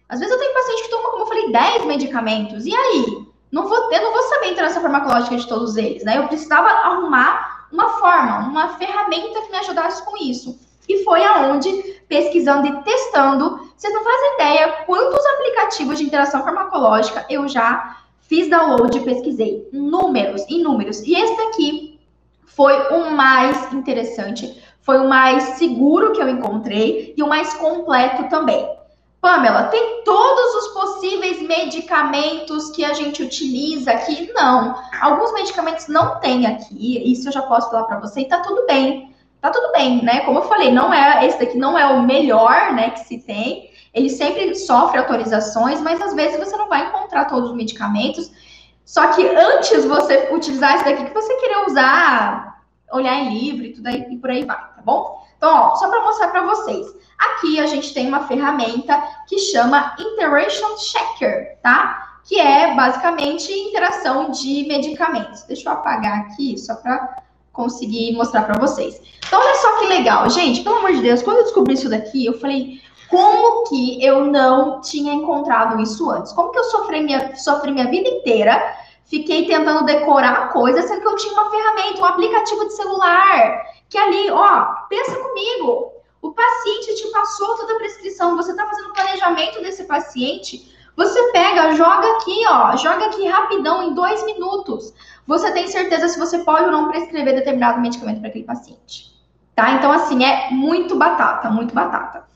Às 0.09 0.21
vezes 0.21 0.33
eu 0.33 0.41
tenho 0.41 0.55
paciente 0.55 0.83
que 0.85 0.91
toma, 0.91 1.11
como 1.11 1.23
eu 1.23 1.27
falei, 1.27 1.53
10 1.53 1.85
medicamentos. 1.85 2.67
E 2.67 2.75
aí? 2.75 3.27
Não 3.53 3.69
vou, 3.69 3.93
eu 3.93 4.03
não 4.03 4.13
vou 4.13 4.23
saber 4.25 4.47
a 4.47 4.51
interação 4.51 4.83
farmacológica 4.83 5.37
de 5.37 5.47
todos 5.47 5.77
eles, 5.77 6.05
né? 6.05 6.19
Eu 6.19 6.29
precisava 6.29 6.69
arrumar 6.69 7.67
uma 7.73 7.91
forma, 7.99 8.49
uma 8.49 8.69
ferramenta 8.77 9.43
que 9.43 9.51
me 9.51 9.59
ajudasse 9.59 10.05
com 10.05 10.17
isso. 10.17 10.59
E 10.89 11.03
foi 11.05 11.25
aonde, 11.25 12.01
pesquisando 12.09 12.67
e 12.67 12.83
testando, 12.83 13.71
vocês 13.77 13.93
não 13.93 14.05
fazem 14.05 14.35
ideia 14.35 14.73
quantos 14.87 15.25
aplicativos 15.27 15.99
de 15.99 16.05
interação 16.05 16.43
farmacológica 16.43 17.27
eu 17.29 17.49
já 17.49 17.97
Fiz 18.29 18.51
download 18.51 18.99
pesquisei 19.01 19.69
números, 19.73 20.45
inúmeros. 20.49 21.01
E 21.03 21.15
esse 21.15 21.37
daqui 21.37 22.01
foi 22.45 22.75
o 22.89 23.11
mais 23.13 23.73
interessante, 23.73 24.61
foi 24.81 24.99
o 24.99 25.09
mais 25.09 25.43
seguro 25.59 26.13
que 26.13 26.21
eu 26.21 26.29
encontrei 26.29 27.15
e 27.17 27.23
o 27.23 27.29
mais 27.29 27.55
completo 27.55 28.29
também. 28.29 28.69
Pamela, 29.21 29.65
tem 29.65 30.03
todos 30.05 30.55
os 30.55 30.69
possíveis 30.69 31.41
medicamentos 31.43 32.71
que 32.71 32.85
a 32.85 32.93
gente 32.95 33.23
utiliza 33.23 33.93
aqui? 33.93 34.33
Não. 34.33 34.75
Alguns 35.01 35.33
medicamentos 35.33 35.89
não 35.89 36.21
tem 36.21 36.47
aqui, 36.47 37.11
isso 37.11 37.29
eu 37.29 37.33
já 37.33 37.43
posso 37.43 37.71
falar 37.71 37.85
para 37.85 38.01
você 38.01 38.21
e 38.21 38.29
tá 38.29 38.41
tudo 38.41 38.67
bem. 38.67 39.15
Tá 39.41 39.51
tudo 39.51 39.71
bem, 39.73 40.03
né? 40.03 40.21
Como 40.21 40.39
eu 40.39 40.49
falei, 40.49 40.73
não 40.73 40.93
é 40.93 41.25
esse 41.27 41.39
daqui 41.39 41.57
não 41.59 41.79
é 41.79 41.87
o 41.87 42.03
melhor, 42.03 42.73
né, 42.73 42.91
que 42.91 43.01
se 43.01 43.19
tem, 43.19 43.71
ele 43.97 44.11
sempre 44.11 44.55
sofre 44.55 44.99
autorizações, 44.99 45.81
mas 45.81 46.03
às 46.03 46.13
vezes 46.13 46.39
você 46.39 46.55
não 46.55 46.69
vai 46.69 46.87
encontrar 46.87 47.25
todos 47.25 47.49
os 47.49 47.57
medicamentos. 47.57 48.31
Só 48.85 49.09
que 49.09 49.27
antes 49.27 49.87
você 49.87 50.29
utilizar 50.31 50.75
esse 50.75 50.85
daqui 50.85 51.07
que 51.07 51.15
você 51.15 51.35
querer 51.37 51.67
usar, 51.67 52.63
olhar 52.93 53.15
em 53.15 53.39
livro 53.39 53.65
e 53.65 53.73
tudo 53.73 53.87
aí 53.87 54.07
e 54.11 54.19
por 54.19 54.31
aí 54.31 54.45
vai, 54.45 54.55
tá 54.55 54.83
bom? 54.85 55.25
Então, 55.39 55.51
ó, 55.51 55.75
só 55.77 55.89
para 55.89 56.05
mostrar 56.05 56.29
para 56.29 56.43
vocês. 56.43 56.87
Aqui 57.19 57.59
a 57.59 57.65
gente 57.65 57.95
tem 57.95 58.07
uma 58.07 58.29
ferramenta 58.29 59.03
que 59.27 59.39
chama 59.39 59.97
Interaction 59.99 60.77
Checker, 60.77 61.57
tá? 61.63 62.21
Que 62.27 62.39
é 62.39 62.75
basicamente 62.75 63.51
interação 63.51 64.31
de 64.31 64.67
medicamentos. 64.69 65.43
Deixa 65.45 65.71
eu 65.71 65.73
apagar 65.73 66.21
aqui 66.21 66.59
só 66.59 66.75
para 66.75 67.23
conseguir 67.51 68.13
mostrar 68.15 68.43
para 68.43 68.59
vocês. 68.59 69.01
Então, 69.27 69.41
olha 69.41 69.55
só 69.55 69.79
que 69.79 69.87
legal, 69.87 70.29
gente. 70.29 70.63
Pelo 70.63 70.77
amor 70.77 70.93
de 70.93 71.01
Deus, 71.01 71.23
quando 71.23 71.39
eu 71.39 71.45
descobri 71.45 71.73
isso 71.73 71.89
daqui, 71.89 72.27
eu 72.27 72.39
falei, 72.39 72.83
como 73.09 73.65
que 73.69 74.05
eu 74.05 74.25
não 74.25 74.81
tinha 74.81 75.15
encontrado 75.15 75.81
isso 75.81 76.11
antes? 76.11 76.33
Como 76.33 76.51
que 76.51 76.59
eu 76.59 76.65
sofri 76.65 77.03
minha, 77.03 77.37
sofri 77.37 77.71
minha 77.71 77.89
vida 77.89 78.09
inteira, 78.09 78.77
fiquei 79.05 79.47
tentando 79.47 79.85
decorar 79.85 80.53
coisas, 80.53 80.85
sendo 80.87 81.01
que 81.01 81.09
eu 81.09 81.17
tinha 81.17 81.33
uma 81.33 81.51
ferramenta, 81.51 82.01
um 82.01 82.05
aplicativo 82.05 82.67
de 82.67 82.75
celular, 82.75 83.67
que 83.89 83.99
ali, 83.99 84.31
ó, 84.31 84.67
pensa 84.89 85.15
comigo, 85.15 85.93
o 86.21 86.33
paciente 86.33 86.97
te 86.97 87.11
passou 87.13 87.57
toda 87.57 87.75
a 87.75 87.77
prescrição, 87.77 88.37
você 88.37 88.51
está 88.51 88.67
fazendo 88.67 88.93
planejamento 88.93 89.63
desse 89.63 89.85
paciente, 89.85 90.75
você 90.97 91.31
pega, 91.31 91.75
joga 91.75 92.11
aqui, 92.17 92.45
ó, 92.49 92.77
joga 92.77 93.07
aqui 93.07 93.27
rapidão, 93.27 93.83
em 93.83 93.95
dois 93.95 94.25
minutos. 94.25 94.95
Você 95.27 95.53
tem 95.53 95.69
certeza 95.69 96.09
se 96.09 96.19
você 96.19 96.39
pode 96.39 96.65
ou 96.65 96.73
não 96.73 96.89
prescrever 96.89 97.35
determinado 97.35 97.81
medicamento 97.81 98.21
para 98.21 98.31
aquele 98.31 98.45
paciente. 98.45 99.15
Tá? 99.55 99.73
Então, 99.73 99.93
assim, 99.93 100.25
é 100.25 100.51
muito 100.51 100.97
batata, 100.97 101.51
muito 101.51 101.75
batata. 101.75 102.27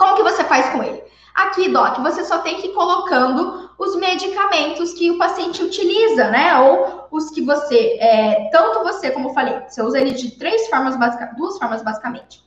Como 0.00 0.16
que 0.16 0.22
você 0.22 0.42
faz 0.44 0.70
com 0.70 0.82
ele? 0.82 1.02
Aqui, 1.34 1.68
Doc, 1.68 1.98
você 1.98 2.24
só 2.24 2.38
tem 2.38 2.56
que 2.56 2.68
ir 2.68 2.72
colocando 2.72 3.70
os 3.78 3.96
medicamentos 3.96 4.94
que 4.94 5.10
o 5.10 5.18
paciente 5.18 5.62
utiliza, 5.62 6.30
né? 6.30 6.58
Ou 6.58 7.06
os 7.10 7.28
que 7.28 7.42
você, 7.42 7.98
é, 8.00 8.48
tanto 8.50 8.82
você, 8.82 9.10
como 9.10 9.28
eu 9.28 9.34
falei, 9.34 9.60
você 9.68 9.82
usa 9.82 10.00
ele 10.00 10.12
de 10.12 10.30
três 10.38 10.68
formas 10.68 10.96
básicas, 10.96 11.36
duas 11.36 11.58
formas 11.58 11.82
basicamente. 11.82 12.42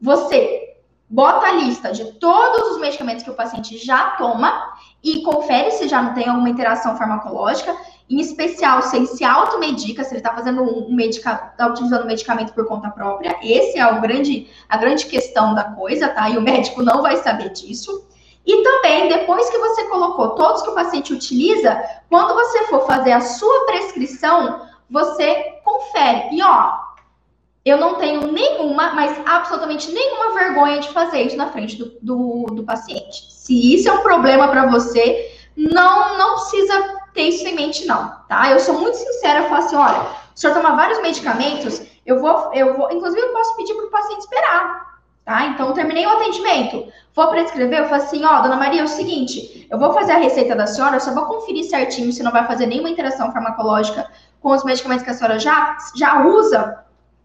Você 0.00 0.76
bota 1.10 1.48
a 1.48 1.52
lista 1.54 1.90
de 1.90 2.04
todos 2.20 2.70
os 2.70 2.80
medicamentos 2.80 3.24
que 3.24 3.30
o 3.30 3.34
paciente 3.34 3.78
já 3.78 4.10
toma 4.10 4.72
e 5.02 5.22
confere 5.22 5.72
se 5.72 5.88
já 5.88 6.00
não 6.00 6.14
tem 6.14 6.28
alguma 6.28 6.50
interação 6.50 6.96
farmacológica 6.96 7.76
em 8.12 8.20
especial 8.20 8.82
se 8.82 8.94
ele 8.94 9.06
se 9.06 9.24
automedica, 9.24 10.04
se 10.04 10.10
ele 10.10 10.20
está 10.20 10.34
fazendo 10.34 10.62
um 10.62 10.94
medica, 10.94 11.50
está 11.50 11.66
utilizando 11.66 12.04
medicamento 12.04 12.52
por 12.52 12.66
conta 12.66 12.90
própria. 12.90 13.38
Esse 13.42 13.78
é 13.78 13.86
o 13.90 14.02
grande, 14.02 14.50
a 14.68 14.76
grande 14.76 15.06
questão 15.06 15.54
da 15.54 15.64
coisa, 15.64 16.08
tá? 16.08 16.28
E 16.28 16.36
o 16.36 16.42
médico 16.42 16.82
não 16.82 17.00
vai 17.00 17.16
saber 17.16 17.48
disso. 17.48 18.06
E 18.44 18.62
também, 18.62 19.08
depois 19.08 19.48
que 19.48 19.56
você 19.56 19.84
colocou 19.84 20.30
todos 20.30 20.60
que 20.60 20.68
o 20.68 20.74
paciente 20.74 21.12
utiliza, 21.12 21.82
quando 22.10 22.34
você 22.34 22.66
for 22.66 22.86
fazer 22.86 23.12
a 23.12 23.22
sua 23.22 23.64
prescrição, 23.64 24.66
você 24.90 25.60
confere. 25.64 26.36
E 26.36 26.42
ó, 26.42 26.70
eu 27.64 27.78
não 27.78 27.94
tenho 27.94 28.30
nenhuma, 28.30 28.92
mas 28.92 29.18
absolutamente 29.24 29.90
nenhuma 29.90 30.34
vergonha 30.34 30.80
de 30.80 30.90
fazer 30.90 31.22
isso 31.22 31.36
na 31.38 31.50
frente 31.50 31.76
do, 31.76 31.96
do, 32.02 32.46
do 32.52 32.62
paciente. 32.62 33.32
Se 33.32 33.74
isso 33.74 33.88
é 33.88 33.92
um 33.92 34.02
problema 34.02 34.48
para 34.48 34.66
você, 34.66 35.30
não, 35.56 36.18
não 36.18 36.34
precisa 36.34 37.01
ter 37.14 37.22
isso 37.22 37.46
em 37.46 37.54
mente, 37.54 37.86
não, 37.86 38.14
tá? 38.28 38.50
Eu 38.50 38.60
sou 38.60 38.78
muito 38.78 38.96
sincera, 38.96 39.40
eu 39.40 39.48
falo 39.48 39.64
assim, 39.64 39.76
olha, 39.76 40.00
o 40.00 40.38
senhor 40.38 40.54
toma 40.54 40.76
vários 40.76 41.00
medicamentos, 41.02 41.82
eu 42.06 42.20
vou, 42.20 42.52
eu 42.54 42.76
vou, 42.76 42.90
inclusive 42.90 43.20
eu 43.20 43.32
posso 43.32 43.56
pedir 43.56 43.74
para 43.74 43.86
o 43.86 43.90
paciente 43.90 44.20
esperar, 44.20 44.98
tá? 45.24 45.46
Então, 45.46 45.72
terminei 45.72 46.06
o 46.06 46.10
atendimento, 46.10 46.90
vou 47.14 47.28
prescrever, 47.28 47.80
eu 47.80 47.88
falo 47.88 48.02
assim, 48.02 48.24
ó, 48.24 48.40
dona 48.40 48.56
Maria, 48.56 48.80
é 48.80 48.84
o 48.84 48.88
seguinte, 48.88 49.66
eu 49.70 49.78
vou 49.78 49.92
fazer 49.92 50.12
a 50.12 50.18
receita 50.18 50.56
da 50.56 50.66
senhora, 50.66 50.96
eu 50.96 51.00
só 51.00 51.14
vou 51.14 51.26
conferir 51.26 51.64
certinho 51.64 52.12
se 52.12 52.22
não 52.22 52.32
vai 52.32 52.46
fazer 52.46 52.66
nenhuma 52.66 52.90
interação 52.90 53.32
farmacológica 53.32 54.08
com 54.40 54.50
os 54.50 54.64
medicamentos 54.64 55.04
que 55.04 55.10
a 55.10 55.14
senhora 55.14 55.38
já, 55.38 55.76
já 55.94 56.24
usa, 56.24 56.82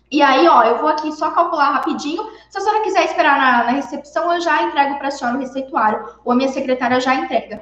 e 0.10 0.22
aí, 0.22 0.48
ó, 0.48 0.64
eu 0.64 0.78
vou 0.78 0.88
aqui 0.88 1.12
só 1.12 1.32
calcular 1.32 1.72
rapidinho. 1.72 2.24
Se 2.50 2.58
a 2.58 2.62
senhora 2.62 2.82
quiser 2.82 3.04
esperar 3.04 3.38
na, 3.38 3.64
na 3.66 3.72
recepção, 3.72 4.34
eu 4.34 4.40
já 4.40 4.64
entrego 4.64 4.98
para 4.98 5.10
a 5.10 5.12
senhora 5.12 5.38
o 5.38 5.40
receituário. 5.42 6.08
Ou 6.24 6.32
a 6.32 6.36
minha 6.36 6.50
secretária 6.50 7.00
já 7.02 7.14
entrega. 7.14 7.62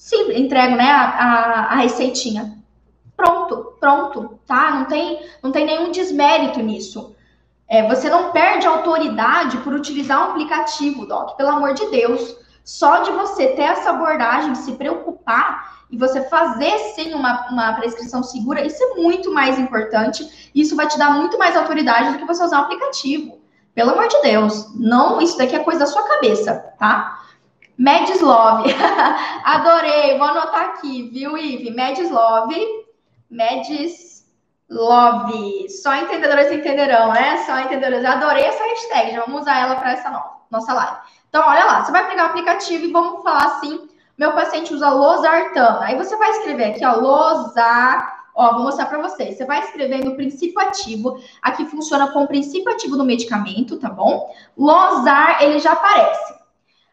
Sim, 0.00 0.32
entrego, 0.32 0.76
né, 0.76 0.90
a, 0.90 1.02
a, 1.02 1.64
a 1.72 1.74
receitinha. 1.74 2.56
Pronto, 3.14 3.74
pronto, 3.78 4.40
tá? 4.46 4.70
Não 4.70 4.86
tem, 4.86 5.20
não 5.42 5.52
tem 5.52 5.66
nenhum 5.66 5.90
desmérito 5.90 6.58
nisso. 6.62 7.14
É, 7.68 7.86
você 7.86 8.08
não 8.08 8.32
perde 8.32 8.66
autoridade 8.66 9.58
por 9.58 9.74
utilizar 9.74 10.18
um 10.18 10.30
aplicativo, 10.30 11.04
Doc, 11.04 11.36
pelo 11.36 11.50
amor 11.50 11.74
de 11.74 11.84
Deus. 11.90 12.34
Só 12.64 13.02
de 13.02 13.10
você 13.10 13.48
ter 13.48 13.60
essa 13.60 13.90
abordagem, 13.90 14.54
se 14.54 14.72
preocupar 14.72 15.84
e 15.90 15.98
você 15.98 16.22
fazer 16.22 16.78
sim 16.94 17.12
uma, 17.12 17.50
uma 17.50 17.74
prescrição 17.74 18.22
segura, 18.22 18.64
isso 18.64 18.82
é 18.82 18.94
muito 18.94 19.30
mais 19.30 19.58
importante. 19.58 20.50
Isso 20.54 20.74
vai 20.74 20.88
te 20.88 20.96
dar 20.96 21.10
muito 21.10 21.38
mais 21.38 21.54
autoridade 21.54 22.12
do 22.12 22.18
que 22.18 22.24
você 22.24 22.42
usar 22.42 22.60
um 22.60 22.64
aplicativo. 22.64 23.38
Pelo 23.74 23.90
amor 23.90 24.08
de 24.08 24.22
Deus, 24.22 24.74
não, 24.74 25.20
isso 25.20 25.36
daqui 25.36 25.54
é 25.54 25.58
coisa 25.58 25.80
da 25.80 25.86
sua 25.86 26.08
cabeça, 26.08 26.54
tá? 26.78 27.20
Medislove. 27.80 28.74
Adorei. 29.42 30.18
Vou 30.18 30.26
anotar 30.26 30.66
aqui, 30.66 31.08
viu, 31.10 31.38
Ive? 31.38 31.70
Medislove. 31.70 32.62
Medislove. 33.30 34.20
Só 35.70 35.94
entendedores 35.96 36.52
entenderão, 36.52 37.10
né? 37.14 37.38
Só 37.46 37.58
entendedores. 37.58 38.04
Adorei 38.04 38.44
essa 38.44 38.62
hashtag. 38.62 39.12
Já 39.12 39.24
vamos 39.24 39.40
usar 39.40 39.60
ela 39.60 39.76
para 39.76 39.92
essa 39.92 40.10
nossa 40.50 40.74
live. 40.74 40.98
Então, 41.30 41.42
olha 41.42 41.64
lá, 41.64 41.82
você 41.82 41.90
vai 41.90 42.06
pegar 42.06 42.24
o 42.24 42.26
aplicativo 42.26 42.84
e 42.84 42.92
vamos 42.92 43.22
falar 43.22 43.44
assim, 43.46 43.88
meu 44.18 44.32
paciente 44.32 44.74
usa 44.74 44.90
losartana. 44.90 45.84
Aí 45.84 45.96
você 45.96 46.14
vai 46.18 46.32
escrever 46.32 46.72
aqui, 46.72 46.84
ó, 46.84 46.96
losar 46.96 48.20
Ó, 48.32 48.52
vou 48.54 48.62
mostrar 48.62 48.86
para 48.86 49.02
vocês. 49.02 49.36
Você 49.36 49.44
vai 49.44 49.60
escrever 49.60 50.04
no 50.04 50.14
princípio 50.14 50.58
ativo. 50.60 51.20
Aqui 51.42 51.66
funciona 51.66 52.08
com 52.08 52.24
o 52.24 52.28
princípio 52.28 52.72
ativo 52.72 52.96
do 52.96 53.04
medicamento, 53.04 53.78
tá 53.78 53.90
bom? 53.90 54.32
Losar, 54.56 55.42
ele 55.42 55.58
já 55.58 55.72
aparece. 55.72 56.39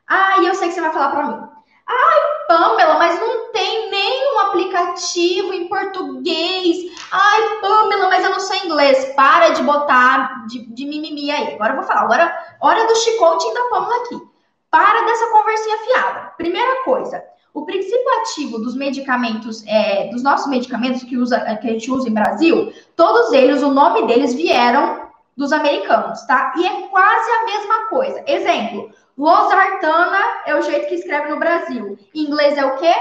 Ah, 0.07 0.41
eu 0.41 0.55
sei 0.55 0.69
que 0.69 0.73
você 0.73 0.81
vai 0.81 0.91
falar 0.91 1.11
para 1.11 1.27
mim. 1.27 1.47
Ai, 1.87 2.19
Pamela, 2.47 2.97
mas 2.97 3.19
não 3.19 3.51
tem 3.51 3.89
nenhum 3.89 4.39
aplicativo 4.39 5.53
em 5.53 5.67
português. 5.67 6.77
Ai, 7.11 7.59
Pamela, 7.61 8.09
mas 8.09 8.23
eu 8.23 8.31
não 8.31 8.39
sei 8.39 8.59
inglês. 8.59 9.13
Para 9.15 9.49
de 9.49 9.63
botar 9.63 10.45
de, 10.47 10.65
de 10.65 10.85
mimimi 10.85 11.31
aí. 11.31 11.53
Agora 11.53 11.73
eu 11.73 11.77
vou 11.77 11.85
falar. 11.85 12.01
Agora, 12.01 12.55
hora 12.61 12.87
do 12.87 12.95
chicote 12.95 13.53
da 13.53 13.69
Pamela 13.69 13.95
aqui. 14.03 14.21
Para 14.69 15.05
dessa 15.05 15.29
conversinha 15.31 15.77
fiada. 15.77 16.33
Primeira 16.37 16.83
coisa, 16.83 17.23
o 17.53 17.65
princípio 17.65 18.21
ativo 18.21 18.59
dos 18.59 18.75
medicamentos, 18.75 19.65
é, 19.65 20.09
dos 20.09 20.21
nossos 20.21 20.47
medicamentos 20.47 21.03
que, 21.03 21.17
usa, 21.17 21.39
que 21.55 21.67
a 21.67 21.71
gente 21.71 21.89
usa 21.89 22.07
em 22.07 22.13
Brasil, 22.13 22.71
todos 22.95 23.31
eles, 23.31 23.63
o 23.63 23.71
nome 23.71 24.05
deles 24.05 24.33
vieram 24.33 25.07
dos 25.35 25.53
americanos, 25.53 26.21
tá? 26.27 26.53
E 26.57 26.65
é 26.65 26.81
quase 26.87 27.31
a 27.31 27.45
mesma 27.45 27.87
coisa. 27.87 28.23
Exemplo, 28.27 28.91
losartana 29.17 30.19
é 30.45 30.55
o 30.55 30.61
jeito 30.61 30.87
que 30.87 30.95
escreve 30.95 31.29
no 31.29 31.39
Brasil. 31.39 31.97
Em 32.13 32.21
inglês 32.21 32.57
é 32.57 32.65
o 32.65 32.77
quê? 32.77 32.93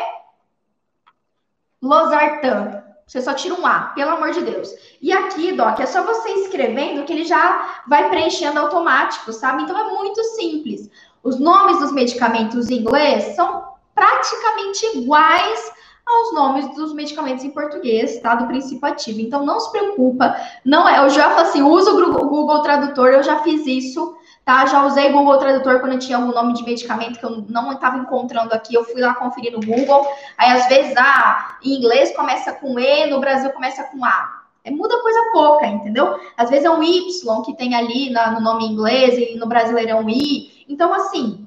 Losartan. 1.83 2.83
Você 3.07 3.23
só 3.23 3.35
tira 3.35 3.55
um 3.55 3.65
A, 3.65 3.93
pelo 3.95 4.11
amor 4.13 4.33
de 4.33 4.41
Deus. 4.41 4.69
E 5.01 5.13
aqui, 5.13 5.53
Doc, 5.53 5.79
é 5.79 5.87
só 5.87 6.03
você 6.03 6.29
escrevendo 6.31 7.05
que 7.05 7.13
ele 7.13 7.25
já 7.25 7.83
vai 7.87 8.09
preenchendo 8.09 8.59
automático, 8.59 9.33
sabe? 9.33 9.63
Então 9.63 9.79
é 9.79 9.85
muito 9.85 10.23
simples. 10.25 10.91
Os 11.23 11.39
nomes 11.39 11.79
dos 11.79 11.93
medicamentos 11.93 12.69
em 12.69 12.79
inglês 12.79 13.37
são 13.37 13.65
praticamente 13.95 14.99
iguais 14.99 15.73
aos 16.07 16.33
nomes 16.35 16.75
dos 16.75 16.93
medicamentos 16.93 17.45
em 17.45 17.51
português, 17.51 18.21
tá? 18.21 18.35
Do 18.35 18.47
princípio 18.47 18.89
ativo. 18.89 19.21
Então 19.21 19.45
não 19.45 19.61
se 19.61 19.71
preocupa, 19.71 20.37
não 20.65 20.89
é. 20.89 21.05
Eu 21.05 21.11
já 21.11 21.41
assim, 21.41 21.63
usa 21.63 21.93
o 21.93 22.29
Google 22.29 22.63
Tradutor, 22.63 23.09
eu 23.09 23.23
já 23.23 23.41
fiz 23.43 23.67
isso, 23.67 24.17
tá? 24.47 24.65
Já 24.65 24.87
usei 24.87 25.11
Google 25.11 25.39
Tradutor 25.39 25.81
quando 25.81 25.99
tinha 25.99 26.17
algum 26.17 26.33
nome 26.33 26.55
de 26.55 26.65
medicamento 26.65 27.19
que 27.19 27.27
eu 27.27 27.45
não 27.49 27.73
estava 27.73 27.99
encontrando 27.99 28.55
aqui, 28.55 28.75
eu 28.75 28.85
fui 28.85 29.01
lá 29.01 29.13
conferir 29.17 29.53
no 29.53 29.61
Google. 29.61 30.07
Aí 30.39 30.53
às 30.53 30.69
vezes, 30.69 30.95
ah, 30.97 31.59
em 31.63 31.75
inglês 31.75 32.15
começa 32.15 32.53
com 32.53 32.79
E, 32.79 33.11
no 33.11 33.19
Brasil 33.19 33.51
começa 33.51 33.83
com 33.83 34.03
A. 34.05 34.45
É, 34.65 34.71
muda 34.71 35.03
coisa 35.03 35.19
pouca, 35.33 35.67
entendeu? 35.67 36.19
Às 36.37 36.49
vezes 36.49 36.65
é 36.65 36.71
um 36.71 36.83
Y 36.83 37.43
que 37.43 37.57
tem 37.57 37.75
ali 37.75 38.11
na, 38.11 38.31
no 38.31 38.41
nome 38.41 38.67
inglês 38.67 39.19
e 39.19 39.37
no 39.37 39.47
brasileiro 39.47 39.91
é 39.91 39.95
um 39.97 40.09
I. 40.09 40.65
Então, 40.69 40.95
assim, 40.95 41.47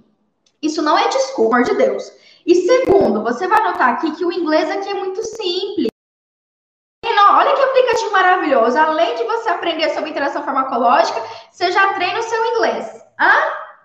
isso 0.62 0.82
não 0.82 0.98
é 0.98 1.08
desculpa, 1.08 1.64
de 1.64 1.76
Deus. 1.76 2.12
E 2.46 2.56
segundo, 2.56 3.24
você 3.24 3.48
vai 3.48 3.64
notar 3.64 3.94
aqui 3.94 4.12
que 4.12 4.26
o 4.26 4.32
inglês 4.32 4.70
aqui 4.70 4.90
é 4.90 4.94
muito 4.94 5.24
simples. 5.24 5.89
Olha 7.38 7.54
que 7.56 7.62
aplicativo 7.62 8.12
maravilhoso. 8.12 8.78
Além 8.78 9.16
de 9.16 9.24
você 9.24 9.50
aprender 9.50 9.90
sobre 9.90 10.10
interação 10.10 10.44
farmacológica, 10.44 11.22
você 11.52 11.72
já 11.72 11.94
treina 11.94 12.20
o 12.20 12.24
seu 12.24 12.46
inglês. 12.46 13.04
Hã? 13.20 13.32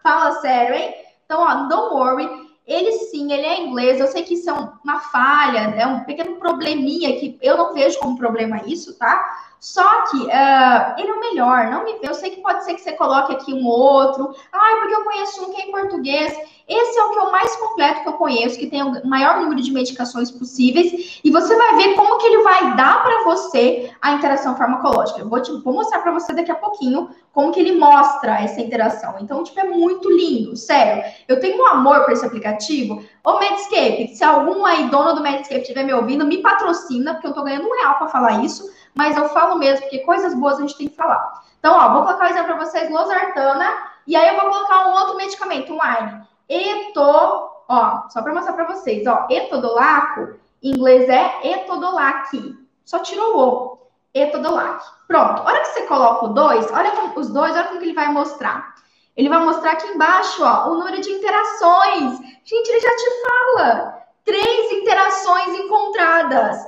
Fala 0.02 0.32
sério, 0.40 0.74
hein? 0.74 0.94
Então, 1.24 1.42
ó, 1.42 1.54
don't 1.68 1.94
worry. 1.94 2.44
Ele 2.66 2.92
sim, 2.92 3.32
ele 3.32 3.44
é 3.44 3.60
inglês. 3.60 4.00
Eu 4.00 4.06
sei 4.06 4.22
que 4.22 4.34
isso 4.34 4.48
é 4.48 4.52
uma 4.52 5.00
falha, 5.00 5.74
é 5.76 5.86
um 5.86 6.04
pequeno 6.04 6.36
probleminha 6.36 7.18
que 7.18 7.38
eu 7.42 7.56
não 7.56 7.74
vejo 7.74 7.98
como 7.98 8.16
problema 8.16 8.62
isso, 8.66 8.98
tá? 8.98 9.22
Só 9.64 10.02
que 10.10 10.18
uh, 10.18 10.94
ele 10.98 11.08
é 11.08 11.14
o 11.14 11.20
melhor, 11.20 11.70
não 11.70 11.84
me. 11.84 11.96
Eu 12.02 12.12
sei 12.12 12.32
que 12.32 12.42
pode 12.42 12.62
ser 12.66 12.74
que 12.74 12.82
você 12.82 12.92
coloque 12.92 13.32
aqui 13.32 13.54
um 13.54 13.66
outro. 13.66 14.34
Ai, 14.52 14.78
porque 14.78 14.94
eu 14.94 15.04
conheço 15.04 15.42
um 15.42 15.54
que 15.54 15.62
é 15.62 15.64
em 15.64 15.72
português. 15.72 16.38
Esse 16.68 16.98
é 16.98 17.02
o 17.02 17.10
que 17.12 17.18
o 17.18 17.32
mais 17.32 17.56
completo 17.56 18.02
que 18.02 18.08
eu 18.10 18.12
conheço, 18.12 18.58
que 18.58 18.66
tem 18.66 18.82
o 18.82 19.06
maior 19.06 19.40
número 19.40 19.62
de 19.62 19.72
medicações 19.72 20.30
possíveis. 20.30 21.18
E 21.24 21.30
você 21.30 21.56
vai 21.56 21.76
ver 21.76 21.94
como 21.94 22.18
que 22.18 22.26
ele 22.26 22.42
vai 22.42 22.76
dar 22.76 23.02
para 23.02 23.24
você 23.24 23.90
a 24.02 24.12
interação 24.12 24.54
farmacológica. 24.54 25.20
Eu 25.20 25.30
vou, 25.30 25.40
te, 25.40 25.50
vou 25.50 25.72
mostrar 25.72 26.00
para 26.00 26.12
você 26.12 26.34
daqui 26.34 26.50
a 26.50 26.56
pouquinho 26.56 27.08
como 27.32 27.50
que 27.50 27.58
ele 27.58 27.72
mostra 27.72 28.42
essa 28.42 28.60
interação. 28.60 29.14
Então, 29.20 29.42
tipo, 29.42 29.58
é 29.60 29.64
muito 29.64 30.10
lindo, 30.10 30.54
sério. 30.58 31.10
Eu 31.26 31.40
tenho 31.40 31.62
um 31.62 31.66
amor 31.68 32.04
por 32.04 32.12
esse 32.12 32.24
aplicativo. 32.24 33.02
Ô, 33.24 33.38
Medscape, 33.38 34.14
se 34.14 34.22
algum 34.22 34.64
aí 34.66 34.90
dono 34.90 35.14
do 35.14 35.22
Medscape 35.22 35.62
estiver 35.62 35.84
me 35.84 35.94
ouvindo, 35.94 36.26
me 36.26 36.42
patrocina, 36.42 37.14
porque 37.14 37.28
eu 37.28 37.32
tô 37.32 37.42
ganhando 37.42 37.66
um 37.66 37.80
real 37.80 37.94
para 37.96 38.08
falar 38.08 38.44
isso. 38.44 38.70
Mas 38.94 39.16
eu 39.16 39.28
falo 39.30 39.56
mesmo, 39.56 39.82
porque 39.82 39.98
coisas 40.00 40.34
boas 40.34 40.58
a 40.58 40.60
gente 40.60 40.78
tem 40.78 40.88
que 40.88 40.96
falar. 40.96 41.42
Então, 41.58 41.74
ó, 41.74 41.92
vou 41.92 42.04
colocar 42.04 42.26
um 42.26 42.28
exemplo 42.28 42.54
para 42.54 42.64
vocês, 42.64 42.90
losartana. 42.90 43.72
E 44.06 44.14
aí 44.14 44.28
eu 44.28 44.40
vou 44.40 44.50
colocar 44.50 44.88
um 44.88 44.92
outro 44.92 45.16
medicamento, 45.16 45.72
um 45.72 45.82
ARN. 45.82 46.22
Eto, 46.48 47.00
ó, 47.00 48.08
só 48.08 48.22
para 48.22 48.34
mostrar 48.34 48.52
para 48.52 48.66
vocês, 48.66 49.06
ó, 49.06 49.26
etodolaco, 49.30 50.34
em 50.62 50.70
inglês 50.70 51.08
é 51.08 51.40
etodolac. 51.42 52.56
Só 52.84 52.98
tirou 53.00 53.36
o 53.36 53.40
o. 53.40 53.78
Etodolac. 54.14 54.84
Pronto. 55.08 55.42
A 55.42 55.44
hora 55.44 55.60
que 55.60 55.68
você 55.68 55.82
coloca 55.86 56.26
o 56.26 56.28
2, 56.28 56.70
olha 56.70 56.90
como, 56.92 57.18
os 57.18 57.30
dois, 57.30 57.52
olha 57.52 57.64
como 57.64 57.80
que 57.80 57.86
ele 57.86 57.94
vai 57.94 58.12
mostrar. 58.12 58.74
Ele 59.16 59.28
vai 59.28 59.40
mostrar 59.40 59.72
aqui 59.72 59.88
embaixo, 59.88 60.44
ó, 60.44 60.70
o 60.70 60.74
número 60.74 61.00
de 61.00 61.10
interações. 61.10 62.18
Gente, 62.44 62.68
ele 62.68 62.80
já 62.80 62.96
te 62.96 63.10
fala. 63.22 64.04
Três 64.24 64.72
interações 64.72 65.48
encontradas. 65.58 66.64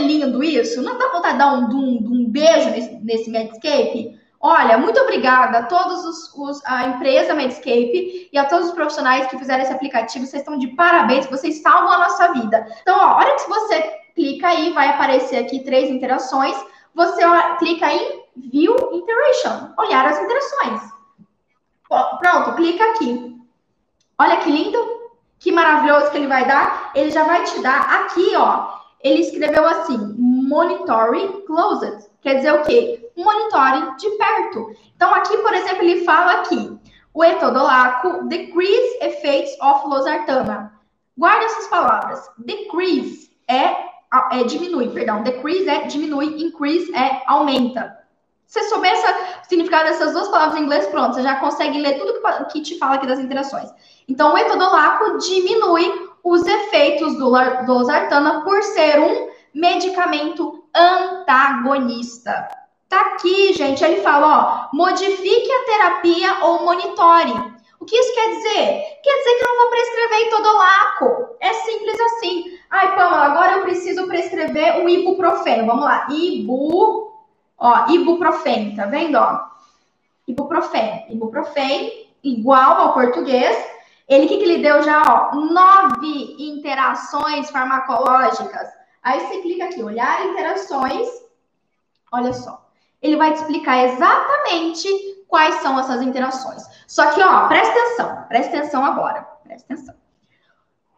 Lindo 0.00 0.42
isso? 0.42 0.82
Não 0.82 0.98
dá 0.98 1.08
vontade 1.08 1.34
de 1.34 1.38
dar 1.38 1.52
um, 1.54 1.68
um, 1.68 1.96
um 2.12 2.24
beijo 2.28 2.70
nesse, 2.70 2.94
nesse 2.96 3.30
Medscape? 3.30 4.18
Olha, 4.42 4.78
muito 4.78 4.98
obrigada 4.98 5.58
a 5.58 5.62
todos 5.64 6.02
os, 6.04 6.34
os, 6.34 6.64
a 6.64 6.86
empresa 6.86 7.34
Medscape 7.34 8.30
e 8.32 8.38
a 8.38 8.46
todos 8.46 8.68
os 8.68 8.74
profissionais 8.74 9.26
que 9.26 9.38
fizeram 9.38 9.62
esse 9.62 9.72
aplicativo. 9.72 10.26
Vocês 10.26 10.40
estão 10.40 10.56
de 10.58 10.68
parabéns, 10.68 11.26
vocês 11.26 11.60
salvam 11.60 11.92
a 11.92 11.98
nossa 11.98 12.32
vida. 12.32 12.66
Então, 12.80 12.96
ó, 12.96 13.02
a 13.02 13.16
hora 13.16 13.36
que 13.36 13.48
você 13.48 13.82
clica 14.14 14.48
aí, 14.48 14.72
vai 14.72 14.88
aparecer 14.88 15.36
aqui 15.36 15.60
três 15.62 15.90
interações. 15.90 16.56
Você 16.94 17.22
ó, 17.22 17.56
clica 17.56 17.92
em 17.92 18.22
View 18.34 18.74
Interaction, 18.92 19.74
olhar 19.78 20.06
as 20.06 20.18
interações. 20.18 20.80
Pronto, 22.18 22.54
clica 22.54 22.82
aqui. 22.92 23.36
Olha 24.18 24.38
que 24.38 24.50
lindo, 24.50 24.78
que 25.38 25.52
maravilhoso 25.52 26.10
que 26.10 26.16
ele 26.16 26.26
vai 26.26 26.46
dar. 26.46 26.92
Ele 26.94 27.10
já 27.10 27.24
vai 27.24 27.42
te 27.44 27.60
dar 27.60 28.04
aqui, 28.04 28.34
ó. 28.36 28.79
Ele 29.02 29.20
escreveu 29.20 29.66
assim: 29.66 30.14
Monitoring 30.18 31.42
Closed. 31.46 32.10
Quer 32.20 32.34
dizer 32.34 32.52
o 32.52 32.62
quê? 32.62 33.10
monitore 33.20 33.96
de 33.96 34.10
perto. 34.10 34.74
Então, 34.96 35.14
aqui, 35.14 35.36
por 35.38 35.52
exemplo, 35.54 35.82
ele 35.82 36.04
fala 36.04 36.40
aqui, 36.40 36.78
o 37.12 37.24
etodolaco 37.24 38.24
decrease 38.28 38.98
effects 39.02 39.56
of 39.60 39.86
losartana. 39.86 40.72
Guarde 41.16 41.44
essas 41.44 41.66
palavras. 41.68 42.30
Decrease 42.38 43.30
é, 43.48 43.76
é 44.32 44.44
diminui, 44.44 44.88
perdão. 44.90 45.22
Decrease 45.22 45.68
é 45.68 45.86
diminui, 45.86 46.42
increase 46.42 46.94
é 46.94 47.22
aumenta. 47.26 47.98
Se 48.46 48.60
você 48.60 48.68
souber 48.68 48.92
essa, 48.92 49.40
o 49.42 49.48
significado 49.48 49.84
dessas 49.84 50.12
duas 50.12 50.28
palavras 50.28 50.58
em 50.58 50.64
inglês, 50.64 50.86
pronto, 50.86 51.14
você 51.14 51.22
já 51.22 51.36
consegue 51.36 51.78
ler 51.78 51.98
tudo 51.98 52.14
que, 52.14 52.44
que 52.52 52.62
te 52.62 52.78
fala 52.78 52.96
aqui 52.96 53.06
das 53.06 53.20
interações. 53.20 53.70
Então, 54.08 54.34
o 54.34 54.38
etodolaco 54.38 55.18
diminui 55.18 56.09
os 56.24 56.46
efeitos 56.46 57.16
do, 57.16 57.28
losartana 57.28 58.42
por 58.42 58.62
ser 58.62 59.00
um 59.00 59.30
medicamento 59.54 60.64
antagonista. 60.74 62.48
Tá 62.88 63.00
aqui, 63.00 63.52
gente. 63.52 63.84
Ele 63.84 64.00
fala, 64.00 64.68
ó, 64.72 64.76
modifique 64.76 65.52
a 65.52 65.64
terapia 65.64 66.44
ou 66.44 66.64
monitore. 66.64 67.32
O 67.78 67.84
que 67.84 67.96
isso 67.96 68.14
quer 68.14 68.28
dizer? 68.30 68.82
Quer 69.02 69.18
dizer 69.18 69.34
que 69.38 69.44
não 69.44 69.56
vou 69.56 69.70
prescrever 69.70 70.26
itodolaco. 70.26 71.36
É 71.40 71.52
simples 71.54 72.00
assim. 72.00 72.58
Ai, 72.68 72.94
Pamela, 72.94 73.24
agora 73.26 73.52
eu 73.52 73.62
preciso 73.62 74.06
prescrever 74.06 74.84
o 74.84 74.88
ibuprofeno. 74.88 75.66
Vamos 75.66 75.84
lá. 75.84 76.06
Ibu, 76.10 77.12
ó, 77.58 77.86
ibuprofeno, 77.88 78.76
tá 78.76 78.86
vendo, 78.86 79.16
ó? 79.16 79.40
Ibuprofeno. 80.28 81.02
Ibuprofeno 81.08 81.90
igual 82.22 82.72
ao 82.72 82.94
português. 82.94 83.56
Ele, 84.10 84.26
que, 84.26 84.36
que 84.36 84.44
ele 84.44 84.62
deu 84.62 84.82
já, 84.82 85.02
ó? 85.02 85.34
Nove 85.34 86.36
interações 86.38 87.48
farmacológicas. 87.50 88.68
Aí 89.02 89.20
você 89.20 89.40
clica 89.40 89.64
aqui, 89.64 89.82
olhar 89.82 90.26
interações. 90.26 91.08
Olha 92.12 92.34
só 92.34 92.70
ele 93.02 93.16
vai 93.16 93.32
te 93.32 93.40
explicar 93.40 93.84
exatamente 93.84 94.88
quais 95.26 95.56
são 95.56 95.78
essas 95.78 96.02
interações. 96.02 96.62
Só 96.86 97.10
que, 97.12 97.22
ó, 97.22 97.48
presta 97.48 97.72
atenção, 97.72 98.24
presta 98.28 98.58
atenção 98.58 98.84
agora, 98.84 99.22
presta 99.44 99.72
atenção. 99.72 99.94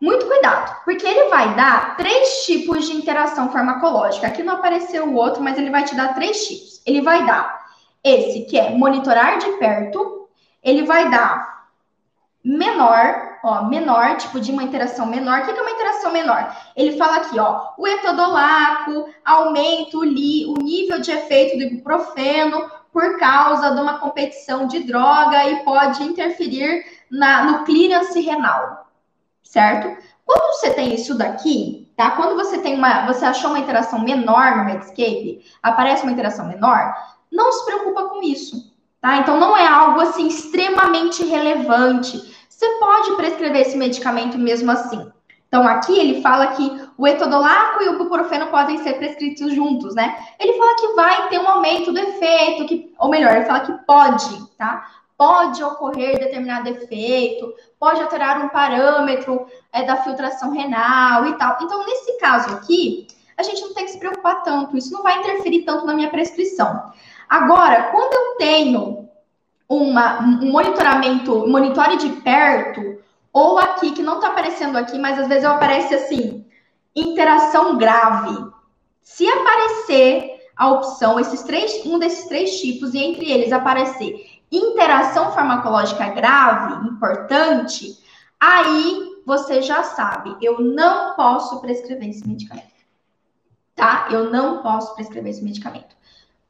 Muito 0.01 0.27
cuidado, 0.27 0.83
porque 0.85 1.07
ele 1.07 1.29
vai 1.29 1.55
dar 1.55 1.97
três 1.97 2.45
tipos 2.45 2.87
de 2.87 2.97
interação 2.97 3.53
farmacológica. 3.53 4.27
Aqui 4.27 4.43
não 4.43 4.55
apareceu 4.55 5.07
o 5.07 5.15
outro, 5.15 5.41
mas 5.41 5.57
ele 5.57 5.71
vai 5.71 5.85
te 5.85 5.95
dar 5.95 6.15
três 6.15 6.45
tipos. 6.45 6.83
Ele 6.85 7.03
vai 7.03 7.25
dar 7.25 7.63
esse 8.03 8.43
que 8.47 8.59
é 8.59 8.71
monitorar 8.71 9.39
de 9.39 9.49
perto, 9.59 10.29
ele 10.61 10.85
vai 10.85 11.09
dar 11.09 11.52
menor, 12.45 13.39
ó, 13.45 13.65
menor, 13.65 14.17
tipo 14.17 14.41
de 14.41 14.51
uma 14.51 14.63
interação 14.63 15.07
menor. 15.07 15.41
O 15.41 15.45
que 15.45 15.51
é 15.51 15.63
uma 15.63 15.71
interação 15.71 16.13
menor? 16.13 16.57
Ele 16.77 16.97
fala 16.97 17.19
aqui, 17.19 17.39
ó, 17.39 17.73
o 17.79 17.87
etodolaco 17.87 19.09
aumenta 19.25 19.97
o, 19.97 20.05
nível 20.05 21.01
de 21.01 21.11
efeito 21.11 21.57
do 21.57 21.63
ibuprofeno 21.65 22.71
por 22.93 23.19
causa 23.19 23.71
de 23.71 23.81
uma 23.81 23.99
competição 23.99 24.67
de 24.67 24.81
droga 24.81 25.49
e 25.49 25.65
pode 25.65 26.03
interferir 26.03 26.85
na, 27.11 27.45
no 27.45 27.65
clearance 27.65 28.21
renal, 28.21 28.87
certo? 29.43 29.97
Quando 30.27 30.55
você 30.55 30.71
tem 30.71 30.95
isso 30.95 31.17
daqui, 31.17 31.91
tá? 31.97 32.13
Quando 32.13 32.35
você 32.35 32.59
tem 32.59 32.75
uma, 32.75 33.07
você 33.07 33.25
achou 33.25 33.51
uma 33.51 33.59
interação 33.59 34.01
menor 34.01 34.57
no 34.57 34.65
Medscape, 34.65 35.45
aparece 35.63 36.03
uma 36.03 36.13
interação 36.13 36.47
menor, 36.47 36.95
não 37.31 37.51
se 37.53 37.65
preocupa 37.65 38.05
com 38.09 38.23
isso, 38.23 38.73
tá? 39.01 39.19
Então 39.19 39.39
não 39.39 39.57
é 39.57 39.67
algo 39.67 40.01
assim 40.01 40.27
extremamente 40.27 41.25
relevante. 41.25 42.32
Você 42.63 42.79
pode 42.79 43.17
prescrever 43.17 43.63
esse 43.63 43.77
medicamento 43.77 44.39
mesmo 44.39 44.71
assim. 44.71 45.11
Então 45.49 45.67
aqui 45.67 45.99
ele 45.99 46.23
fala 46.23 46.47
que 46.53 46.81
o 46.97 47.09
etodolaco 47.09 47.83
e 47.83 47.89
o 47.89 47.99
buprofeno 47.99 48.47
podem 48.47 48.79
ser 48.85 48.99
prescritos 48.99 49.53
juntos, 49.53 49.97
né? 49.97 50.17
Ele 50.39 50.53
fala 50.53 50.77
que 50.77 50.87
vai 50.93 51.29
ter 51.29 51.41
um 51.41 51.49
aumento 51.49 51.93
do 51.93 51.99
efeito, 51.99 52.67
que, 52.67 52.95
ou 53.01 53.11
melhor, 53.11 53.35
ele 53.35 53.47
fala 53.47 53.61
que 53.61 53.73
pode, 53.85 54.47
tá? 54.57 54.89
Pode 55.19 55.61
ocorrer 55.65 56.21
determinado 56.21 56.69
efeito, 56.69 57.53
pode 57.81 58.01
alterar 58.01 58.45
um 58.45 58.49
parâmetro 58.51 59.45
é, 59.73 59.83
da 59.83 59.97
filtração 59.97 60.53
renal 60.53 61.27
e 61.27 61.37
tal. 61.39 61.59
Então, 61.63 61.85
nesse 61.85 62.17
caso 62.19 62.55
aqui, 62.55 63.09
a 63.37 63.43
gente 63.43 63.61
não 63.61 63.75
tem 63.75 63.87
que 63.87 63.91
se 63.91 63.99
preocupar 63.99 64.45
tanto, 64.45 64.77
isso 64.77 64.93
não 64.93 65.03
vai 65.03 65.19
interferir 65.19 65.65
tanto 65.65 65.85
na 65.85 65.95
minha 65.95 66.11
prescrição. 66.11 66.93
Agora, 67.29 67.91
quando 67.91 68.15
eu 68.15 68.37
tenho 68.37 69.09
uma, 69.77 70.21
um 70.21 70.51
monitoramento, 70.51 71.47
monitore 71.49 71.97
de 71.97 72.09
perto, 72.21 72.99
ou 73.33 73.59
aqui, 73.59 73.93
que 73.93 74.03
não 74.03 74.17
está 74.17 74.29
aparecendo 74.29 74.77
aqui, 74.77 74.99
mas 74.99 75.19
às 75.19 75.29
vezes 75.29 75.45
aparece 75.45 75.95
assim, 75.95 76.45
interação 76.95 77.79
grave. 77.79 78.37
Se 79.01 79.27
aparecer 79.27 80.31
a 80.57 80.71
opção, 80.71 81.19
esses 81.19 81.43
três, 81.43 81.85
um 81.87 81.99
desses 81.99 82.27
três 82.27 82.61
tipos, 82.61 82.95
e 82.95 82.99
entre 82.99 83.31
eles 83.31 83.53
aparecer 83.53 84.43
interação 84.51 85.33
farmacológica 85.33 86.09
grave, 86.11 86.89
importante, 86.89 87.99
aí 88.39 89.23
você 89.25 89.63
já 89.63 89.83
sabe, 89.83 90.37
eu 90.43 90.61
não 90.61 91.15
posso 91.15 91.61
prescrever 91.61 92.11
esse 92.11 92.27
medicamento. 92.29 92.73
Tá? 93.75 94.09
Eu 94.11 94.31
não 94.31 94.63
posso 94.63 94.95
prescrever 94.95 95.31
esse 95.31 95.43
medicamento. 95.43 95.97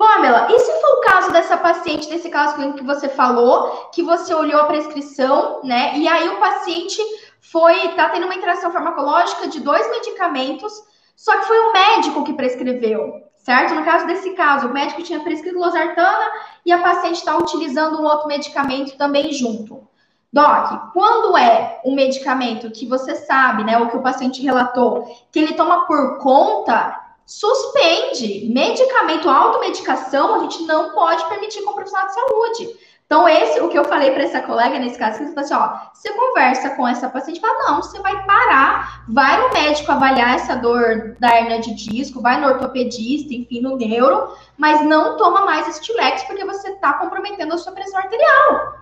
Pamela, 0.03 0.49
e 0.51 0.59
se 0.59 0.81
for 0.81 0.99
o 0.99 1.01
caso 1.01 1.31
dessa 1.31 1.57
paciente, 1.57 2.09
desse 2.09 2.29
caso 2.29 2.57
que 2.73 2.83
você 2.83 3.09
falou, 3.09 3.89
que 3.95 4.03
você 4.03 4.35
olhou 4.35 4.61
a 4.61 4.65
prescrição, 4.65 5.61
né? 5.63 5.97
E 5.97 6.09
aí 6.09 6.29
o 6.29 6.41
paciente 6.41 7.01
foi, 7.41 7.87
tá 7.91 8.09
tendo 8.09 8.25
uma 8.25 8.35
interação 8.35 8.73
farmacológica 8.73 9.47
de 9.47 9.61
dois 9.61 9.89
medicamentos, 9.91 10.73
só 11.15 11.39
que 11.39 11.47
foi 11.47 11.57
o 11.57 11.73
médico 11.73 12.25
que 12.25 12.33
prescreveu, 12.33 13.23
certo? 13.37 13.77
No 13.77 13.85
caso 13.85 14.05
desse 14.05 14.31
caso, 14.31 14.67
o 14.67 14.73
médico 14.73 15.05
tinha 15.05 15.21
prescrito 15.21 15.57
losartana 15.57 16.33
e 16.67 16.73
a 16.73 16.83
paciente 16.83 17.19
está 17.19 17.37
utilizando 17.37 18.01
um 18.01 18.05
outro 18.05 18.27
medicamento 18.27 18.97
também 18.97 19.33
junto. 19.33 19.87
Doc, 20.33 20.93
quando 20.93 21.37
é 21.37 21.81
um 21.85 21.95
medicamento 21.95 22.73
que 22.73 22.89
você 22.89 23.15
sabe, 23.15 23.63
né, 23.63 23.79
o 23.79 23.89
que 23.89 23.97
o 23.97 24.03
paciente 24.03 24.43
relatou, 24.43 25.05
que 25.31 25.39
ele 25.39 25.55
toma 25.55 25.87
por 25.87 26.19
conta, 26.19 27.12
suspende. 27.39 28.51
Medicamento, 28.53 29.29
automedicação, 29.29 30.35
a 30.35 30.39
gente 30.41 30.63
não 30.65 30.91
pode 30.91 31.27
permitir 31.29 31.63
com 31.63 31.73
profissional 31.73 32.07
de 32.07 32.15
saúde. 32.15 32.77
Então, 33.07 33.29
esse, 33.29 33.61
o 33.61 33.69
que 33.69 33.79
eu 33.79 33.85
falei 33.85 34.11
para 34.11 34.23
essa 34.23 34.41
colega 34.41 34.79
nesse 34.79 34.99
caso, 34.99 35.19
que 35.19 35.39
assim, 35.39 35.55
ó, 35.55 35.71
você 35.93 36.11
conversa 36.13 36.71
com 36.71 36.87
essa 36.87 37.09
paciente, 37.09 37.41
fala, 37.41 37.71
não, 37.71 37.83
você 37.83 38.01
vai 38.01 38.25
parar, 38.25 39.05
vai 39.09 39.41
no 39.41 39.53
médico 39.53 39.93
avaliar 39.93 40.35
essa 40.35 40.57
dor 40.57 41.17
da 41.19 41.37
hernia 41.37 41.61
de 41.61 41.75
disco, 41.75 42.23
vai 42.23 42.41
no 42.41 42.49
ortopedista, 42.49 43.35
enfim, 43.35 43.61
no 43.61 43.77
neuro, 43.77 44.35
mas 44.57 44.83
não 44.83 45.17
toma 45.17 45.45
mais 45.45 45.69
estilex 45.69 46.23
porque 46.25 46.45
você 46.45 46.71
está 46.71 46.95
comprometendo 46.95 47.53
a 47.53 47.59
sua 47.59 47.73
pressão 47.73 47.99
arterial. 47.99 48.79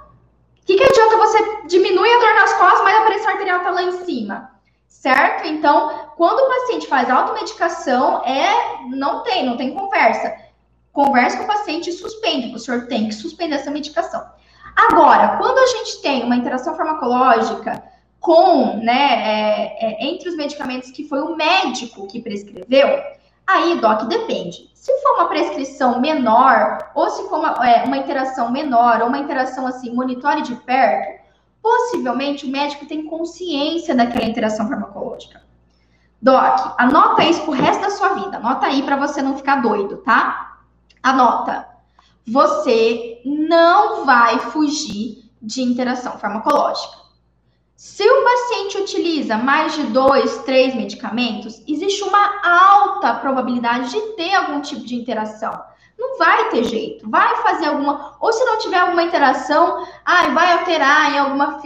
O 0.62 0.66
que, 0.66 0.76
que 0.76 0.84
adianta 0.84 1.16
você 1.16 1.66
diminuir 1.66 2.12
a 2.12 2.20
dor 2.20 2.34
nas 2.34 2.52
costas, 2.54 2.82
mas 2.82 2.96
a 2.96 3.06
pressão 3.06 3.32
arterial 3.32 3.58
está 3.58 3.70
lá 3.70 3.82
em 3.82 4.04
cima? 4.04 4.59
Certo? 4.90 5.46
Então, 5.46 6.10
quando 6.16 6.40
o 6.40 6.48
paciente 6.48 6.86
faz 6.86 7.08
automedicação, 7.08 8.22
é, 8.22 8.84
não 8.90 9.22
tem, 9.22 9.46
não 9.46 9.56
tem 9.56 9.72
conversa 9.72 10.50
converse 10.92 11.36
com 11.36 11.44
o 11.44 11.46
paciente 11.46 11.90
e 11.90 11.92
suspende. 11.92 12.54
O 12.54 12.58
senhor 12.58 12.86
tem 12.86 13.08
que 13.08 13.14
suspender 13.14 13.56
essa 13.56 13.70
medicação. 13.70 14.24
Agora, 14.76 15.36
quando 15.38 15.58
a 15.58 15.66
gente 15.66 16.00
tem 16.00 16.22
uma 16.22 16.36
interação 16.36 16.76
farmacológica 16.76 17.82
com, 18.18 18.76
né, 18.76 19.14
é, 19.24 19.86
é, 19.86 20.06
entre 20.06 20.28
os 20.28 20.36
medicamentos 20.36 20.90
que 20.90 21.08
foi 21.08 21.20
o 21.20 21.36
médico 21.36 22.06
que 22.06 22.20
prescreveu, 22.20 23.02
aí, 23.46 23.80
doc, 23.80 24.02
depende. 24.04 24.70
Se 24.74 24.92
for 25.02 25.14
uma 25.14 25.28
prescrição 25.28 26.00
menor, 26.00 26.90
ou 26.94 27.08
se 27.10 27.28
for 27.28 27.38
uma, 27.38 27.66
é, 27.66 27.84
uma 27.84 27.98
interação 27.98 28.50
menor, 28.50 29.00
ou 29.00 29.08
uma 29.08 29.18
interação 29.18 29.66
assim, 29.66 29.92
monitore 29.92 30.42
de 30.42 30.54
perto, 30.56 31.19
possivelmente 31.62 32.46
o 32.46 32.50
médico 32.50 32.86
tem 32.86 33.06
consciência 33.06 33.94
daquela 33.94 34.26
interação 34.26 34.68
farmacológica. 34.68 35.42
Doc, 36.20 36.74
anota 36.78 37.24
isso 37.24 37.42
pro 37.42 37.52
resto 37.52 37.80
da 37.80 37.90
sua 37.90 38.14
vida. 38.14 38.36
Anota 38.36 38.66
aí 38.66 38.82
para 38.82 38.96
você 38.96 39.22
não 39.22 39.36
ficar 39.36 39.56
doido, 39.56 39.98
tá? 39.98 40.58
Anota. 41.02 41.66
Você 42.26 43.22
não 43.24 44.04
vai 44.04 44.38
fugir 44.38 45.30
de 45.40 45.62
interação 45.62 46.18
farmacológica. 46.18 47.00
Se 47.74 48.06
o 48.06 48.24
paciente 48.24 48.76
utiliza 48.76 49.38
mais 49.38 49.74
de 49.74 49.84
dois, 49.84 50.42
três 50.42 50.74
medicamentos, 50.74 51.62
existe 51.66 52.04
uma 52.04 52.46
alta 52.46 53.14
probabilidade 53.14 53.90
de 53.90 54.00
ter 54.16 54.34
algum 54.34 54.60
tipo 54.60 54.84
de 54.84 54.94
interação. 54.94 55.58
Não 56.00 56.16
vai 56.16 56.48
ter 56.48 56.64
jeito, 56.64 57.10
vai 57.10 57.36
fazer 57.42 57.66
alguma, 57.66 58.16
ou 58.18 58.32
se 58.32 58.42
não 58.46 58.58
tiver 58.58 58.78
alguma 58.78 59.02
interação, 59.02 59.86
ah, 60.02 60.28
vai 60.28 60.50
alterar 60.52 61.12
em 61.14 61.18
alguma 61.18 61.60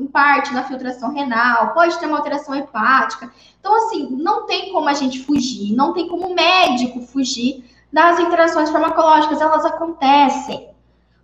em 0.00 0.06
parte 0.06 0.54
na 0.54 0.64
filtração 0.64 1.12
renal, 1.12 1.74
pode 1.74 1.98
ter 1.98 2.06
uma 2.06 2.16
alteração 2.16 2.54
hepática. 2.54 3.30
Então, 3.60 3.76
assim, 3.76 4.08
não 4.10 4.46
tem 4.46 4.72
como 4.72 4.88
a 4.88 4.94
gente 4.94 5.22
fugir, 5.22 5.76
não 5.76 5.92
tem 5.92 6.08
como 6.08 6.28
o 6.28 6.34
médico 6.34 7.02
fugir 7.02 7.62
das 7.92 8.18
interações 8.18 8.70
farmacológicas, 8.70 9.42
elas 9.42 9.66
acontecem. 9.66 10.70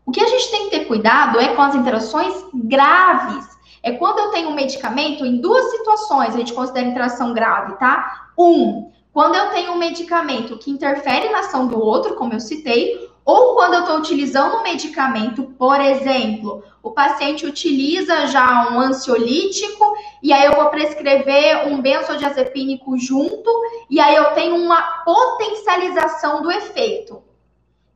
O 0.04 0.10
que 0.10 0.22
a 0.22 0.28
gente 0.28 0.50
tem 0.50 0.64
que 0.64 0.70
ter 0.70 0.84
cuidado 0.84 1.40
é 1.40 1.54
com 1.54 1.62
as 1.62 1.74
interações 1.74 2.34
graves. 2.52 3.48
É 3.82 3.92
quando 3.92 4.18
eu 4.18 4.30
tenho 4.32 4.50
um 4.50 4.54
medicamento, 4.54 5.24
em 5.24 5.40
duas 5.40 5.70
situações 5.70 6.34
a 6.34 6.38
gente 6.38 6.52
considera 6.52 6.86
interação 6.86 7.32
grave, 7.32 7.72
tá? 7.76 8.28
Um, 8.36 8.90
quando 9.12 9.34
eu 9.34 9.50
tenho 9.50 9.72
um 9.72 9.78
medicamento 9.78 10.56
que 10.58 10.70
interfere 10.70 11.28
na 11.30 11.40
ação 11.40 11.66
do 11.66 11.80
outro, 11.80 12.14
como 12.14 12.32
eu 12.32 12.40
citei, 12.40 13.10
ou 13.24 13.54
quando 13.54 13.74
eu 13.74 13.80
estou 13.80 13.98
utilizando 13.98 14.56
um 14.56 14.62
medicamento, 14.62 15.44
por 15.58 15.80
exemplo, 15.80 16.64
o 16.82 16.90
paciente 16.90 17.44
utiliza 17.44 18.26
já 18.26 18.70
um 18.70 18.80
ansiolítico 18.80 19.84
e 20.22 20.32
aí 20.32 20.46
eu 20.46 20.56
vou 20.56 20.70
prescrever 20.70 21.68
um 21.68 21.80
benzodiazepínico 21.80 22.96
junto 22.96 23.50
e 23.88 24.00
aí 24.00 24.16
eu 24.16 24.32
tenho 24.32 24.56
uma 24.56 24.80
potencialização 25.04 26.42
do 26.42 26.50
efeito. 26.50 27.22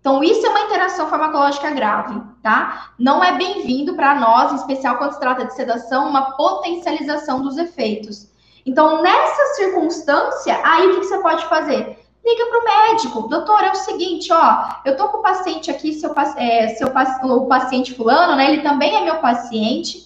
Então, 0.00 0.22
isso 0.22 0.44
é 0.44 0.50
uma 0.50 0.60
interação 0.60 1.08
farmacológica 1.08 1.70
grave, 1.70 2.20
tá? 2.42 2.90
Não 2.98 3.24
é 3.24 3.38
bem-vindo 3.38 3.94
para 3.94 4.14
nós, 4.14 4.52
em 4.52 4.56
especial 4.56 4.98
quando 4.98 5.14
se 5.14 5.20
trata 5.20 5.46
de 5.46 5.54
sedação, 5.54 6.10
uma 6.10 6.32
potencialização 6.32 7.40
dos 7.42 7.56
efeitos. 7.56 8.28
Então, 8.66 9.02
nessa 9.02 9.54
circunstância, 9.56 10.58
aí 10.64 10.86
o 10.86 11.00
que 11.00 11.06
você 11.06 11.18
pode 11.18 11.44
fazer? 11.46 11.98
liga 12.24 12.46
para 12.46 12.58
o 12.58 12.64
médico. 12.64 13.28
Doutor, 13.28 13.62
é 13.62 13.70
o 13.70 13.76
seguinte, 13.76 14.32
ó, 14.32 14.68
eu 14.84 14.96
tô 14.96 15.08
com 15.08 15.18
o 15.18 15.22
paciente 15.22 15.70
aqui, 15.70 15.92
seu, 15.92 16.14
é, 16.36 16.68
seu 16.68 16.88
o 16.88 17.46
paciente 17.46 17.94
fulano, 17.94 18.34
né? 18.34 18.50
Ele 18.50 18.62
também 18.62 18.96
é 18.96 19.04
meu 19.04 19.16
paciente. 19.16 20.02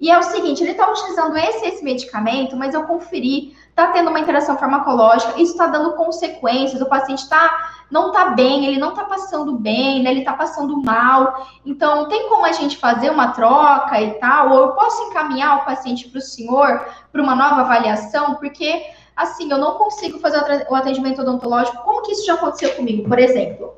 E 0.00 0.10
é 0.10 0.18
o 0.18 0.22
seguinte, 0.22 0.62
ele 0.62 0.72
está 0.72 0.90
utilizando 0.90 1.36
esse 1.36 1.66
esse 1.66 1.84
medicamento, 1.84 2.56
mas 2.56 2.74
eu 2.74 2.84
conferi, 2.84 3.54
está 3.80 3.92
tendo 3.92 4.10
uma 4.10 4.20
interação 4.20 4.56
farmacológica, 4.58 5.40
isso 5.40 5.52
está 5.52 5.66
dando 5.66 5.94
consequências, 5.94 6.80
o 6.80 6.86
paciente 6.86 7.28
tá, 7.28 7.72
não 7.90 8.08
está 8.08 8.30
bem, 8.30 8.66
ele 8.66 8.78
não 8.78 8.90
está 8.90 9.04
passando 9.04 9.54
bem, 9.58 10.02
né? 10.02 10.10
Ele 10.10 10.20
está 10.20 10.34
passando 10.34 10.80
mal. 10.82 11.46
Então, 11.64 12.08
tem 12.08 12.28
como 12.28 12.44
a 12.44 12.52
gente 12.52 12.76
fazer 12.76 13.10
uma 13.10 13.28
troca 13.28 14.00
e 14.00 14.12
tal? 14.14 14.50
Ou 14.50 14.58
eu 14.60 14.68
posso 14.72 15.02
encaminhar 15.04 15.58
o 15.58 15.64
paciente 15.64 16.08
para 16.08 16.18
o 16.18 16.22
senhor 16.22 16.86
para 17.10 17.22
uma 17.22 17.34
nova 17.34 17.62
avaliação? 17.62 18.34
Porque 18.34 18.84
assim, 19.16 19.50
eu 19.50 19.58
não 19.58 19.74
consigo 19.74 20.18
fazer 20.18 20.66
o 20.70 20.74
atendimento 20.74 21.20
odontológico. 21.20 21.82
Como 21.82 22.02
que 22.02 22.12
isso 22.12 22.24
já 22.24 22.34
aconteceu 22.34 22.74
comigo? 22.74 23.06
Por 23.06 23.18
exemplo, 23.18 23.74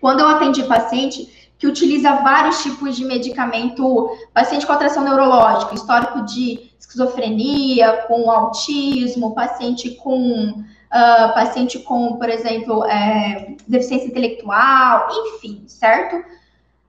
quando 0.00 0.20
eu 0.20 0.28
atendi 0.28 0.64
paciente 0.64 1.50
que 1.58 1.66
utiliza 1.66 2.16
vários 2.16 2.62
tipos 2.62 2.96
de 2.96 3.04
medicamento, 3.04 4.10
paciente 4.34 4.66
com 4.66 4.72
atração 4.72 5.02
neurológica, 5.04 5.74
histórico 5.74 6.22
de 6.22 6.65
esquizofrenia, 6.78 8.04
com 8.08 8.30
autismo, 8.30 9.34
paciente 9.34 9.90
com 9.96 10.64
uh, 10.96 11.34
paciente 11.34 11.78
com, 11.80 12.16
por 12.16 12.28
exemplo, 12.28 12.84
é, 12.84 13.56
deficiência 13.66 14.08
intelectual, 14.08 15.08
enfim, 15.10 15.64
certo? 15.66 16.24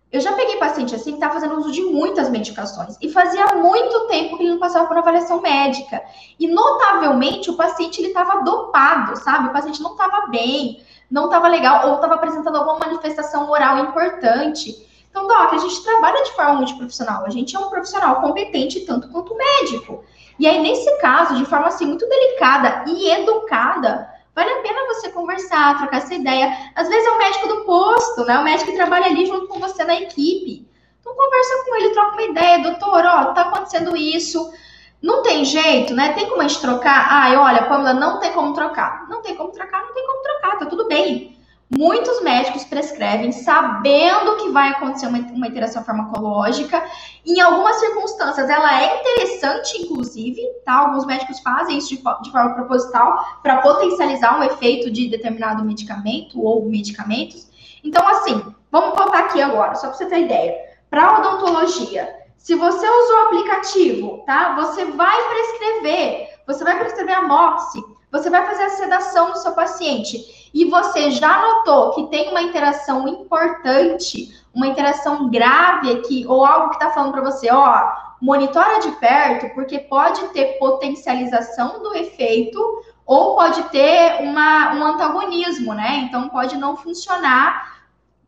Eu 0.10 0.22
já 0.22 0.32
peguei 0.34 0.56
paciente 0.56 0.96
assim 0.96 1.14
que 1.14 1.20
tá 1.20 1.30
fazendo 1.30 1.58
uso 1.58 1.72
de 1.72 1.82
muitas 1.82 2.30
medicações 2.30 2.96
e 3.02 3.10
fazia 3.10 3.46
muito 3.56 4.08
tempo 4.08 4.38
que 4.38 4.44
ele 4.44 4.52
não 4.52 4.60
passava 4.60 4.88
por 4.88 4.98
avaliação 4.98 5.42
médica. 5.42 6.02
E 6.40 6.48
notavelmente 6.48 7.50
o 7.50 7.58
paciente 7.58 8.00
ele 8.00 8.08
estava 8.08 8.42
dopado, 8.42 9.18
sabe? 9.18 9.50
O 9.50 9.54
paciente 9.54 9.82
não 9.82 9.92
estava 9.92 10.28
bem, 10.28 10.82
não 11.12 11.26
estava 11.26 11.50
legal 11.50 11.90
ou 11.90 11.96
estava 11.96 12.16
apresentando 12.16 12.56
alguma 12.56 12.80
manifestação 12.80 13.50
oral 13.52 13.80
importante. 13.80 14.87
Então, 15.18 15.28
Doc, 15.28 15.54
a 15.54 15.58
gente 15.58 15.84
trabalha 15.84 16.24
de 16.24 16.32
forma 16.34 16.54
multiprofissional, 16.54 17.26
a 17.26 17.30
gente 17.32 17.56
é 17.56 17.60
um 17.60 17.70
profissional 17.70 18.22
competente 18.22 18.82
tanto 18.82 19.10
quanto 19.10 19.36
médico. 19.36 20.04
E 20.38 20.46
aí, 20.46 20.62
nesse 20.62 20.96
caso, 21.00 21.36
de 21.36 21.46
forma 21.46 21.66
assim 21.66 21.88
muito 21.88 22.08
delicada 22.08 22.84
e 22.88 23.10
educada, 23.10 24.08
vale 24.36 24.52
a 24.52 24.62
pena 24.62 24.86
você 24.94 25.10
conversar, 25.10 25.80
trocar 25.80 25.98
essa 25.98 26.14
ideia. 26.14 26.56
Às 26.76 26.88
vezes 26.88 27.08
é 27.08 27.10
o 27.10 27.18
médico 27.18 27.48
do 27.48 27.66
posto, 27.66 28.26
né? 28.26 28.38
O 28.38 28.44
médico 28.44 28.70
que 28.70 28.78
trabalha 28.78 29.08
ali 29.08 29.26
junto 29.26 29.48
com 29.48 29.60
você 29.60 29.84
na 29.84 29.96
equipe. 29.96 30.70
Então 31.00 31.16
conversa 31.16 31.64
com 31.66 31.76
ele, 31.76 31.90
troca 31.90 32.12
uma 32.12 32.22
ideia, 32.22 32.60
doutor, 32.60 33.04
ó, 33.04 33.34
tá 33.34 33.42
acontecendo 33.42 33.98
isso. 33.98 34.54
Não 35.02 35.24
tem 35.24 35.44
jeito, 35.44 35.96
né? 35.96 36.14
Tem 36.14 36.30
como 36.30 36.42
a 36.42 36.48
gente 36.48 36.62
trocar? 36.62 37.08
Ai, 37.10 37.36
olha, 37.36 37.64
Pamela, 37.64 37.96
não 37.96 38.20
tem 38.20 38.32
como 38.34 38.54
trocar. 38.54 39.08
Não 39.10 39.24
tem 39.24 39.36
como 39.36 39.52
trocar, 39.52 39.84
não 39.84 39.94
tem 39.96 40.06
como 40.06 40.22
trocar, 40.22 40.60
tá 40.60 40.68
tudo 40.68 40.88
bem. 40.88 41.37
Muitos 41.70 42.22
médicos 42.22 42.64
prescrevem 42.64 43.34
sabendo 43.34 44.38
que 44.38 44.50
vai 44.52 44.70
acontecer 44.70 45.06
uma, 45.06 45.20
uma 45.20 45.48
interação 45.48 45.84
farmacológica. 45.84 46.82
Em 47.26 47.42
algumas 47.42 47.76
circunstâncias, 47.78 48.50
ela 48.50 48.82
é 48.82 49.02
interessante, 49.02 49.82
inclusive, 49.82 50.42
tá? 50.64 50.76
Alguns 50.76 51.06
médicos 51.06 51.42
fazem 51.42 51.78
isso 51.78 51.90
de, 51.90 51.98
de 51.98 52.32
forma 52.32 52.54
proposital 52.54 53.40
para 53.44 53.62
potencializar 53.62 54.40
um 54.40 54.44
efeito 54.44 54.90
de 54.90 55.10
determinado 55.10 55.66
medicamento 55.66 56.42
ou 56.42 56.66
medicamentos. 56.66 57.50
Então, 57.84 58.08
assim, 58.08 58.42
vamos 58.72 58.98
voltar 58.98 59.26
aqui 59.26 59.42
agora, 59.42 59.76
só 59.76 59.88
para 59.88 59.98
você 59.98 60.06
ter 60.06 60.22
ideia. 60.22 60.56
Para 60.90 61.20
odontologia, 61.20 62.16
se 62.38 62.56
você 62.56 62.90
usou 62.90 63.18
o 63.18 63.26
aplicativo, 63.26 64.24
tá? 64.26 64.56
Você 64.56 64.86
vai 64.86 65.18
prescrever, 65.30 66.30
você 66.48 66.64
vai 66.64 66.80
prescrever 66.80 67.18
a 67.18 67.24
MOXE, 67.24 67.84
você 68.10 68.30
vai 68.30 68.46
fazer 68.46 68.64
a 68.64 68.70
sedação 68.70 69.34
do 69.34 69.38
seu 69.38 69.52
paciente 69.52 70.37
e 70.54 70.66
você 70.66 71.12
já 71.12 71.42
notou 71.42 71.92
que 71.92 72.08
tem 72.08 72.30
uma 72.30 72.42
interação 72.42 73.08
importante, 73.08 74.34
uma 74.54 74.68
interação 74.68 75.30
grave 75.30 75.92
aqui, 75.92 76.26
ou 76.28 76.46
algo 76.46 76.70
que 76.70 76.76
está 76.76 76.90
falando 76.92 77.12
para 77.12 77.22
você, 77.22 77.52
ó, 77.52 77.92
monitora 78.22 78.80
de 78.80 78.92
perto, 78.94 79.54
porque 79.54 79.80
pode 79.80 80.22
ter 80.30 80.58
potencialização 80.58 81.82
do 81.84 81.94
efeito 81.96 82.60
ou 83.06 83.36
pode 83.36 83.64
ter 83.70 84.22
uma, 84.22 84.74
um 84.74 84.84
antagonismo, 84.84 85.74
né? 85.74 86.00
Então 86.08 86.28
pode 86.28 86.58
não 86.58 86.76
funcionar. 86.76 87.78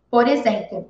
Por 0.09 0.27
exemplo, 0.27 0.89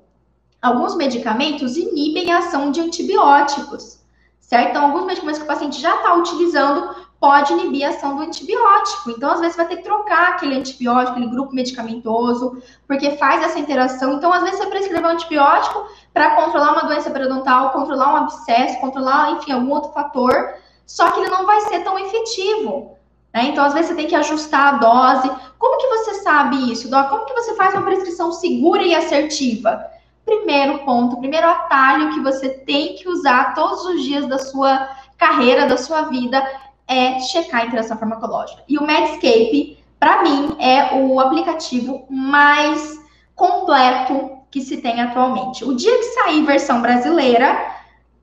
alguns 0.61 0.95
medicamentos 0.95 1.75
inibem 1.75 2.31
a 2.31 2.39
ação 2.39 2.71
de 2.71 2.81
antibióticos, 2.81 3.99
certo? 4.39 4.69
Então, 4.69 4.85
alguns 4.85 5.05
medicamentos 5.05 5.39
que 5.39 5.45
o 5.45 5.47
paciente 5.47 5.81
já 5.81 5.95
está 5.95 6.13
utilizando 6.13 6.95
pode 7.19 7.51
inibir 7.51 7.85
a 7.85 7.89
ação 7.89 8.15
do 8.15 8.23
antibiótico. 8.23 9.11
Então, 9.11 9.31
às 9.31 9.41
vezes, 9.41 9.57
vai 9.57 9.67
ter 9.67 9.77
que 9.77 9.83
trocar 9.83 10.29
aquele 10.29 10.55
antibiótico, 10.55 11.11
aquele 11.11 11.29
grupo 11.29 11.53
medicamentoso, 11.53 12.61
porque 12.87 13.11
faz 13.17 13.43
essa 13.43 13.59
interação. 13.59 14.13
Então, 14.13 14.31
às 14.31 14.41
vezes, 14.41 14.59
você 14.59 14.67
prescreve 14.67 15.05
um 15.05 15.09
antibiótico 15.09 15.85
para 16.13 16.35
controlar 16.35 16.71
uma 16.71 16.83
doença 16.83 17.11
periodontal, 17.11 17.71
controlar 17.71 18.13
um 18.13 18.17
abscesso, 18.17 18.79
controlar, 18.79 19.31
enfim, 19.33 19.51
algum 19.51 19.71
outro 19.71 19.91
fator, 19.91 20.53
só 20.85 21.11
que 21.11 21.19
ele 21.19 21.29
não 21.29 21.45
vai 21.45 21.59
ser 21.61 21.83
tão 21.83 21.99
efetivo. 21.99 22.97
Né? 23.33 23.45
Então, 23.45 23.65
às 23.65 23.73
vezes, 23.73 23.89
você 23.89 23.95
tem 23.95 24.07
que 24.07 24.15
ajustar 24.15 24.75
a 24.75 24.77
dose. 24.77 25.29
Como 25.57 25.77
que 25.77 25.87
você 25.87 26.15
sabe 26.15 26.71
isso, 26.71 26.89
Doc? 26.89 27.09
Como 27.09 27.25
que 27.25 27.33
você 27.33 27.53
faz 27.55 27.73
uma 27.73 27.83
prescrição 27.83 28.31
segura 28.31 28.81
e 28.81 28.95
assertiva? 28.95 29.85
Primeiro 30.25 30.79
ponto, 30.79 31.17
primeiro 31.17 31.47
atalho 31.47 32.13
que 32.13 32.21
você 32.21 32.49
tem 32.49 32.95
que 32.95 33.09
usar 33.09 33.53
todos 33.55 33.83
os 33.85 34.03
dias 34.03 34.27
da 34.27 34.37
sua 34.37 34.89
carreira, 35.17 35.67
da 35.67 35.75
sua 35.75 36.03
vida, 36.03 36.41
é 36.89 37.19
checar 37.19 37.61
a 37.61 37.65
interação 37.65 37.95
farmacológica. 37.97 38.63
E 38.67 38.77
o 38.79 38.85
Medscape, 38.85 39.77
para 39.99 40.23
mim, 40.23 40.55
é 40.59 40.95
o 40.95 41.19
aplicativo 41.19 42.05
mais 42.09 42.99
completo 43.35 44.39
que 44.49 44.59
se 44.59 44.77
tem 44.77 44.99
atualmente. 44.99 45.63
O 45.63 45.75
dia 45.75 45.95
que 45.99 46.03
sair 46.05 46.43
versão 46.43 46.81
brasileira, 46.81 47.55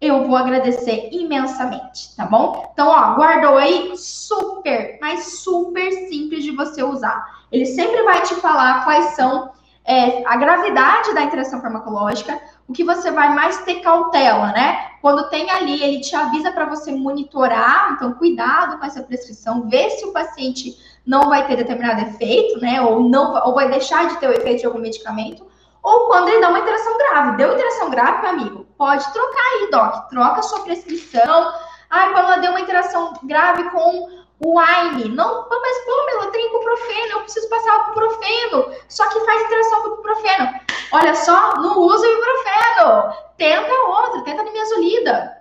eu 0.01 0.27
vou 0.27 0.37
agradecer 0.37 1.09
imensamente, 1.12 2.14
tá 2.17 2.27
bom? 2.27 2.69
Então, 2.73 2.89
ó, 2.89 3.14
guardou 3.14 3.57
aí, 3.57 3.93
super, 3.97 4.99
mas 5.01 5.39
super 5.39 5.91
simples 6.09 6.43
de 6.43 6.51
você 6.51 6.83
usar. 6.83 7.25
Ele 7.53 7.64
sempre 7.64 8.03
vai 8.03 8.21
te 8.23 8.35
falar 8.35 8.85
quais 8.85 9.14
são 9.14 9.53
é, 9.85 10.27
a 10.27 10.37
gravidade 10.37 11.14
da 11.14 11.23
interação 11.23 11.61
farmacológica, 11.61 12.41
o 12.69 12.73
que 12.73 12.85
você 12.85 13.11
vai 13.11 13.35
mais 13.35 13.59
ter 13.62 13.77
cautela, 13.77 14.53
né? 14.53 14.91
Quando 15.01 15.29
tem 15.29 15.51
ali, 15.51 15.83
ele 15.83 16.01
te 16.01 16.17
avisa 16.17 16.51
para 16.51 16.64
você 16.64 16.91
monitorar, 16.91 17.93
então 17.93 18.14
cuidado 18.14 18.79
com 18.79 18.85
essa 18.85 19.03
prescrição, 19.03 19.69
ver 19.69 19.91
se 19.91 20.05
o 20.05 20.12
paciente 20.12 20.77
não 21.07 21.29
vai 21.29 21.47
ter 21.47 21.57
determinado 21.57 22.01
efeito, 22.01 22.61
né? 22.61 22.83
Ou 22.83 23.01
não, 23.09 23.35
ou 23.47 23.55
vai 23.55 23.71
deixar 23.71 24.09
de 24.09 24.17
ter 24.19 24.29
o 24.29 24.33
efeito 24.33 24.61
de 24.61 24.67
algum 24.67 24.81
medicamento, 24.81 25.47
ou 25.83 26.09
quando 26.09 26.29
ele 26.29 26.41
dá 26.41 26.49
uma 26.49 26.59
interação 26.59 26.99
grave. 26.99 27.37
Deu 27.37 27.53
interação 27.53 27.91
grave, 27.91 28.23
meu 28.23 28.31
amigo? 28.31 28.67
Pode 28.77 29.12
trocar 29.12 29.43
aí, 29.53 29.71
doc. 29.71 30.09
Troca 30.09 30.41
a 30.41 30.43
sua 30.43 30.61
prescrição. 30.61 31.53
Ai, 31.89 32.12
quando 32.12 32.27
ela 32.27 32.39
deu 32.39 32.51
uma 32.51 32.61
interação 32.61 33.12
grave 33.23 33.71
com 33.71 34.26
o 34.41 34.59
AINE. 34.59 35.09
Não, 35.09 35.47
mas 35.49 35.84
Pamela, 35.84 36.30
tem 36.30 36.47
ibuprofeno, 36.47 37.12
eu 37.12 37.20
preciso 37.20 37.49
passar 37.49 37.76
o 37.76 37.82
ibuprofeno. 37.84 38.74
Só 38.89 39.09
que 39.09 39.20
faz 39.20 39.43
interação 39.43 39.82
com 39.82 39.89
o 39.89 39.93
ibuprofeno. 39.95 40.61
Olha 40.93 41.14
só, 41.14 41.55
não 41.57 41.78
usa 41.78 42.07
o 42.07 42.11
ibuprofeno. 42.11 43.14
Tenta 43.37 43.72
outro, 43.89 44.22
tenta 44.24 44.43
nimesulida. 44.43 45.37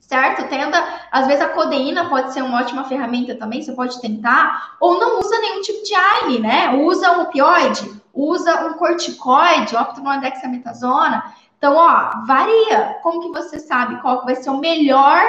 Certo? 0.00 0.46
Tenta, 0.48 0.84
às 1.10 1.26
vezes 1.26 1.42
a 1.42 1.48
codeína 1.48 2.08
pode 2.10 2.32
ser 2.32 2.42
uma 2.42 2.60
ótima 2.60 2.84
ferramenta 2.84 3.34
também, 3.36 3.62
você 3.62 3.72
pode 3.72 3.98
tentar, 4.02 4.76
ou 4.78 5.00
não 5.00 5.18
usa 5.18 5.38
nenhum 5.38 5.62
tipo 5.62 5.82
de 5.82 5.94
AINE, 5.94 6.40
né? 6.40 6.74
Usa 6.74 7.12
um 7.12 7.22
opioide, 7.22 7.90
usa 8.12 8.66
um 8.66 8.74
corticoide, 8.74 9.74
opta 9.74 10.02
dexametasona. 10.18 11.34
Então, 11.56 11.74
ó, 11.76 12.26
varia. 12.26 12.98
Como 13.02 13.22
que 13.22 13.28
você 13.30 13.58
sabe 13.58 13.98
qual 14.02 14.26
vai 14.26 14.36
ser 14.36 14.50
o 14.50 14.58
melhor 14.58 15.22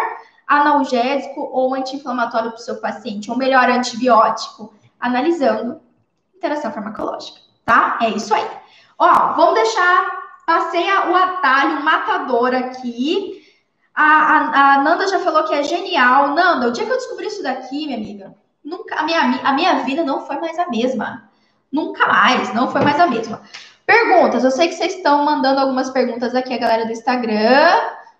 analgésico 0.47 1.41
ou 1.41 1.73
anti-inflamatório 1.73 2.51
para 2.51 2.59
o 2.59 2.61
seu 2.61 2.77
paciente, 2.77 3.31
ou 3.31 3.37
melhor, 3.37 3.69
antibiótico, 3.69 4.73
analisando 4.99 5.81
interação 6.35 6.71
farmacológica, 6.71 7.39
tá? 7.65 7.97
É 8.01 8.09
isso 8.09 8.33
aí. 8.33 8.47
Ó, 8.97 9.33
vamos 9.33 9.55
deixar, 9.55 10.05
passei 10.45 10.83
o 10.83 11.15
atalho 11.15 11.83
matador 11.83 12.53
aqui. 12.53 13.43
A, 13.93 14.03
a, 14.03 14.73
a, 14.73 14.83
Nanda 14.83 15.07
já 15.07 15.19
falou 15.19 15.43
que 15.45 15.55
é 15.55 15.63
genial. 15.63 16.29
Nanda, 16.29 16.67
o 16.67 16.71
dia 16.71 16.85
que 16.85 16.91
eu 16.91 16.97
descobri 16.97 17.27
isso 17.27 17.41
daqui, 17.41 17.85
minha 17.85 17.97
amiga, 17.97 18.35
nunca, 18.63 18.95
a 18.95 19.03
minha, 19.03 19.21
a 19.43 19.53
minha 19.53 19.83
vida 19.83 20.03
não 20.03 20.25
foi 20.25 20.37
mais 20.37 20.57
a 20.59 20.67
mesma. 20.69 21.29
Nunca 21.71 22.07
mais, 22.07 22.53
não 22.53 22.71
foi 22.71 22.81
mais 22.81 22.99
a 22.99 23.07
mesma. 23.07 23.41
Perguntas, 23.85 24.43
eu 24.43 24.51
sei 24.51 24.67
que 24.67 24.75
vocês 24.75 24.95
estão 24.95 25.25
mandando 25.25 25.59
algumas 25.59 25.89
perguntas 25.89 26.33
aqui, 26.35 26.53
a 26.53 26.57
galera 26.57 26.85
do 26.85 26.91
Instagram. 26.91 27.69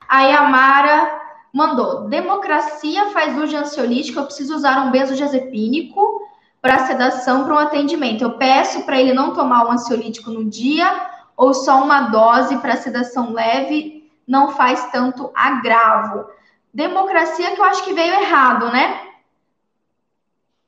Aí 0.07 0.31
a 0.31 0.43
Mara 0.43 1.24
mandou: 1.55 2.09
democracia 2.09 3.11
faz 3.11 3.33
uso 3.37 3.47
de 3.47 3.55
ansiolítico, 3.55 4.19
eu 4.19 4.25
preciso 4.25 4.53
usar 4.53 4.85
um 4.85 4.91
benzodiazepínico 4.91 6.21
para 6.61 6.85
sedação 6.85 7.45
para 7.45 7.53
um 7.53 7.59
atendimento. 7.59 8.21
Eu 8.23 8.37
peço 8.37 8.83
para 8.83 8.99
ele 8.99 9.13
não 9.13 9.33
tomar 9.33 9.63
o 9.63 9.69
um 9.69 9.71
ansiolítico 9.71 10.29
no 10.29 10.43
dia 10.43 11.09
ou 11.37 11.53
só 11.53 11.81
uma 11.81 12.09
dose 12.09 12.57
para 12.57 12.75
sedação 12.75 13.31
leve, 13.31 14.11
não 14.27 14.49
faz 14.49 14.91
tanto 14.91 15.31
agravo. 15.33 16.25
Democracia 16.73 17.55
que 17.55 17.61
eu 17.61 17.65
acho 17.65 17.85
que 17.85 17.93
veio 17.93 18.13
errado, 18.15 18.69
né? 18.71 19.01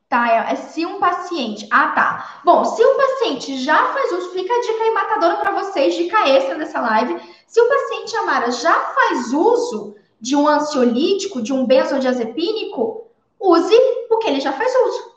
Tá, 0.08 0.30
é, 0.30 0.54
é 0.54 0.56
se 0.56 0.86
um 0.86 1.00
paciente. 1.02 1.68
Ah, 1.70 1.90
tá. 1.90 2.40
Bom, 2.46 2.64
se 2.64 2.82
o 2.82 2.96
paciente 2.96 3.58
já 3.58 3.88
faz 3.88 4.12
uso, 4.14 4.32
fica 4.32 4.54
a 4.54 4.62
dica 4.62 4.84
aí 4.84 4.92
matadora 4.92 5.36
para 5.36 5.52
vocês, 5.52 5.96
dica 5.96 6.30
extra 6.30 6.56
dessa 6.56 6.80
live. 6.80 7.20
Se 7.46 7.60
o 7.60 7.68
paciente, 7.68 8.16
Amara, 8.16 8.52
já 8.52 8.74
faz 8.74 9.34
uso 9.34 9.97
de 10.20 10.36
um 10.36 10.48
ansiolítico, 10.48 11.42
de 11.42 11.54
um 11.54 11.66
benzodiazepínico, 11.66 13.08
use 13.40 13.76
o 14.10 14.18
que 14.18 14.28
ele 14.28 14.40
já 14.40 14.52
faz 14.52 14.72
uso, 14.88 15.12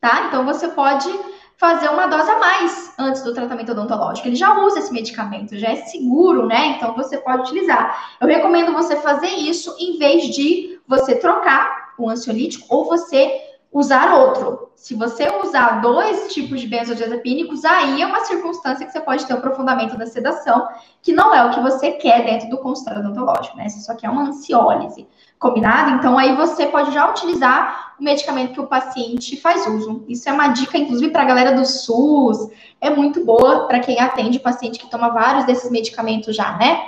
tá? 0.00 0.26
Então 0.28 0.44
você 0.44 0.68
pode 0.68 1.08
fazer 1.56 1.88
uma 1.88 2.06
dose 2.06 2.28
a 2.28 2.38
mais 2.38 2.92
antes 2.98 3.22
do 3.22 3.32
tratamento 3.32 3.70
odontológico. 3.70 4.26
Ele 4.26 4.34
já 4.34 4.58
usa 4.64 4.80
esse 4.80 4.92
medicamento, 4.92 5.56
já 5.56 5.68
é 5.68 5.76
seguro, 5.76 6.46
né? 6.46 6.74
Então 6.76 6.94
você 6.94 7.18
pode 7.18 7.42
utilizar. 7.42 8.16
Eu 8.20 8.26
recomendo 8.26 8.72
você 8.72 8.96
fazer 8.96 9.28
isso 9.28 9.74
em 9.78 9.96
vez 9.96 10.34
de 10.34 10.80
você 10.88 11.14
trocar 11.14 11.94
o 11.98 12.10
ansiolítico 12.10 12.66
ou 12.68 12.84
você 12.84 13.51
usar 13.72 14.14
outro. 14.14 14.70
Se 14.76 14.94
você 14.94 15.28
usar 15.42 15.80
dois 15.80 16.32
tipos 16.32 16.60
de 16.60 16.66
benzodiazepínicos, 16.66 17.64
aí 17.64 18.02
é 18.02 18.06
uma 18.06 18.24
circunstância 18.24 18.84
que 18.84 18.92
você 18.92 19.00
pode 19.00 19.24
ter 19.24 19.32
um 19.32 19.38
aprofundamento 19.38 19.96
da 19.96 20.06
sedação, 20.06 20.68
que 21.00 21.12
não 21.12 21.34
é 21.34 21.44
o 21.46 21.50
que 21.50 21.60
você 21.60 21.92
quer 21.92 22.24
dentro 22.24 22.50
do 22.50 22.58
consultório 22.58 23.00
odontológico, 23.00 23.56
né? 23.56 23.68
Você 23.68 23.80
só 23.80 23.94
quer 23.94 24.10
uma 24.10 24.24
ansiólise, 24.24 25.08
combinado? 25.38 25.92
Então, 25.92 26.18
aí 26.18 26.34
você 26.36 26.66
pode 26.66 26.92
já 26.92 27.08
utilizar 27.08 27.94
o 27.98 28.02
medicamento 28.02 28.52
que 28.52 28.60
o 28.60 28.66
paciente 28.66 29.40
faz 29.40 29.66
uso. 29.66 30.04
Isso 30.08 30.28
é 30.28 30.32
uma 30.32 30.48
dica, 30.48 30.76
inclusive, 30.76 31.10
para 31.10 31.22
a 31.22 31.26
galera 31.26 31.52
do 31.52 31.64
SUS, 31.64 32.50
é 32.80 32.90
muito 32.90 33.24
boa 33.24 33.66
para 33.68 33.78
quem 33.78 34.00
atende 34.00 34.40
paciente 34.40 34.78
que 34.78 34.90
toma 34.90 35.10
vários 35.10 35.46
desses 35.46 35.70
medicamentos 35.70 36.34
já, 36.34 36.56
né? 36.56 36.82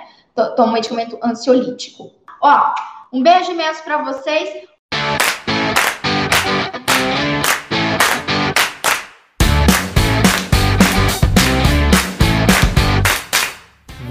Toma 0.56 0.72
medicamento 0.72 1.16
ansiolítico. 1.22 2.10
Ó, 2.42 2.74
um 3.12 3.22
beijo 3.22 3.52
imenso 3.52 3.82
para 3.84 4.02
vocês. 4.02 4.73